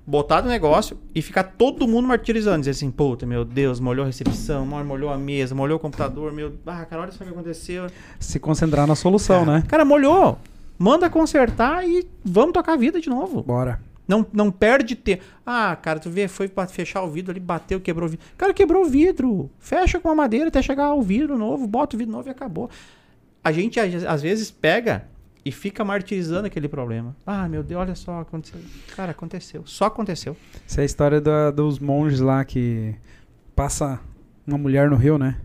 [0.07, 2.59] botar no negócio e ficar todo mundo martirizando.
[2.59, 6.55] Dizer assim, puta, meu Deus, molhou a recepção, molhou a mesa, molhou o computador, meu.
[6.67, 7.87] Ah, cara, olha só o que aconteceu.
[8.19, 9.63] Se concentrar na solução, né?
[9.69, 10.39] Cara, molhou.
[10.79, 13.43] Manda consertar e vamos tocar a vida de novo.
[13.43, 13.81] Bora.
[14.07, 15.25] Não, não perde tempo.
[15.47, 18.27] Ah, cara, tu vê, foi pra fechar o vidro ali, bateu, quebrou o vidro.
[18.37, 19.51] Cara, quebrou o vidro.
[19.59, 22.69] Fecha com a madeira até chegar o vidro novo, bota o vidro novo e acabou.
[23.43, 25.07] A gente, às vezes, pega
[25.45, 27.15] e fica martirizando aquele problema.
[27.27, 28.61] Ah, meu Deus, olha só, aconteceu.
[28.97, 29.63] Cara, aconteceu.
[29.67, 30.37] Só aconteceu.
[30.67, 32.95] Essa é a história da- dos monges lá que
[33.55, 34.01] passa
[34.47, 35.37] uma mulher no rio, né?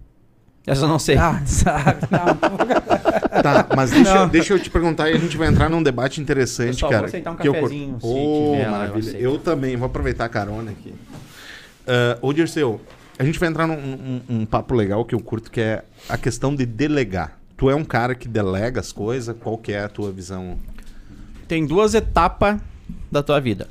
[0.66, 1.18] Essa eu não sei.
[1.18, 2.02] Ah, sabe?
[2.12, 3.00] Não.
[3.44, 6.72] Tá, mas deixa, deixa eu te perguntar e a gente vai entrar num debate interessante,
[6.72, 7.02] Pessoal, cara.
[7.04, 8.08] vamos aceitar um que eu cafezinho, curto.
[8.08, 9.00] se Ô, tiver eu maravilha.
[9.00, 9.24] aceito.
[9.24, 10.90] Eu, também, vou aproveitar a carona aqui.
[10.90, 12.82] Uh, ô, Dirceu,
[13.18, 16.18] a gente vai entrar num num- num papo legal que eu curto, que é a
[16.18, 17.39] questão de delegar.
[17.60, 20.58] Tu é um cara que delega as coisas, qual que é a tua visão?
[21.46, 22.58] Tem duas etapas
[23.12, 23.68] da tua vida.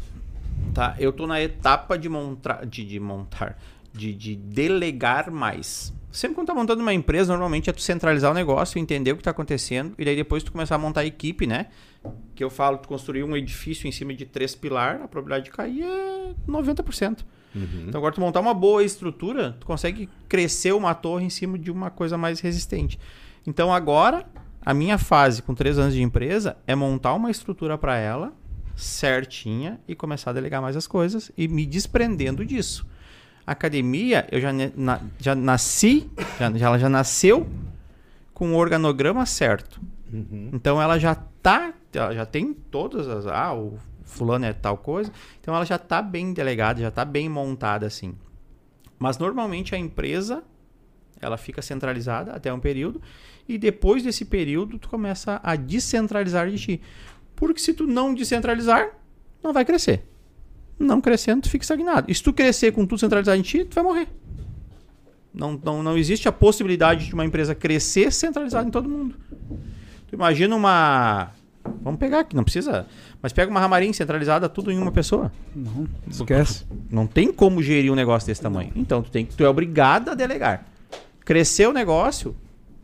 [0.75, 0.95] Tá?
[0.99, 3.59] Eu tô na etapa de montar, de, de montar,
[3.91, 5.91] de, de delegar mais.
[6.13, 9.23] Sempre quando tá montando uma empresa, normalmente é tu centralizar o negócio, entender o que
[9.23, 11.69] tá acontecendo e daí depois tu começar a montar a equipe, né?
[12.35, 15.51] Que eu falo, tu construir um edifício em cima de três pilares, a probabilidade de
[15.51, 17.21] cair é 90%.
[17.89, 21.71] Então agora tu montar uma boa estrutura, tu consegue crescer uma torre em cima de
[21.71, 22.99] uma coisa mais resistente.
[23.49, 24.27] Então agora,
[24.61, 28.35] a minha fase com três anos de empresa é montar uma estrutura para ela
[28.77, 32.87] certinha e começar a delegar mais as coisas e me desprendendo disso.
[33.47, 37.49] A academia, eu já, na- já nasci, já, ela já nasceu
[38.35, 39.81] com o organograma certo.
[40.53, 45.11] Então ela já tá, ela já tem todas as, ah, o fulano é tal coisa,
[45.41, 48.15] então ela já tá bem delegada, já tá bem montada assim.
[48.99, 50.43] Mas normalmente a empresa
[51.21, 53.01] ela fica centralizada até um período
[53.49, 56.81] e depois desse período tu começa a descentralizar de ti.
[57.35, 58.91] Porque se tu não descentralizar,
[59.43, 60.05] não vai crescer.
[60.79, 62.11] Não crescendo, tu fica estagnado.
[62.11, 64.09] E se tu crescer com tudo centralizado em ti, tu vai morrer.
[65.33, 69.15] Não, não, não existe a possibilidade de uma empresa crescer centralizada em todo mundo.
[70.09, 71.31] Tu imagina uma.
[71.83, 72.87] Vamos pegar aqui, não precisa.
[73.21, 75.31] Mas pega uma ramarim centralizada, tudo em uma pessoa.
[75.55, 76.65] Não, esquece.
[76.91, 78.73] Não tem como gerir um negócio desse tamanho.
[78.75, 80.65] Então tu, tem, tu é obrigado a delegar.
[81.25, 82.35] Crescer o negócio,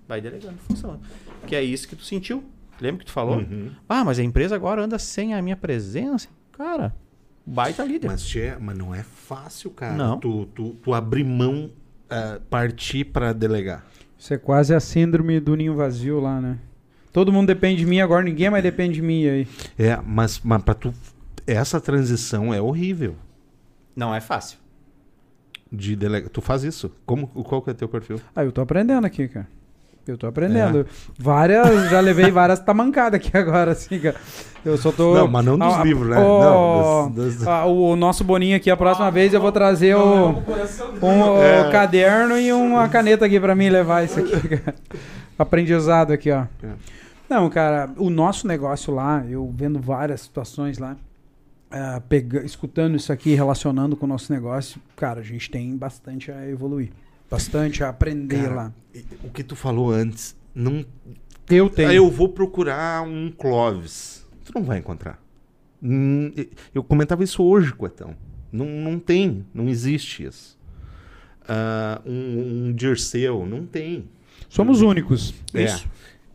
[0.08, 1.00] vai delegando função.
[1.46, 2.44] Que é isso que tu sentiu.
[2.80, 3.38] Lembra que tu falou?
[3.38, 3.70] Uhum.
[3.88, 6.28] Ah, mas a empresa agora anda sem a minha presença.
[6.52, 6.94] Cara,
[7.46, 8.08] baita líder.
[8.08, 9.94] Mas, tchê, mas não é fácil, cara.
[9.94, 10.18] Não.
[10.18, 11.70] Tu, tu, tu abrir mão,
[12.10, 13.84] uh, partir pra delegar.
[14.18, 16.58] Isso é quase a síndrome do ninho vazio lá, né?
[17.12, 19.48] Todo mundo depende de mim, agora ninguém mais depende de mim aí.
[19.78, 20.92] É, mas, mas pra tu.
[21.46, 23.14] Essa transição é horrível
[23.94, 24.58] Não é fácil.
[25.70, 26.30] de delegar.
[26.30, 26.90] Tu faz isso?
[27.04, 28.20] Como, qual que é teu perfil?
[28.34, 29.46] Ah, eu tô aprendendo aqui, cara.
[30.06, 30.86] Eu tô aprendendo.
[31.18, 34.16] Várias, já levei várias tamancadas aqui agora, assim, cara.
[34.64, 35.14] Eu só tô.
[35.14, 36.16] Não, mas não dos Ah, livros, né?
[36.18, 39.94] ó, Não, das- das- ah, o nosso Boninho aqui, a próxima vez eu vou trazer
[39.96, 40.30] o,
[41.00, 41.68] O um É.
[41.68, 44.74] o caderno e uma caneta aqui pra mim levar isso aqui, cara.
[45.38, 46.44] Aprendizado aqui, ó.
[46.62, 46.68] É.
[47.28, 50.96] Não, cara, o nosso negócio lá, eu vendo várias situações lá,
[51.70, 56.30] ah, pega- escutando isso aqui, relacionando com o nosso negócio, cara, a gente tem bastante
[56.30, 56.90] a evoluir.
[57.34, 58.72] Bastante a aprender Cara, lá.
[59.22, 60.84] O que tu falou antes, não.
[61.48, 61.88] Eu tenho.
[61.88, 64.26] Ah, Eu vou procurar um Clóvis.
[64.44, 65.22] Tu não vai encontrar.
[65.82, 66.32] Hum,
[66.74, 68.16] Eu comentava isso hoje, Coetão.
[68.52, 70.58] Não, não tem, não existe isso.
[71.48, 74.08] Ah, um, um Dirceu, não tem.
[74.48, 75.34] Somos únicos.
[75.52, 75.64] É.
[75.64, 75.86] Isso.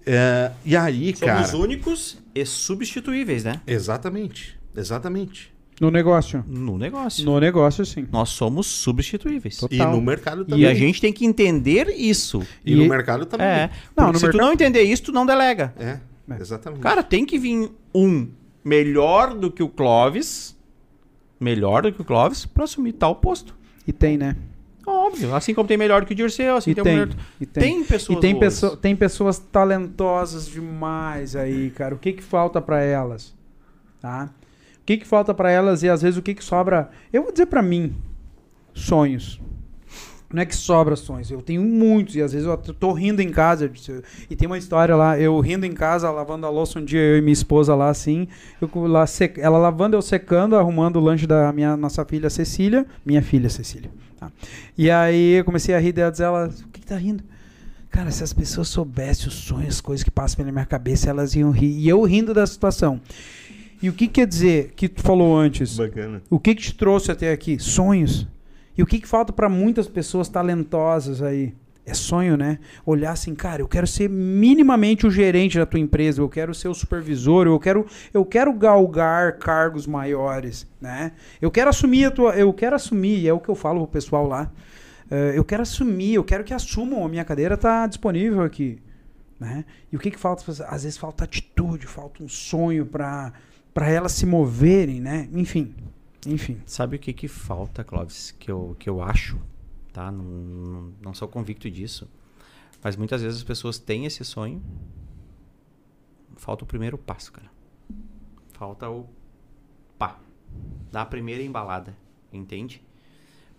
[0.05, 1.19] É, e aí, Somos
[1.51, 1.57] cara.
[1.57, 3.61] únicos e substituíveis, né?
[3.67, 4.59] Exatamente.
[4.75, 5.53] Exatamente.
[5.79, 6.43] No negócio.
[6.47, 7.23] No negócio.
[7.25, 8.05] No negócio, sim.
[8.11, 9.57] Nós somos substituíveis.
[9.57, 9.77] Total.
[9.77, 10.59] E no mercado também.
[10.63, 12.41] E a gente tem que entender isso.
[12.65, 13.47] E no E- mercado também.
[13.47, 13.69] É.
[13.95, 15.73] Não, no se tu mercado- não entender isso, tu não delega.
[15.79, 15.99] É,
[16.29, 16.37] É.
[16.41, 16.81] exatamente.
[16.81, 18.27] Cara, tem que vir um
[18.63, 20.55] melhor do que o Clóvis,
[21.39, 23.55] melhor do que o Clóvis, pra assumir tal posto.
[23.87, 24.35] E tem, né?
[24.85, 25.33] Óbvio.
[25.35, 27.15] Assim como tem melhor do que o Dirceu, assim E tem, o tem, melhor...
[27.39, 27.63] e tem.
[27.63, 28.59] Tem pessoas E tem, boas.
[28.59, 31.93] pesso- tem pessoas talentosas demais aí, cara.
[31.95, 33.33] O que que falta pra elas?
[34.01, 34.29] Tá?
[34.89, 36.89] Que que falta pra elas e às vezes o que que sobra?
[37.13, 37.93] Eu vou dizer pra mim,
[38.73, 39.39] sonhos.
[40.33, 43.29] Não é que sobra sonhos, eu tenho muitos e às vezes eu tô rindo em
[43.29, 43.71] casa.
[44.27, 47.19] E tem uma história lá, eu rindo em casa, lavando a louça um dia, eu
[47.19, 48.27] e minha esposa lá assim,
[48.59, 52.83] eu lá sec- ela lavando, eu secando, arrumando o lanche da minha nossa filha Cecília,
[53.05, 53.91] minha filha Cecília.
[54.19, 54.31] tá?
[54.75, 57.23] E aí eu comecei a rir dela, ela, o que, que tá rindo?
[57.91, 61.35] Cara, se as pessoas soubessem os sonhos, as coisas que passam pela minha cabeça, elas
[61.35, 61.77] iam rir.
[61.77, 62.99] E eu rindo da situação.
[63.81, 65.77] E o que quer dizer que tu falou antes?
[65.77, 66.21] Bacana.
[66.29, 67.57] O que, que te trouxe até aqui?
[67.59, 68.27] Sonhos.
[68.77, 71.53] E o que, que falta para muitas pessoas talentosas aí?
[71.85, 72.59] É sonho, né?
[72.85, 76.67] Olhar assim, cara, eu quero ser minimamente o gerente da tua empresa, eu quero ser
[76.67, 81.13] o supervisor, eu quero, eu quero galgar cargos maiores, né?
[81.41, 84.27] Eu quero assumir a tua, eu quero assumir, é o que eu falo pro pessoal
[84.27, 84.51] lá.
[85.09, 88.77] eh, eu quero assumir, eu quero que assumam a minha cadeira tá disponível aqui,
[89.39, 89.65] né?
[89.91, 90.43] E o que que falta?
[90.67, 93.33] Às vezes falta atitude, falta um sonho para
[93.79, 95.29] para elas se moverem, né?
[95.31, 95.73] Enfim,
[96.27, 96.61] enfim.
[96.65, 98.31] Sabe o que que falta, Clóvis?
[98.37, 99.39] Que eu, que eu acho,
[99.93, 100.11] tá?
[100.11, 102.05] Não, não, não sou convicto disso.
[102.83, 104.61] Mas muitas vezes as pessoas têm esse sonho.
[106.35, 107.49] Falta o primeiro passo, cara.
[108.51, 109.07] Falta o
[109.97, 110.19] pá.
[110.91, 111.95] Dar a primeira embalada.
[112.33, 112.83] Entende?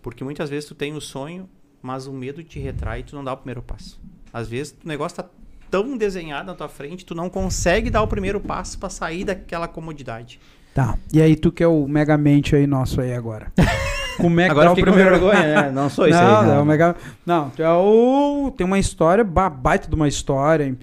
[0.03, 1.49] Porque muitas vezes tu tem o sonho,
[1.81, 3.99] mas o medo te retrai e tu não dá o primeiro passo.
[4.31, 5.27] Às vezes o negócio tá
[5.71, 9.67] tão desenhado na tua frente, tu não consegue dar o primeiro passo para sair daquela
[9.67, 10.39] comodidade.
[10.75, 10.97] Tá.
[11.11, 13.51] E aí tu que é o megamente aí nosso aí agora.
[14.17, 15.71] Como é que Agora dá o primeiro vergonha, né?
[15.73, 16.33] Não sou isso não, aí.
[16.33, 16.59] não, não.
[16.59, 16.95] é o mega...
[17.25, 20.77] não, tu é o tem uma história, ba- baita de uma história.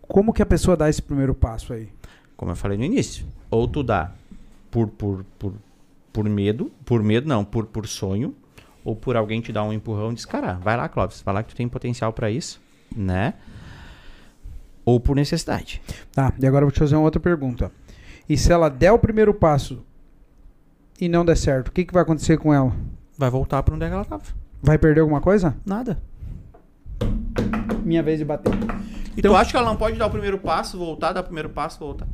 [0.00, 1.88] Como que a pessoa dá esse primeiro passo aí?
[2.36, 3.26] Como eu falei no início.
[3.50, 4.10] Ou tu dá
[4.70, 5.52] por, por, por,
[6.12, 8.34] por medo, por medo não, por, por sonho,
[8.84, 11.42] ou por alguém te dar um empurrão e diz, cara, vai lá, Clóvis, vai lá
[11.42, 12.60] que tu tem potencial pra isso,
[12.96, 13.34] né?
[14.90, 15.80] Ou por necessidade.
[16.12, 17.70] Tá, e agora eu vou te fazer uma outra pergunta.
[18.28, 19.84] E se ela der o primeiro passo
[21.00, 22.72] e não der certo, o que, que vai acontecer com ela?
[23.16, 24.22] Vai voltar pra onde é que ela tava.
[24.62, 25.54] Vai perder alguma coisa?
[25.64, 26.00] Nada.
[27.84, 28.52] Minha vez de bater.
[29.16, 31.48] E tu acha que ela não pode dar o primeiro passo, voltar, dar o primeiro
[31.50, 32.06] passo, voltar?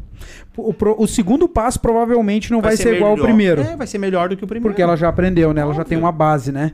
[0.56, 3.60] O, pro- o segundo passo provavelmente não vai, ser, igual ao primeiro.
[3.62, 4.68] É, vai ser melhor do que o primeiro.
[4.70, 5.60] Porque ela já aprendeu, né?
[5.60, 6.06] Ela já tem Óbvio.
[6.06, 6.72] uma base, né?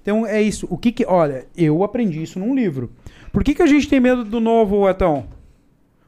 [0.00, 0.66] Então é isso.
[0.70, 1.04] O que que.
[1.06, 2.92] Olha, eu aprendi isso num livro.
[3.32, 5.26] Por que, que a gente tem medo do novo, Etão?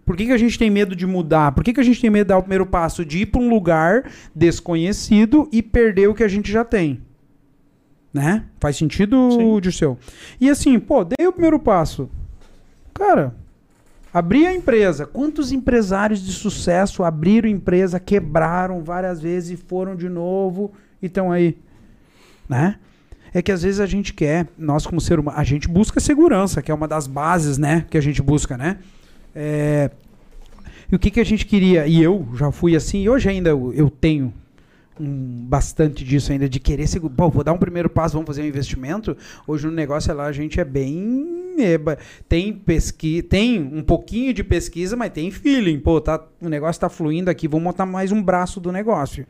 [0.08, 1.52] Por que, que a gente tem medo de mudar?
[1.52, 3.04] Por que, que a gente tem medo de dar o primeiro passo?
[3.04, 7.02] De ir para um lugar desconhecido e perder o que a gente já tem.
[8.10, 8.46] Né?
[8.58, 9.60] Faz sentido, Sim.
[9.60, 9.98] Dirceu?
[10.40, 12.08] E assim, pô, dei o primeiro passo.
[12.94, 13.34] Cara,
[14.10, 15.04] abri a empresa.
[15.04, 20.72] Quantos empresários de sucesso abriram empresa, quebraram várias vezes e foram de novo
[21.02, 21.58] e estão aí?
[22.48, 22.76] Né?
[23.34, 26.62] É que às vezes a gente quer, nós como ser humano, a gente busca segurança,
[26.62, 28.78] que é uma das bases, né, que a gente busca, né?
[29.40, 29.88] É,
[30.90, 31.86] e o que, que a gente queria?
[31.86, 34.34] E eu já fui assim, e hoje ainda eu, eu tenho
[34.98, 37.14] um, bastante disso ainda, de querer segurar.
[37.14, 39.16] Pô, vou dar um primeiro passo, vamos fazer um investimento.
[39.46, 41.54] Hoje no negócio lá a gente é bem.
[41.56, 41.78] é,
[42.28, 45.78] tem pesquisa, tem um pouquinho de pesquisa, mas tem feeling.
[45.78, 49.24] Pô, tá, o negócio tá fluindo aqui, vamos montar mais um braço do negócio.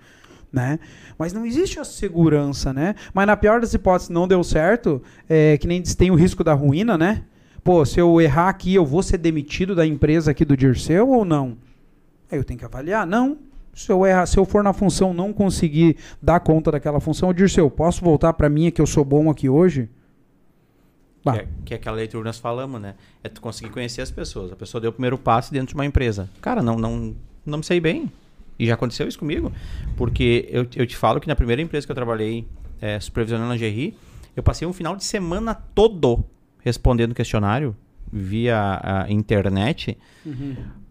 [0.51, 0.79] Né?
[1.19, 2.95] Mas não existe a segurança, né?
[3.13, 6.55] Mas na pior das hipóteses não deu certo, é, que nem tem o risco da
[6.55, 7.25] ruína, né?
[7.63, 11.25] Pô, se eu errar aqui, eu vou ser demitido da empresa aqui do Dirceu ou
[11.25, 11.57] não?
[12.31, 13.07] Aí eu tenho que avaliar.
[13.07, 13.39] Não.
[13.75, 17.71] Se eu errar, se eu for na função não conseguir dar conta daquela função, Dirceu,
[17.71, 19.89] posso voltar para mim que eu sou bom aqui hoje?
[21.25, 21.33] Bah.
[21.35, 22.95] Que é, que é aquela leitura que nós falamos, né?
[23.23, 24.51] É tu conseguir conhecer as pessoas.
[24.51, 26.29] A pessoa deu o primeiro passo dentro de uma empresa.
[26.41, 27.15] Cara, não, não,
[27.45, 28.11] não me sei bem.
[28.59, 29.53] E já aconteceu isso comigo.
[29.97, 32.47] Porque eu, eu te falo que na primeira empresa que eu trabalhei
[32.81, 33.97] é, supervisionando GRI,
[34.35, 36.25] eu passei um final de semana todo
[36.61, 37.77] respondendo questionário
[38.13, 39.97] via a internet.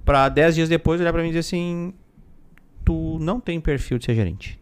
[0.06, 1.94] Pra 10 dias depois olhar pra mim e dizer assim:
[2.86, 4.60] Tu não tem perfil de ser gerente.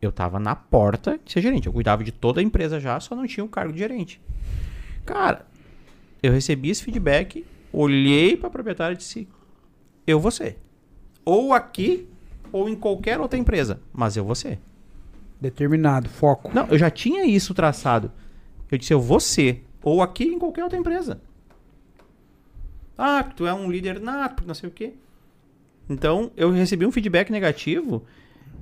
[0.00, 1.66] Eu tava na porta de ser gerente.
[1.66, 4.20] Eu cuidava de toda a empresa já, só não tinha o cargo de gerente.
[5.04, 5.46] Cara,
[6.22, 9.28] eu recebi esse feedback, olhei pra proprietária e disse:
[10.06, 10.58] Eu vou ser.
[11.24, 12.08] Ou aqui,
[12.52, 13.80] ou em qualquer outra empresa.
[13.92, 14.58] Mas eu vou ser.
[15.40, 16.50] Determinado, foco.
[16.54, 18.10] Não, eu já tinha isso traçado.
[18.70, 19.64] Eu disse: Eu vou ser.
[19.82, 21.20] Ou aqui, em qualquer outra empresa.
[22.96, 24.92] Ah, tu é um líder nato, não sei o quê.
[25.88, 28.04] Então, eu recebi um feedback negativo.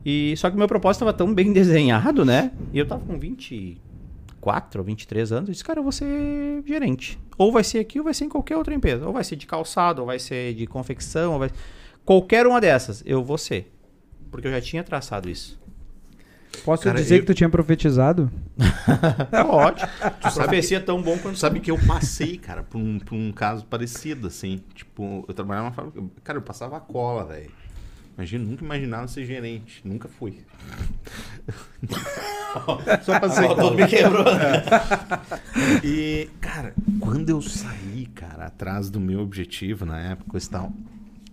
[0.05, 2.53] E só que meu propósito estava tão bem desenhado, né?
[2.73, 5.49] E eu tava com 24 ou 23 anos.
[5.49, 7.19] Eu disse, cara, eu vou ser gerente.
[7.37, 9.07] Ou vai ser aqui, ou vai ser em qualquer outra empresa.
[9.07, 11.51] Ou vai ser de calçado, ou vai ser de confecção, ou vai...
[12.05, 13.71] Qualquer uma dessas, eu vou ser.
[14.31, 15.61] Porque eu já tinha traçado isso.
[16.65, 18.31] Posso Cara, dizer eu- que tu tinha profetizado?
[19.33, 19.89] É ótimo.
[20.21, 23.65] Tu é tão bom quanto sabe que eu passei, cara, por um, por um caso
[23.67, 24.61] parecido, assim.
[24.75, 26.03] Tipo, eu trabalhava numa fábrica.
[26.25, 27.51] Cara, eu passava cola, velho.
[28.17, 29.81] Imagina, nunca imaginava ser gerente.
[29.85, 30.41] Nunca fui.
[33.05, 33.75] Só passei cola.
[33.75, 34.25] me quebrou.
[35.85, 40.73] E, cara, quando eu saí, cara, atrás do meu objetivo na época e tal,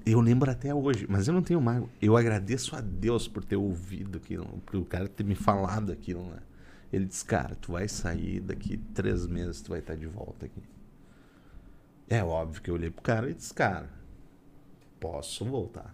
[0.06, 1.90] eu lembro até hoje, mas eu não tenho mágoa.
[2.02, 6.24] Eu agradeço a Deus por ter ouvido aquilo, por o cara ter me falado aquilo,
[6.30, 6.40] né?
[6.94, 10.62] Ele disse, cara, tu vai sair daqui três meses, tu vai estar de volta aqui.
[12.08, 13.90] É óbvio que eu olhei pro cara e disse, cara,
[15.00, 15.94] posso voltar.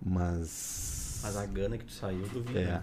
[0.00, 2.58] Mas Mas a gana que tu saiu, eu duvido.
[2.58, 2.64] É.
[2.66, 2.82] né?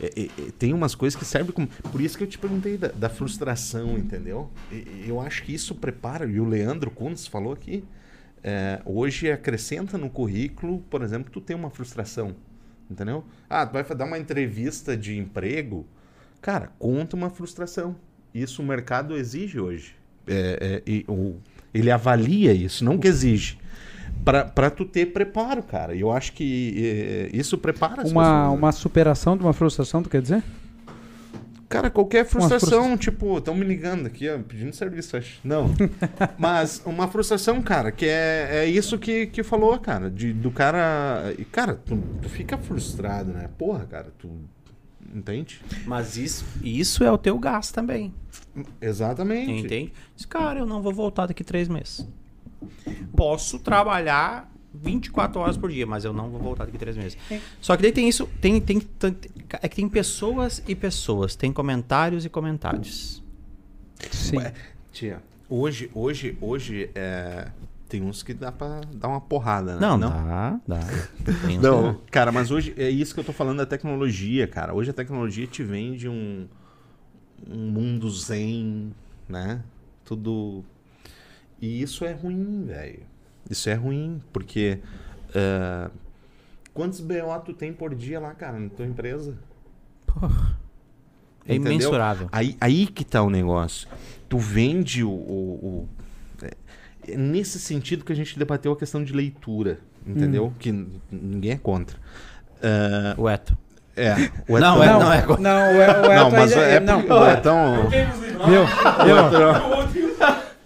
[0.00, 1.66] É, é, é, tem umas coisas que servem como.
[1.66, 4.50] Por isso que eu te perguntei da, da frustração, entendeu?
[4.72, 7.84] E- eu acho que isso prepara, e o Leandro Kuntz falou aqui.
[8.42, 12.34] É, hoje acrescenta no currículo, por exemplo, tu tem uma frustração.
[12.90, 13.24] Entendeu?
[13.50, 15.86] Ah, tu vai dar uma entrevista de emprego.
[16.40, 17.96] Cara, conta uma frustração.
[18.34, 19.94] Isso o mercado exige hoje.
[20.26, 21.04] É, é,
[21.72, 23.58] ele avalia isso, não que exige.
[24.24, 25.94] Pra, pra tu ter preparo, cara.
[25.94, 28.58] E eu acho que é, isso prepara as Uma, pessoas, né?
[28.58, 30.42] uma superação de uma frustração, tu quer dizer?
[31.68, 35.38] Cara, qualquer frustração, frustra- tipo, estão me ligando aqui, ó, pedindo serviço, acho.
[35.44, 35.70] Não.
[36.38, 40.10] Mas uma frustração, cara, que é, é isso que, que falou, cara.
[40.10, 41.34] De, do cara.
[41.38, 43.50] e, Cara, tu, tu fica frustrado, né?
[43.58, 44.30] Porra, cara, tu.
[45.14, 45.60] Entende?
[45.86, 48.12] Mas isso, isso é o teu gás também.
[48.80, 49.64] Exatamente.
[49.64, 49.92] Entende?
[50.14, 52.06] Diz, cara, eu não vou voltar daqui três meses.
[53.16, 54.50] Posso trabalhar
[54.82, 57.16] 24 horas por dia, mas eu não vou voltar daqui três meses.
[57.60, 59.16] Só que daí tem isso, tem, tem, tem-
[59.60, 63.22] é que tem pessoas e pessoas, tem comentários e comentários.
[64.10, 64.36] Sim.
[64.38, 64.54] Ué,
[64.92, 67.48] tia, hoje, hoje, hoje, é,
[67.88, 69.80] tem uns que dá pra dar uma porrada, né?
[69.80, 70.80] Não, dá, dá.
[71.48, 74.74] Uns Não, que cara, mas hoje é isso que eu tô falando da tecnologia, cara.
[74.74, 76.46] Hoje a tecnologia te vende um,
[77.48, 78.92] um mundo zen,
[79.28, 79.62] né?
[80.04, 80.64] Tudo.
[81.60, 83.00] E isso é ruim, velho.
[83.50, 84.78] Isso é ruim, porque.
[85.34, 85.88] é,
[86.74, 87.14] Quantos BO
[87.44, 89.34] tu tem por dia lá, cara, na tua empresa?
[91.46, 91.72] É Entendeu?
[91.72, 92.28] imensurável.
[92.30, 93.88] Aí, aí que tá o negócio.
[94.28, 95.10] Tu vende o.
[95.10, 95.88] o-
[96.42, 100.46] o- é- é nesse sentido que a gente debateu a questão de leitura, entendeu?
[100.46, 100.52] Hum.
[100.58, 100.70] Que
[101.10, 101.98] ninguém é contra.
[102.62, 103.56] Ah, O Eto.
[103.96, 104.14] é.
[104.48, 105.72] O Não, Etão- é- não, não é- não, o, o Não,
[106.28, 107.88] Eto mas ainda- é não, porque o Etão.
[107.88, 110.07] Viu?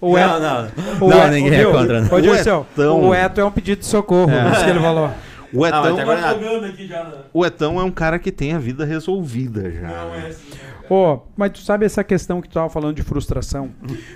[0.05, 1.07] O Eto, não, não.
[1.07, 1.70] o não, Eto- ninguém é viu?
[1.73, 2.01] contra.
[2.01, 2.12] não.
[2.12, 3.01] Ô, Dirceu, Etão.
[3.09, 5.11] o Eto é um pedido de socorro, isso que ele falou.
[5.55, 7.05] O Não, Etão, mas agora- Tá aqui já.
[7.05, 7.12] né?
[7.33, 9.83] o Etão é um cara que tem a vida resolvida já.
[9.83, 10.23] Não né?
[10.24, 10.51] é assim.
[10.51, 11.20] né?
[11.37, 13.70] Mas tu sabe essa questão que tu tava falando de frustração?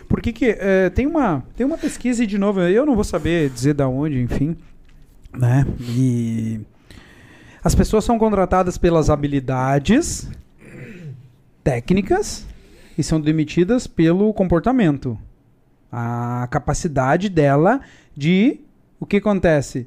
[0.09, 3.05] Por que que eh, tem uma tem uma pesquisa e de novo, eu não vou
[3.05, 4.57] saber dizer da onde, enfim,
[5.33, 5.65] né?
[5.81, 6.61] E
[7.63, 10.29] as pessoas são contratadas pelas habilidades
[11.65, 12.47] técnicas
[12.99, 15.19] e são demitidas pelo comportamento.
[15.99, 17.81] A capacidade dela
[18.15, 18.61] de
[19.01, 19.87] o que acontece?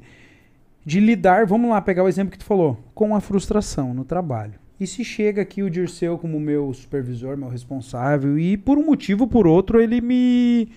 [0.84, 4.54] De lidar, vamos lá pegar o exemplo que tu falou, com a frustração no trabalho.
[4.80, 9.28] E se chega aqui o Dirceu como meu supervisor, meu responsável, e por um motivo
[9.28, 10.72] por outro ele me.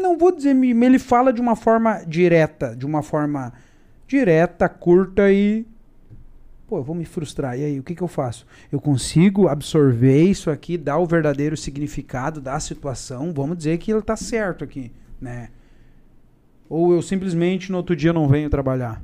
[0.00, 3.52] Não vou dizer, me, ele fala de uma forma direta, de uma forma
[4.08, 5.64] direta, curta e.
[6.66, 7.58] Pô, eu vou me frustrar.
[7.58, 8.46] E aí, o que, que eu faço?
[8.72, 14.02] Eu consigo absorver isso aqui, dar o verdadeiro significado da situação, vamos dizer que ele
[14.02, 15.50] tá certo aqui, né?
[16.68, 19.02] Ou eu simplesmente no outro dia não venho trabalhar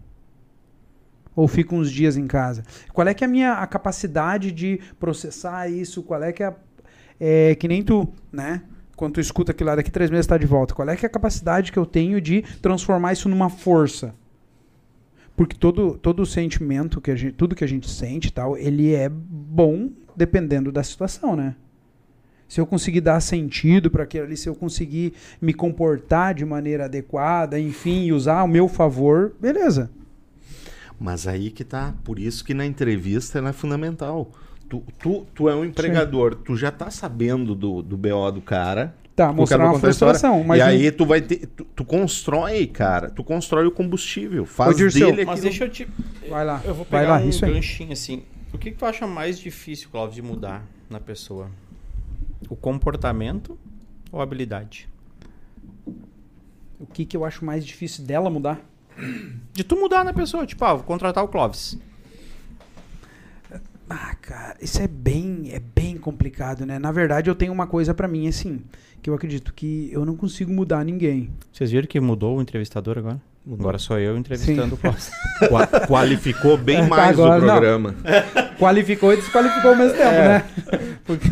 [1.34, 2.64] ou fico uns dias em casa?
[2.92, 6.02] Qual é que é a minha a capacidade de processar isso?
[6.02, 6.54] Qual é que é,
[7.18, 8.62] é que nem tu, né?
[8.96, 10.74] Quando tu escuta aquilo lá, daqui três meses tá de volta.
[10.74, 14.14] Qual é que é a capacidade que eu tenho de transformar isso numa força?
[15.40, 19.08] Porque todo, todo sentimento, que a gente, tudo que a gente sente tal, ele é
[19.08, 21.56] bom dependendo da situação, né?
[22.46, 26.84] Se eu conseguir dar sentido para aquilo ali, se eu conseguir me comportar de maneira
[26.84, 29.90] adequada, enfim, usar ao meu favor, beleza.
[31.00, 31.94] Mas aí que tá.
[32.04, 34.30] Por isso que na entrevista ela é fundamental.
[34.68, 38.94] Tu, tu, tu é um empregador, tu já tá sabendo do, do BO do cara.
[39.26, 40.42] Tá, o mostrar vai uma frustração.
[40.44, 41.46] Mas e não- aí tu vai ter.
[41.46, 43.10] Tu, tu constrói, cara.
[43.10, 44.46] Tu constrói o combustível.
[44.46, 45.86] Faz Ô, Dirceu, dele Mas aquilo- deixa eu te.
[46.28, 47.52] Vai lá, Eu vou vai pegar lá, um isso aí.
[47.52, 48.22] ganchinho assim.
[48.52, 51.50] O que, que tu acha mais difícil, Cláudio, de mudar na pessoa?
[52.48, 53.58] O comportamento
[54.10, 54.88] ou a habilidade?
[56.78, 58.58] O que, que eu acho mais difícil dela mudar?
[59.52, 61.78] De tu mudar na pessoa, tipo, ah, vou contratar o Clóvis.
[63.88, 65.29] Ah, cara, isso é bem
[66.10, 66.78] complicado, né?
[66.78, 68.60] Na verdade, eu tenho uma coisa pra mim, assim,
[69.02, 71.30] que eu acredito que eu não consigo mudar ninguém.
[71.52, 73.20] Vocês viram que mudou o entrevistador agora?
[73.50, 75.10] Agora sou eu entrevistando o Clóvis.
[75.48, 77.52] Qua- qualificou bem É, mais agora o não.
[77.54, 77.94] programa.
[78.60, 80.44] Qualificou e desqualificou ao mesmo tempo, né?
[81.06, 81.26] Porque...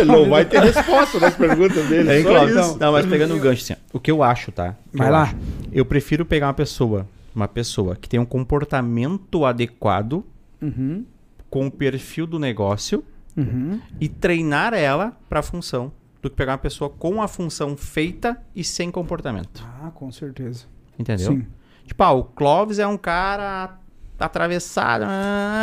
[0.00, 2.10] Ele não vai ter resposta nas perguntas dele.
[2.10, 2.78] Hein, só isso.
[2.78, 4.74] Não, mas pegando o gancho assim, o que eu acho, tá?
[4.94, 5.22] O Vai eu lá.
[5.24, 5.36] acho.
[5.70, 7.06] Eu prefiro pegar uma pessoa,
[7.36, 10.24] uma pessoa que tem um comportamento adequado
[10.62, 11.04] Uhum,
[11.50, 13.02] com o perfil do negócio
[13.40, 13.80] uhum.
[14.00, 15.92] e treinar ela pra função,
[16.22, 19.66] do que pegar uma pessoa com a função feita e sem comportamento.
[19.82, 20.66] Ah, com certeza.
[20.98, 21.32] Entendeu?
[21.32, 21.46] Sim.
[21.86, 23.78] Tipo, ah, o Clóvis é um cara
[24.18, 25.06] atravessado,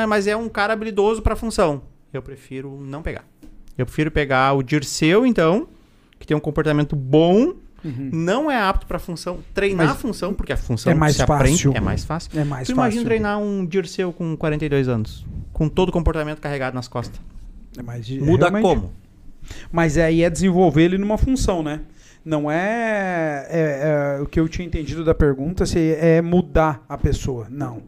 [0.07, 1.83] mas é um cara habilidoso pra função.
[2.11, 3.23] Eu prefiro não pegar.
[3.77, 5.67] Eu prefiro pegar o Dirceu, então,
[6.17, 7.53] que tem um comportamento bom
[8.11, 9.39] não é apto pra função.
[9.53, 11.35] Treinar Mas a função, porque a função é mais se fácil.
[11.35, 12.39] aprende, é mais fácil.
[12.39, 13.05] É mais tu imagina fácil.
[13.05, 17.19] treinar um Dirceu com 42 anos, com todo o comportamento carregado nas costas.
[17.77, 18.61] É mais, Muda realmente.
[18.63, 18.91] como?
[19.71, 21.81] Mas aí é desenvolver ele numa função, né?
[22.25, 26.97] Não é, é- é o que eu tinha entendido da pergunta se é mudar a
[26.97, 27.47] pessoa.
[27.49, 27.81] Não.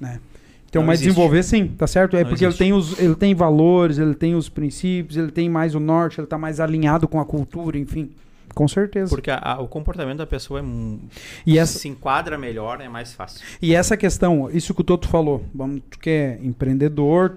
[0.00, 0.20] Né?
[0.68, 1.08] Então, Não mas existe.
[1.14, 2.16] desenvolver sim, tá certo?
[2.16, 5.48] É Não porque ele tem, os, ele tem valores, ele tem os princípios, ele tem
[5.48, 8.10] mais o norte, ele tá mais alinhado com a cultura, enfim.
[8.54, 9.08] Com certeza.
[9.10, 10.64] Porque a- a- o comportamento da pessoa é,
[11.44, 13.44] E essa, se enquadra melhor, é mais fácil.
[13.60, 17.36] E essa questão, isso que o Toto falou, vamos, tu que é empreendedor,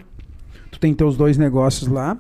[0.78, 2.18] tu tem teus dois negócios lá.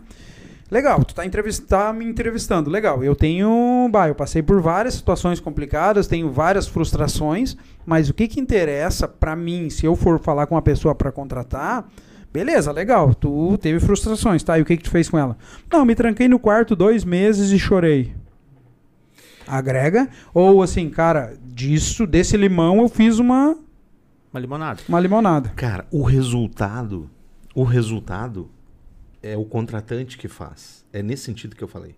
[0.70, 3.02] Legal, tu tá, entrevist- tá me entrevistando, legal.
[3.02, 7.56] Eu tenho, bah, eu passei por várias situações complicadas, tenho várias frustrações,
[7.86, 11.10] mas o que que interessa pra mim, se eu for falar com uma pessoa pra
[11.10, 11.88] contratar,
[12.34, 14.60] beleza, legal, tu teve frustrações, tá?
[14.60, 15.38] E o que que tu fez com ela?
[15.72, 18.14] Não, me tranquei no quarto dois meses e chorei.
[19.48, 20.10] Agrega?
[20.34, 23.56] Ou assim, cara, disso, desse limão eu fiz uma
[24.34, 24.82] Uma limonada.
[24.90, 25.50] uma limonada.
[25.56, 27.10] Cara, o resultado,
[27.60, 28.50] o resultado
[29.24, 30.86] é o contratante que faz.
[30.94, 31.96] É nesse sentido que eu falei.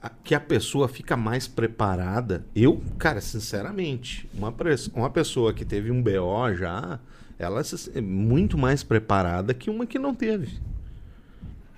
[0.00, 2.44] A- Que a pessoa fica mais preparada.
[2.54, 4.54] Eu, cara, sinceramente, uma,
[4.94, 7.00] uma pessoa que teve um BO já,
[7.38, 10.58] ela se- é muito mais preparada que uma que não teve.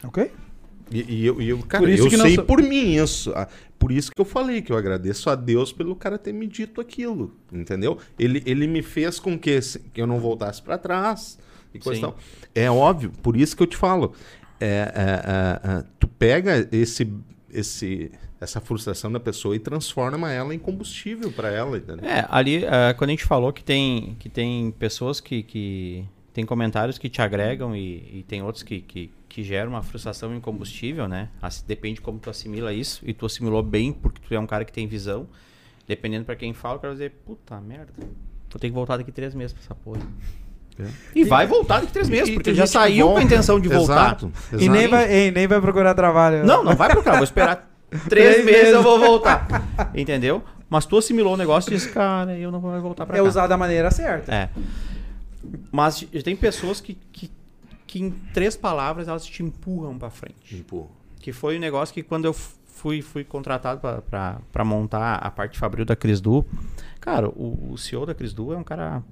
[0.04, 0.30] Ok?
[0.90, 3.32] E, e eu, e eu, cara, eu sei so- por mim isso.
[3.34, 3.48] Ah,
[3.78, 6.80] Por isso que eu falei que eu agradeço a Deus pelo cara ter me dito
[6.80, 7.98] aquilo, entendeu?
[8.18, 9.58] Ele, ele me fez com que,
[9.94, 11.38] que eu não voltasse pra trás
[11.74, 12.06] e coisa Sim.
[12.06, 12.16] tal.
[12.54, 14.12] É óbvio, por isso que eu te falo.
[14.60, 17.12] É, é, é, é, tu pega esse,
[17.50, 22.08] esse, essa frustração da pessoa e transforma ela em combustível pra ela, entendeu?
[22.08, 26.46] É, ali, ah, quando a gente falou que tem, que tem pessoas que, que tem
[26.46, 30.40] comentários que te agregam e, e tem outros que, que, que geram uma frustração em
[30.40, 31.28] combustível, né?
[31.66, 33.02] Depende de como tu assimila isso.
[33.04, 35.28] E tu assimilou bem porque tu é um cara que tem visão.
[35.86, 39.34] Dependendo pra quem fala, eu quero dizer, puta merda, vou ter que voltar daqui três
[39.34, 40.00] meses pra essa porra.
[40.78, 40.84] É.
[41.14, 43.68] E vai voltar daqui três meses, E- e porque já saiu com a intenção de
[43.68, 44.06] voltar.
[44.06, 44.70] Exato, E exato.
[44.72, 46.44] nem vai, e nem vai procurar trabalho.
[46.44, 47.68] Não, não vai procurar, vou esperar
[48.08, 49.46] três Três meses eu vou voltar.
[49.94, 50.42] Entendeu?
[50.70, 53.20] Mas tu assimilou o negócio e disse, cara, eu não vou mais voltar pra É
[53.20, 53.28] cá.
[53.28, 54.34] usar da maneira certa.
[54.34, 54.48] É.
[55.70, 57.30] Mas tem pessoas que, que,
[57.86, 60.36] que em três palavras elas te empurram pra frente.
[60.44, 60.90] Tipo,
[61.20, 63.80] Que foi um negócio que quando eu fui, fui contratado
[64.50, 66.44] pra montar a parte fabril da Crisdu,
[67.00, 69.02] cara, o, o CEO da Crisdu é um cara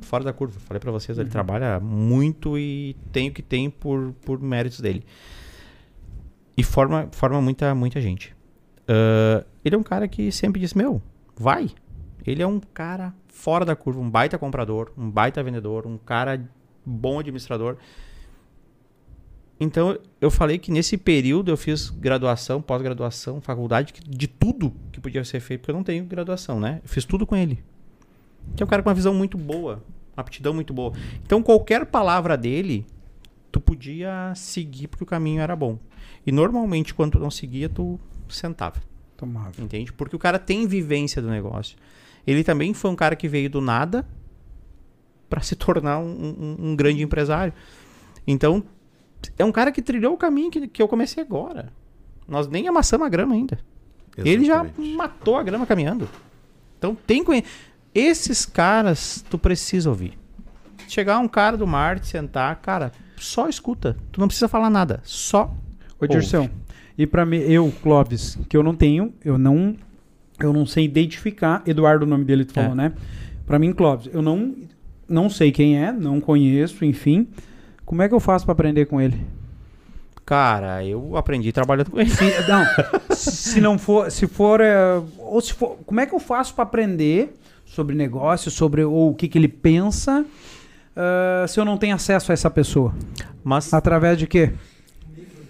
[0.00, 0.58] fora da curva.
[0.60, 5.04] Falei pra vocês, ele trabalha muito e tem o que tem por, por méritos dele.
[6.56, 8.36] E forma, forma muita, muita gente.
[8.88, 11.02] Ah, ele é um cara que sempre diz, meu,
[11.36, 11.70] vai.
[12.26, 16.48] Ele é um cara fora da curva, um baita comprador, um baita vendedor, um cara
[16.84, 17.76] bom administrador.
[19.58, 25.24] Então, eu falei que nesse período eu fiz graduação, pós-graduação, faculdade, de tudo que podia
[25.24, 26.80] ser feito, porque eu não tenho graduação, né?
[26.82, 27.64] Eu fiz tudo com ele.
[28.54, 29.82] Que é um cara com uma visão muito boa,
[30.16, 30.92] uma aptidão muito boa.
[31.24, 32.86] Então, qualquer palavra dele,
[33.50, 35.78] tu podia seguir porque o caminho era bom.
[36.26, 37.98] E normalmente, quando tu não seguia, tu
[38.28, 38.80] sentava.
[39.16, 39.60] Tomava.
[39.62, 39.92] Entende?
[39.92, 41.76] Porque o cara tem vivência do negócio.
[42.26, 44.06] Ele também foi um cara que veio do nada
[45.28, 46.06] para se tornar um,
[46.60, 47.52] um- um grande empresário.
[48.26, 48.62] Então,
[49.38, 51.72] é um cara que trilhou o caminho que, que eu comecei agora.
[52.26, 53.58] Nós nem amassamos a grama ainda.
[54.18, 54.94] Ele já exatamente.
[54.96, 56.08] matou a grama caminhando.
[56.78, 57.44] Então, tem conhe...
[57.98, 60.12] Esses caras, tu precisa ouvir.
[60.88, 63.96] Chegar um cara do Marte, sentar, cara, só escuta.
[64.12, 65.00] Tu não precisa falar nada.
[65.02, 65.52] Só
[65.98, 66.50] Ô, Dirceu,
[66.98, 69.74] e pra mim, eu, Clóvis, que eu não tenho, eu não,
[70.38, 72.62] eu não sei identificar, Eduardo o nome dele tu É.
[72.62, 72.92] falou, né?
[73.46, 74.54] Pra mim, Clóvis, eu não,
[75.08, 77.26] não sei quem é, não conheço, enfim.
[77.86, 79.18] Como é que eu faço pra aprender com ele?
[80.26, 82.10] Cara, eu aprendi trabalhando com ele.
[82.10, 82.64] Se, não,
[83.14, 86.64] se não for, se for, é, ou se for, como é que eu faço pra
[86.64, 87.32] aprender
[87.66, 90.24] sobre negócio, sobre ou o que, que ele pensa,
[90.96, 92.94] ah, se eu não tenho acesso a essa pessoa?
[93.44, 94.52] Mas Através de quê?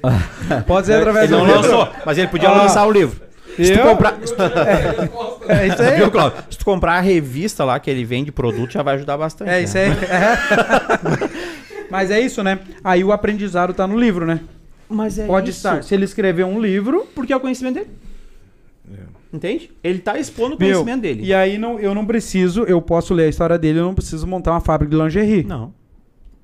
[0.66, 1.62] Pode ser através ele do não livro.
[1.78, 2.62] lançou, mas ele podia Ah.
[2.62, 3.24] lançar o livro.
[3.56, 4.18] Se tu comprar,
[5.48, 5.96] É isso aí.
[5.96, 6.38] viu, Cláudio?
[6.50, 9.48] Se tu comprar a revista lá que ele vende produto, já vai ajudar bastante.
[9.48, 9.62] É né?
[9.62, 9.88] isso aí.
[11.90, 12.58] Mas é isso, né?
[12.84, 14.40] Aí o aprendizado tá no livro, né?
[14.88, 15.60] Mas é Pode isso.
[15.60, 15.82] estar.
[15.82, 17.90] Se ele escrever um livro, Porque é o conhecimento dele.
[19.36, 19.70] Entende?
[19.84, 21.22] Ele tá expondo o meu, conhecimento dele.
[21.24, 24.26] e aí não, eu não preciso, eu posso ler a história dele, eu não preciso
[24.26, 25.42] montar uma fábrica de lingerie.
[25.44, 25.72] Não.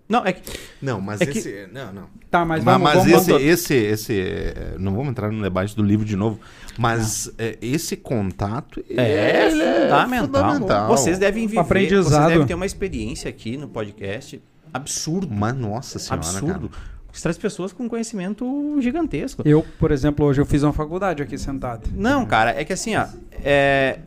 [0.08, 0.42] Não, é que.
[0.82, 1.68] Não, mas É que- esse.
[1.72, 2.02] Não, não.
[2.30, 5.74] Tá, mas Mas, vamos, mas vamos esse, esse, esse, é, não vamos entrar no debate
[5.74, 6.38] do livro de novo,
[6.78, 10.26] mas é, esse contato É, ele é fundamental.
[10.26, 10.88] fundamental.
[10.88, 11.60] Vocês devem viver.
[11.60, 12.04] Aprendizado.
[12.12, 14.42] Vocês devem ter uma experiência aqui no podcast
[14.72, 15.28] absurdo.
[15.34, 16.68] Mas nossa senhora, absurdo.
[16.68, 16.82] cara.
[17.12, 19.42] Você traz pessoas com conhecimento gigantesco.
[19.44, 21.90] Eu, por exemplo, hoje eu fiz uma faculdade aqui sentado.
[21.94, 23.06] Não, cara, é que assim, ó.
[23.44, 23.98] É...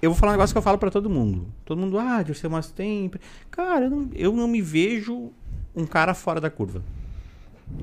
[0.00, 1.46] Eu vou falar um negócio que eu falo pra todo mundo.
[1.64, 3.10] Todo mundo, ah, Dirceu, mas tem.
[3.50, 5.30] Cara, eu não, eu não me vejo
[5.74, 6.82] um cara fora da curva.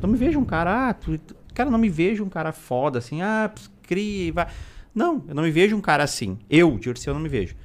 [0.01, 1.19] Não me vejo um cara, ah, tu,
[1.53, 3.51] cara, não me vejo um cara foda assim, ah,
[3.83, 4.47] cria e vai.
[4.93, 6.39] Não, eu não me vejo um cara assim.
[6.49, 7.55] Eu, Dirceu, eu não me vejo.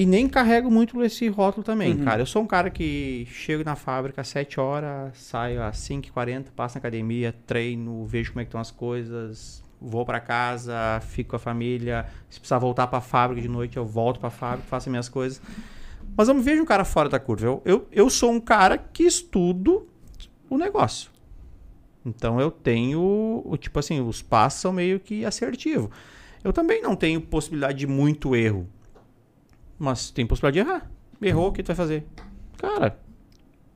[0.00, 2.04] E nem carrego muito esse rótulo também, Uhum.
[2.04, 2.22] cara.
[2.22, 6.76] Eu sou um cara que chego na fábrica às 7 horas, saio às 5h40, passo
[6.76, 11.36] na academia, treino, vejo como é que estão as coisas, vou pra casa, fico com
[11.36, 12.06] a família.
[12.30, 15.40] Se precisar voltar pra fábrica de noite, eu volto pra fábrica, faço as minhas coisas.
[16.16, 17.46] Mas eu me vejo um cara fora da curva.
[17.46, 19.86] Eu, eu, eu sou um cara que estudo
[20.48, 21.10] o negócio.
[22.06, 25.90] Então eu tenho, o tipo assim, os passos são meio que assertivo.
[26.42, 28.66] Eu também não tenho possibilidade de muito erro.
[29.80, 30.90] Mas tem possibilidade de errar.
[31.22, 32.06] Errou, o que tu vai fazer?
[32.58, 32.98] Cara,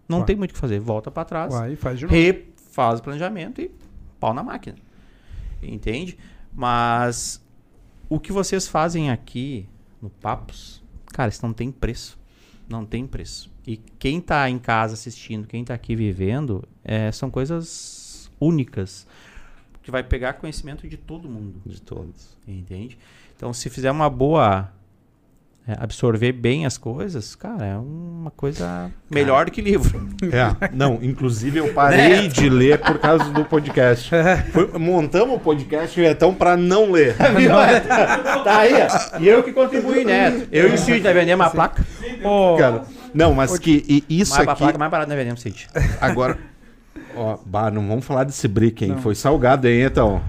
[0.09, 0.27] não Vai.
[0.27, 0.79] tem muito o que fazer.
[0.79, 2.15] Volta pra trás, Vai, faz de novo.
[2.15, 3.71] refaz o planejamento e
[4.21, 4.77] pau na máquina.
[5.63, 6.19] Entende?
[6.53, 7.43] Mas
[8.09, 9.67] o que vocês fazem aqui
[10.01, 12.19] no Papos, cara, isso não tem preço.
[12.69, 13.51] Não tem preço.
[13.67, 19.07] E quem tá em casa assistindo, quem tá aqui vivendo, é, são coisas únicas.
[19.83, 21.61] Que vai pegar conhecimento de todo mundo.
[21.65, 22.37] De todos.
[22.47, 22.99] Entende?
[23.37, 24.71] Então, se fizer uma boa.
[25.67, 30.09] É, absorver bem as coisas, cara, é uma coisa melhor do que livro.
[30.25, 34.11] É, não, inclusive eu parei de ler por causa do podcast.
[34.53, 37.17] Foi- montamos o podcast, então, pra não ler.
[37.17, 39.19] tá aí, ó.
[39.19, 40.47] E eu que contribuí, né?
[40.53, 41.13] Eu e o Cid, né?
[41.15, 41.83] Vendemos uma placa.
[42.23, 42.83] Ô, Cara,
[43.15, 44.59] não, mas que e isso mais aqui.
[44.59, 45.17] placa mais barata, né?
[45.17, 45.69] Vendemos, Cid.
[46.01, 46.37] Agora.
[47.17, 48.91] Ó, bah, não vamos falar desse brick, hein?
[48.93, 48.99] Não.
[48.99, 50.21] Foi salgado, hein, então.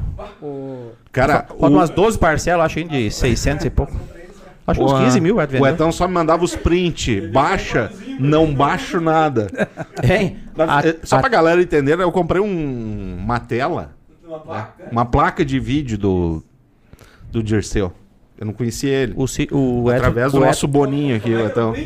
[1.12, 3.94] Cara, Falta umas 12 parcelas, acho, hein, de 600 e pouco.
[4.68, 5.68] Acho uns Porra, 15 mil, vai O.
[5.68, 7.22] Etão só me mandava os print.
[7.28, 9.48] Baixa, não baixo nada.
[10.04, 10.38] Hein?
[10.58, 13.92] A- eh, Só a- pra galera entender, eu comprei um, uma tela,
[14.26, 14.84] Uma placa?
[14.92, 16.44] uma placa de vídeo do,
[17.32, 17.94] do Dirceu.
[18.40, 19.14] Eu não conhecia ele.
[19.16, 21.74] O, Ci- o Através do o nosso boninho aqui, é o que Etão.
[21.74, 21.82] é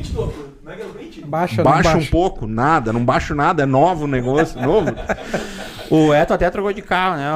[1.11, 4.89] que baixa, Baixa um pouco, nada, não baixo nada, é novo o negócio, novo.
[5.91, 7.27] O Eto até trocou de carro, né?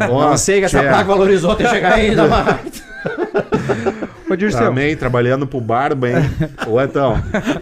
[0.00, 0.88] É, ó, não sei que essa tchê.
[0.88, 2.14] placa valorizou até chegar aí.
[2.14, 2.44] Dá uma...
[4.34, 4.60] Ô, Dirceu.
[4.60, 6.16] Também trabalhando pro Barba, hein?
[6.68, 7.14] Ô, Etão.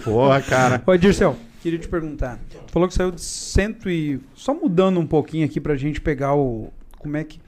[0.03, 0.82] Porra, cara.
[0.86, 2.39] Ô, Dirceu, queria te perguntar.
[2.66, 4.20] Tu falou que saiu de cento e...
[4.35, 6.73] Só mudando um pouquinho aqui pra gente pegar o...
[6.99, 7.39] Como é que...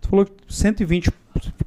[0.00, 1.10] Tu falou que 120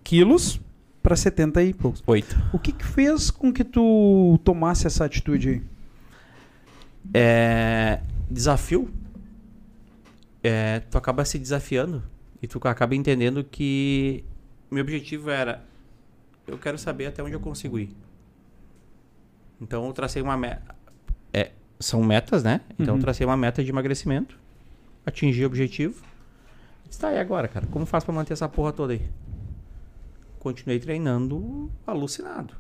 [0.04, 0.60] quilos
[1.02, 2.04] pra 70 e poucos.
[2.06, 2.38] Oito.
[2.54, 5.62] O que que fez com que tu tomasse essa atitude aí?
[7.14, 8.00] É,
[8.30, 8.90] desafio.
[10.44, 12.04] É, tu acaba se desafiando
[12.42, 14.24] e tu acaba entendendo que
[14.70, 15.64] meu objetivo era
[16.48, 17.96] eu quero saber até onde eu consigo ir.
[19.60, 20.76] Então eu tracei uma meta.
[21.34, 22.62] É, são metas, né?
[22.80, 23.00] Então Uhum.
[23.00, 24.38] eu tracei uma meta de emagrecimento,
[25.06, 26.02] atingi o objetivo.
[26.90, 27.68] Está aí agora, cara.
[27.68, 29.02] Como faço pra manter essa porra toda aí?
[30.40, 32.54] Continuei treinando alucinado.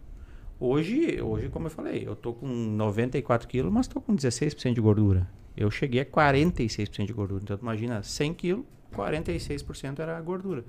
[0.59, 4.81] Hoje, hoje, como eu falei, eu tô com 94 quilos, mas tô com 16% de
[4.81, 5.27] gordura.
[5.55, 7.41] Eu cheguei a 46% de gordura.
[7.43, 8.65] Então, imagina, 100 quilos,
[8.95, 10.65] 46% era gordura.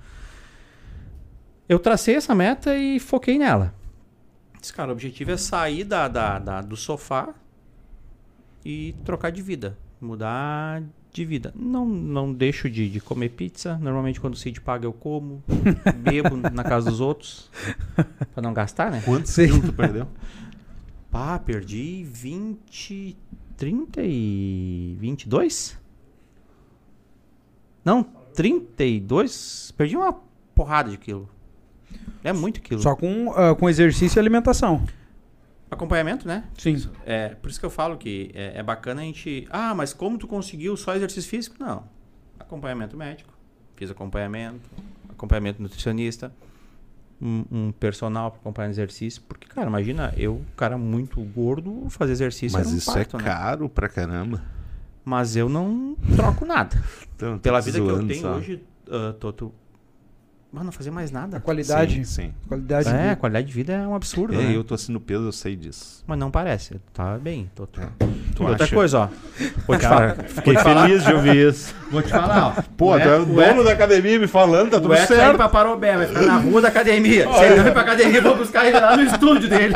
[1.69, 3.75] Eu tracei essa meta e foquei nela.
[4.61, 7.35] Disse, cara, o objetivo é sair da, da, da- do sofá
[8.65, 9.77] e trocar de vida.
[10.01, 10.83] Mudar
[11.13, 11.53] de vida.
[11.57, 13.77] Não, não deixo de, de comer pizza.
[13.79, 15.43] Normalmente, quando o Cid paga, eu como.
[15.99, 17.51] Bebo na casa dos outros.
[18.33, 19.03] Pra não gastar, né?
[19.05, 19.47] Quantos Sim.
[19.47, 20.07] quilos tu perdeu?
[21.11, 23.17] Pá, perdi 20.
[23.57, 24.97] 30 e.
[25.01, 25.79] 22?
[27.85, 28.05] Não,
[28.35, 29.73] 32?
[29.77, 30.13] Perdi uma
[30.55, 31.29] porrada de quilo.
[32.23, 32.81] É muito quilo.
[32.81, 34.85] Só com, ah, com exercício e alimentação.
[35.71, 36.45] Acompanhamento, né?
[36.57, 36.89] Sim.
[37.05, 39.47] É, por isso que eu falo que é, é bacana a gente.
[39.51, 41.57] Ah, mas como tu conseguiu só exercício físico?
[41.61, 41.85] Não.
[42.39, 43.33] Acompanhamento médico.
[43.77, 44.69] Fiz acompanhamento.
[45.11, 46.33] Acompanhamento nutricionista.
[47.21, 49.21] Um, um personal para acompanhar exercício.
[49.29, 52.57] Porque, cara, imagina eu, cara muito gordo, fazer exercício.
[52.57, 53.25] Mas um isso parto, é né?
[53.25, 54.43] caro pra caramba.
[55.05, 56.83] Mas eu não troco nada.
[57.15, 58.35] Então, Pela vida que eu tenho só.
[58.37, 59.53] hoje, ah, Toto.
[60.51, 61.37] Mano, não fazer mais nada.
[61.37, 61.97] A qualidade.
[61.97, 62.35] Sim, sim.
[62.49, 64.57] Qualidade É, qualidade de vida é um absurdo, É, né?
[64.57, 66.03] eu tô assim no peso, eu sei disso.
[66.07, 66.81] Mas não parece.
[66.95, 67.79] Tá bem, Toto.
[68.35, 68.75] Tu E outra acha?
[68.75, 69.09] coisa, ó.
[69.67, 70.29] Vou te Cara, falar.
[70.29, 71.75] fiquei feliz de ouvir isso.
[71.91, 72.63] Vou te falar, ó.
[72.79, 75.37] Pô, tu é o dono da academia me falando, tá tudo O tá certo.
[75.37, 77.31] pra Parobé, vai ficar na rua da academia.
[77.31, 79.75] Se ele não ir pra academia, vou buscar ele lá no estúdio dele.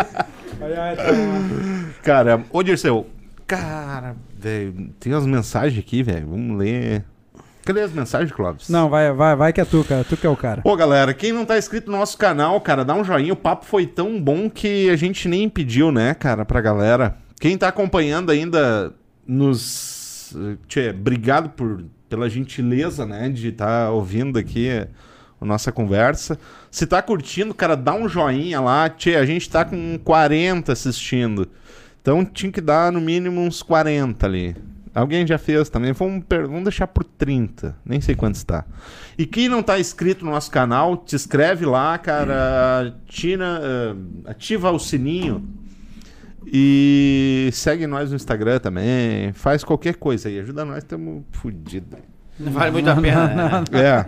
[2.02, 3.06] Cara, ô Dirceu,
[3.46, 7.04] cara, velho, tem umas mensagens aqui, velho, vamos ler.
[7.64, 8.68] Cadê as mensagens, Clóvis?
[8.68, 10.04] Não, vai, vai, vai que é tu, cara.
[10.04, 10.62] Tu que é o cara.
[10.64, 13.32] Ô, galera, quem não tá inscrito no nosso canal, cara, dá um joinha.
[13.32, 17.16] O papo foi tão bom que a gente nem pediu, né, cara, pra galera.
[17.40, 18.92] Quem tá acompanhando ainda
[19.26, 20.36] nos.
[20.66, 24.68] Tchê, obrigado por, pela gentileza, né, de estar ouvindo aqui
[25.40, 26.38] a nossa conversa.
[26.70, 28.88] Se tá curtindo, cara, dá um joinha lá.
[28.88, 31.48] Tchê, a gente tá com 40 assistindo.
[32.00, 34.56] Então tinha que dar no mínimo uns 40 ali.
[34.94, 35.92] Alguém já fez também.
[35.92, 37.74] Vamos, vamos deixar por 30.
[37.84, 38.64] Nem sei quanto está.
[39.16, 42.94] E quem não tá inscrito no nosso canal, te inscreve lá, cara.
[43.06, 43.94] Tina, eh,
[44.26, 45.48] ativa o sininho.
[46.46, 49.32] E segue nós no Instagram também.
[49.32, 50.38] Faz qualquer coisa aí.
[50.38, 51.98] Ajuda nós, estamos fodidos.
[52.38, 53.64] Não vale muito a pena, né?
[53.72, 54.06] É.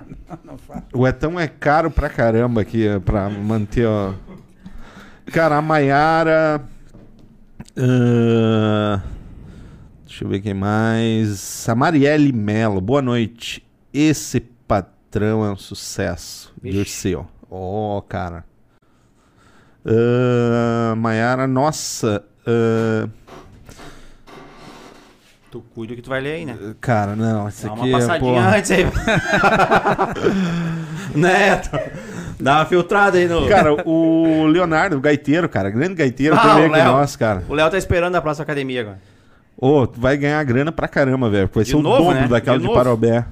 [0.93, 4.13] O Etão é caro pra caramba aqui, é, pra manter, ó.
[5.27, 6.61] Cara, a Maiara.
[7.77, 9.01] ahn,
[10.15, 11.69] deixa eu ver quem mais.
[11.69, 13.67] A Marielle Melo, boa noite.
[13.93, 16.55] Esse patrão é um sucesso.
[16.63, 17.27] Dirceu.
[17.51, 18.45] Ó, cara.
[19.85, 22.25] Ahn, Maiara, nossa.
[22.47, 23.09] ahn,
[25.51, 26.57] Tu cuida que tu vai ler aí, né?
[26.81, 27.93] cara, não, isso Dá aqui uma é.
[27.93, 28.57] passadinha porra.
[28.57, 28.85] antes aí.
[31.15, 31.71] Neto,
[32.41, 33.49] dá uma filtrada aí no...
[33.49, 37.45] Cara, o Leonardo, o gaiteiro, cara, grande gaiteiro, Ah, também aqui nosso, cara.
[37.49, 39.14] O Léo tá esperando a próxima academia agora.
[39.57, 41.49] Ô, tu vai ganhar grana pra caramba, velho.
[41.53, 42.29] Vai De ser o novo, dobro né?
[42.29, 42.73] daquela De de.
[42.73, 43.25] Parobé.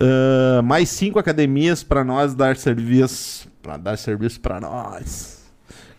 [0.00, 3.48] Ah, mais cinco academias pra nós dar serviço.
[3.62, 5.40] Pra dar serviço pra nós.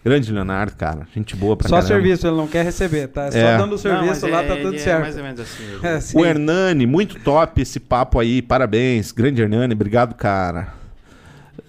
[0.03, 1.07] Grande Leonardo, cara.
[1.15, 1.87] Gente boa pra Só caramba.
[1.93, 3.31] serviço, ele não quer receber, tá?
[3.31, 3.57] Só É.
[3.57, 5.01] dando o serviço Não, lá, é- tá tudo É certo.
[5.01, 5.63] mais ou menos assim.
[5.81, 6.17] É, sim.
[6.19, 8.41] O Hernani, muito top esse papo aí.
[8.41, 9.11] Parabéns.
[9.13, 10.73] Grande Hernani, obrigado, cara.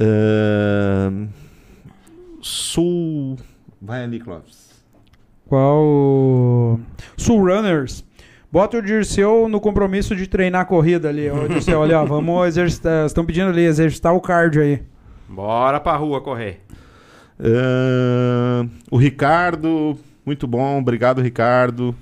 [0.01, 1.13] Ah,
[2.43, 3.37] Sul.
[3.81, 4.64] Vai ali, Clóvis.
[5.47, 6.81] Qual?
[7.17, 8.05] Sul Runners.
[8.51, 11.29] Bota o Dirceu no compromisso de treinar a corrida ali.
[11.29, 13.05] Ô, Dirceu, olha, ó, vamos exercitar.
[13.07, 14.81] Estão pedindo ali, exercitar o cardio aí.
[15.29, 16.61] Bora pra rua correr.
[17.41, 20.79] Ah, o Ricardo, muito bom.
[20.79, 21.95] Obrigado, Ricardo.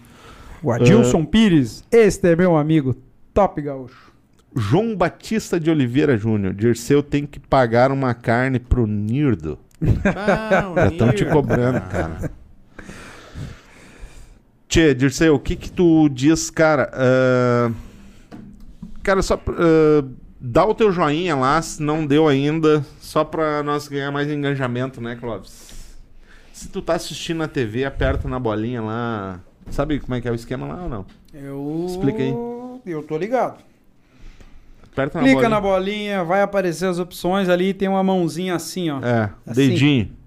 [0.63, 2.95] O Adilson Pires, este é meu amigo,
[3.35, 4.13] top gaúcho.
[4.55, 6.53] João Batista de Oliveira Júnior.
[6.53, 9.59] Dirceu tem que pagar uma carne pro Nirdo.
[10.05, 12.31] Ah, o Já estão te cobrando, cara.
[14.73, 16.91] Tchê, Dirceu, o que que tu diz, cara?
[16.95, 17.71] Ah,
[19.03, 20.03] cara, só ah,
[20.41, 24.99] dá o teu joinha lá, se não deu ainda, só pra nós ganhar mais engajamento,
[24.99, 25.71] né, Clóvis?
[26.55, 29.41] Se tu tá assistindo na TV, aperta na bolinha lá.
[29.71, 31.05] Sabe como é que é o esquema lá ou não?
[31.35, 31.85] Eu...
[31.87, 32.35] Explica aí.
[32.87, 33.63] Eu tô ligado.
[34.91, 35.49] Aperta na Clica bolinha.
[35.51, 39.01] na bolinha, vai aparecer as opções ali, tem uma mãozinha assim, ó.
[39.05, 39.69] É, Assim.
[39.69, 40.22] dedinho.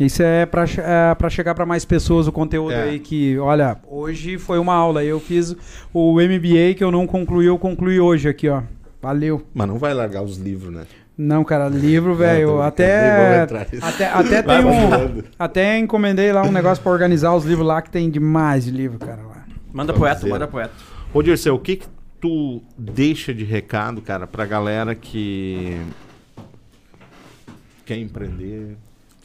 [0.00, 2.82] Isso é pra, che- é pra chegar pra mais pessoas o conteúdo É.
[2.84, 5.04] aí que, olha, hoje foi uma aula.
[5.04, 5.54] Eu fiz
[5.92, 8.62] o MBA que eu não concluí, eu concluí hoje aqui, ó.
[9.02, 9.42] Valeu.
[9.52, 10.84] Mas não vai largar os livros, né?
[11.18, 12.62] Não, cara, livro, velho.
[12.62, 13.42] Até,
[13.82, 15.22] até, até Vai tem um.
[15.38, 18.98] Até encomendei lá um negócio pra organizar os livros lá que tem demais de livro,
[18.98, 19.20] cara.
[19.22, 19.44] Lá.
[19.70, 20.30] Manda Vamos poeta, ver.
[20.30, 20.72] manda poeta.
[21.12, 21.86] Ô, Dirceu, o que que
[22.18, 25.78] tu deixa de recado, cara, pra galera que
[27.84, 28.76] quer empreender,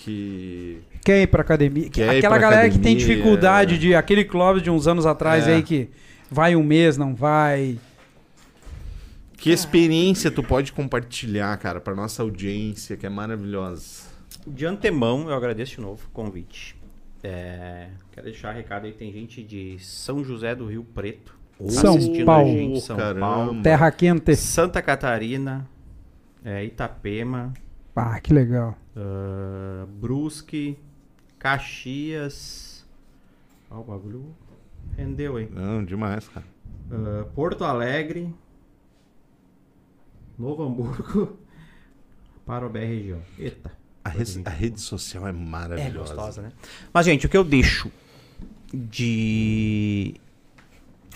[0.06, 0.82] que...
[1.04, 1.90] Quer ir pra academia?
[1.90, 3.78] Quer ir Aquela pra galera que tem academia, dificuldade é.
[3.78, 3.96] de.
[3.96, 5.56] Aquele Clóvis de uns anos atrás É.
[5.56, 5.90] aí que
[6.30, 7.78] vai um mês, não vai.
[9.38, 14.04] Que experiência tu pode compartilhar, cara, pra nossa audiência, que é maravilhosa?
[14.48, 16.76] De antemão, eu agradeço de novo o convite.
[17.24, 21.36] É, quero deixar recado aí, tem gente de São José do Rio Preto.
[21.68, 22.50] São assistindo Paulo.
[22.50, 23.20] A gente, São Caramba.
[23.20, 23.62] Paulo.
[23.62, 24.36] Terra quente.
[24.36, 25.68] Santa Catarina,
[26.44, 27.54] é, Itapema,
[27.96, 28.78] Ah, que legal.
[28.96, 30.78] Ah, Brusque,
[31.40, 32.86] Caxias.
[33.70, 34.36] Ó, o bagulho
[34.98, 35.50] rendeu, hein?
[35.52, 36.46] Não, demais, cara.
[36.92, 38.34] Ah, Porto Alegre,
[40.38, 41.38] Novo Hamburgo,
[42.46, 43.22] Parobé região.
[43.40, 43.72] Eita.
[44.04, 46.14] A, res- a rede social é É maravilhosa.
[46.14, 46.52] gostosa, né?
[46.94, 47.92] Mas, gente, o que eu deixo
[48.72, 50.14] de.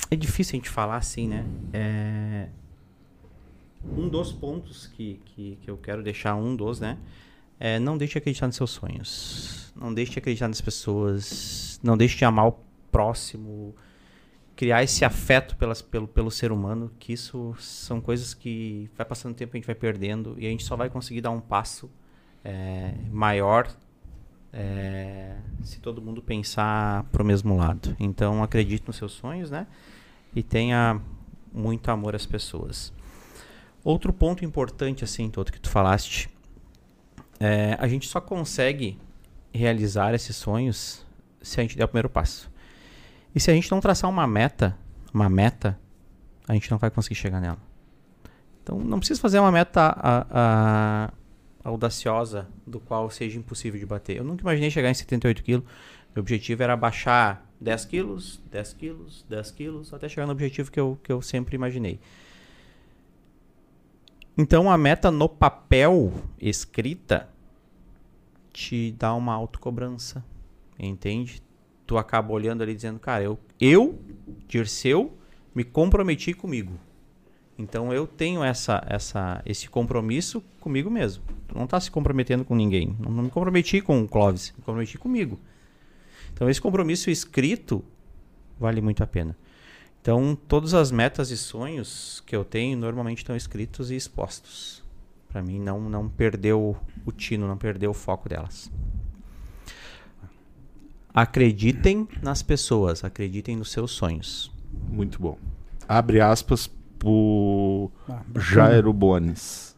[0.09, 1.45] É difícil a gente falar assim, né?
[1.71, 2.47] É...
[3.95, 6.97] Um dos pontos que, que, que eu quero deixar, um dos, né?
[7.59, 9.73] É não deixe de acreditar nos seus sonhos.
[9.75, 11.79] Não deixe de acreditar nas pessoas.
[11.83, 12.59] Não deixe de amar o
[12.91, 13.75] próximo.
[14.55, 19.31] Criar esse afeto pelas, pelo, pelo ser humano, que isso são coisas que vai passando
[19.31, 21.89] o tempo a gente vai perdendo e a gente só vai conseguir dar um passo
[22.43, 23.73] é, maior
[24.51, 27.95] é, se todo mundo pensar pro mesmo lado.
[27.99, 29.67] Então acredite nos seus sonhos, né?
[30.35, 30.99] E tenha
[31.53, 32.93] muito amor às pessoas.
[33.83, 36.29] Outro ponto importante, assim, todo que tu falaste,
[37.39, 38.97] é, a gente só consegue
[39.53, 41.05] realizar esses sonhos
[41.41, 42.51] se a gente der o primeiro passo.
[43.33, 44.77] E se a gente não traçar uma meta,
[45.13, 45.79] uma meta,
[46.47, 47.57] a gente não vai conseguir chegar nela.
[48.63, 51.13] Então não precisa fazer uma meta a- a-
[51.63, 54.17] audaciosa do qual seja impossível de bater.
[54.17, 55.65] Eu nunca imaginei chegar em 78 quilos,
[56.15, 60.79] Meu objetivo era baixar 10 quilos, 10 quilos, 10 quilos, até chegar no objetivo que
[60.79, 61.99] eu, que eu sempre imaginei.
[64.41, 67.27] Então a meta no papel escrita
[68.53, 70.23] te dá uma autocobrança,
[70.79, 71.43] entende?
[71.85, 73.99] Tu acaba olhando ali dizendo, cara, eu, eu
[74.47, 75.11] Dirceu,
[75.53, 76.71] me comprometi comigo.
[77.57, 81.21] Então eu tenho essa, essa, esse compromisso comigo mesmo.
[81.45, 82.95] Tu não está se comprometendo com ninguém.
[82.97, 85.37] Não, não me comprometi com o Clóvis, me comprometi comigo.
[86.33, 87.83] Então esse compromisso escrito
[88.57, 89.35] vale muito a pena.
[90.01, 94.83] Então todas as metas e sonhos que eu tenho normalmente estão escritos e expostos.
[95.27, 98.71] Para mim não não perdeu o tino, não perdeu o foco delas.
[101.13, 104.51] Acreditem nas pessoas, acreditem nos seus sonhos.
[104.89, 105.37] Muito bom.
[105.87, 108.21] Abre aspas pro Ah.
[108.37, 109.75] Jairo Bones.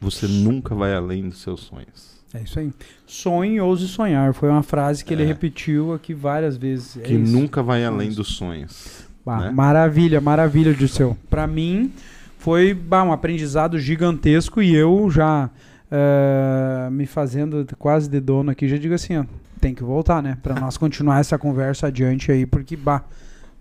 [0.00, 2.13] Você nunca vai além dos seus sonhos.
[2.34, 2.72] É isso aí.
[3.06, 4.34] Sonhe ouse sonhar.
[4.34, 5.26] Foi uma frase que ele É.
[5.26, 6.96] repetiu aqui várias vezes.
[6.96, 7.32] É que isso.
[7.32, 8.16] nunca vai além Isso.
[8.18, 9.04] dos sonhos.
[9.24, 9.50] Bah, né?
[9.50, 11.16] Maravilha, maravilha, Dirceu.
[11.30, 11.92] Pra mim,
[12.38, 15.48] foi bah, um aprendizado gigantesco e eu já
[15.90, 19.24] eh, me fazendo quase de dono aqui, já digo assim, ó,
[19.60, 20.36] tem que voltar, né?
[20.42, 23.04] Pra nós continuar essa conversa adiante aí, porque, bah,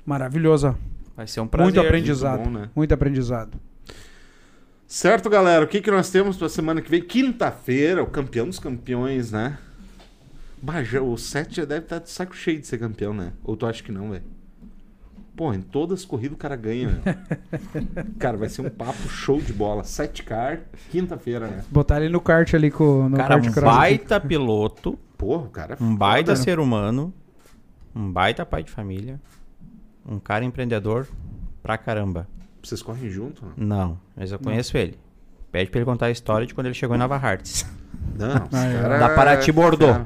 [0.06, 0.76] maravilhosa.
[1.16, 1.74] Vai ser um prazer.
[1.76, 2.40] Muito aprendizado.
[2.40, 2.70] Muito bom, né?
[2.76, 3.52] Muito aprendizado.
[4.94, 5.66] Certo, galera?
[5.66, 7.02] O que, que nós temos pra semana que vem?
[7.02, 9.58] Quinta-feira, o campeão dos campeões, né?
[10.62, 13.34] Bah, já- o 7 já deve estar de saco cheio de ser campeão, né?
[13.44, 14.22] Ou tu acha que não, velho?
[15.36, 17.02] Pô, em todas as corridas o cara ganha, meu.
[18.20, 19.84] Cara, vai ser um papo show de bola.
[19.84, 20.60] 7 car,
[20.92, 21.64] quinta-feira, né?
[21.72, 25.50] Botar ele no kart ali com no Cara, kart um cross baita piloto, Porra, o
[25.50, 26.44] cara é um baita foda, né?
[26.44, 27.12] ser humano,
[27.96, 29.20] um baita pai de família,
[30.08, 31.08] um cara empreendedor
[31.64, 32.28] pra caramba.
[32.64, 33.44] Vocês correm junto?
[33.58, 34.98] Não, Não, mas eu conheço ele.
[35.52, 37.66] Pede pra ele contar a história de quando ele chegou em Nova Hartz.
[38.18, 38.82] não é.
[38.82, 40.06] cara- Da Paraty Bordeaux.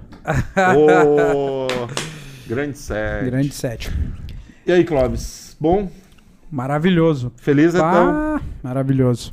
[0.54, 1.68] cara- Ô,
[2.48, 3.26] grande 7.
[3.26, 3.92] Grande set.
[4.66, 5.56] E aí, Clóvis?
[5.60, 5.90] Bom?
[6.52, 7.32] Maravilhoso.
[7.38, 8.12] Feliz, Etão?
[8.12, 9.32] Bah, maravilhoso.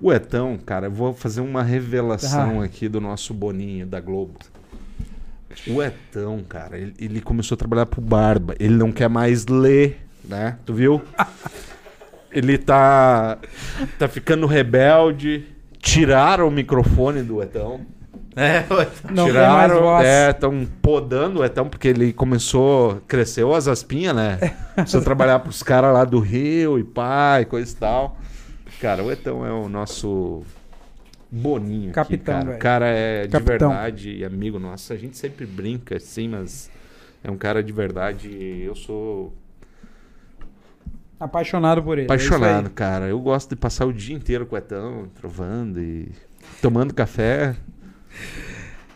[0.00, 2.64] O Etão, cara, eu vou fazer uma revelação Ah.
[2.64, 4.34] aqui do nosso Boninho da Globo.
[5.66, 8.54] O Etão, cara, ele, ele começou a trabalhar pro Barba.
[8.60, 10.58] Ele não quer mais ler, né?
[10.66, 11.02] Tu viu?
[12.36, 13.38] Ele tá,
[13.98, 15.46] tá ficando rebelde.
[15.80, 17.80] Tiraram o microfone do Etão.
[18.36, 18.64] É,
[19.10, 20.04] Não Tiraram, voz.
[20.06, 24.38] é, estão podando o Etão porque ele começou, cresceu as aspinhas, né?
[24.74, 28.18] Começou a trabalhar pros caras lá do Rio e pai, coisa e tal.
[28.78, 30.42] Cara, o Etão é o nosso
[31.30, 31.84] boninho.
[31.88, 32.44] aqui, Capitão, cara.
[32.44, 32.56] velho.
[32.56, 33.70] O cara é de Capitão.
[33.70, 34.92] verdade e amigo nosso.
[34.92, 36.70] A gente sempre brinca assim, mas
[37.24, 38.28] é um cara de verdade.
[38.62, 39.32] Eu sou
[41.18, 42.02] Apaixonado por ele.
[42.10, 42.72] é isso apaixonado, aí.
[42.72, 43.06] cara.
[43.06, 46.10] Eu gosto de passar o dia inteiro com o Etão, trovando e
[46.60, 47.56] tomando café.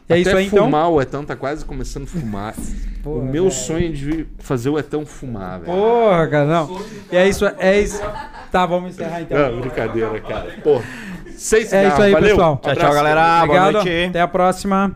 [0.09, 0.65] É isso Até aí, então?
[0.65, 2.55] fumar, o Etão tá quase começando a fumar.
[3.01, 3.55] o Porra, meu velho.
[3.55, 5.73] sonho é de fazer o Etão fumar, velho.
[5.73, 6.81] Porra, cara, não.
[7.13, 8.03] E é isso, é isso.
[8.51, 9.53] Tá, vamos encerrar então.
[9.53, 10.53] Não, brincadeira, cara.
[10.65, 10.83] Pô,
[11.37, 12.29] seis É isso aí, valeu.
[12.31, 12.61] pessoal.
[12.63, 13.23] Tchau, tchau, galera.
[13.23, 13.73] Boa Obrigado.
[13.85, 14.05] noite.
[14.09, 14.95] Até a próxima.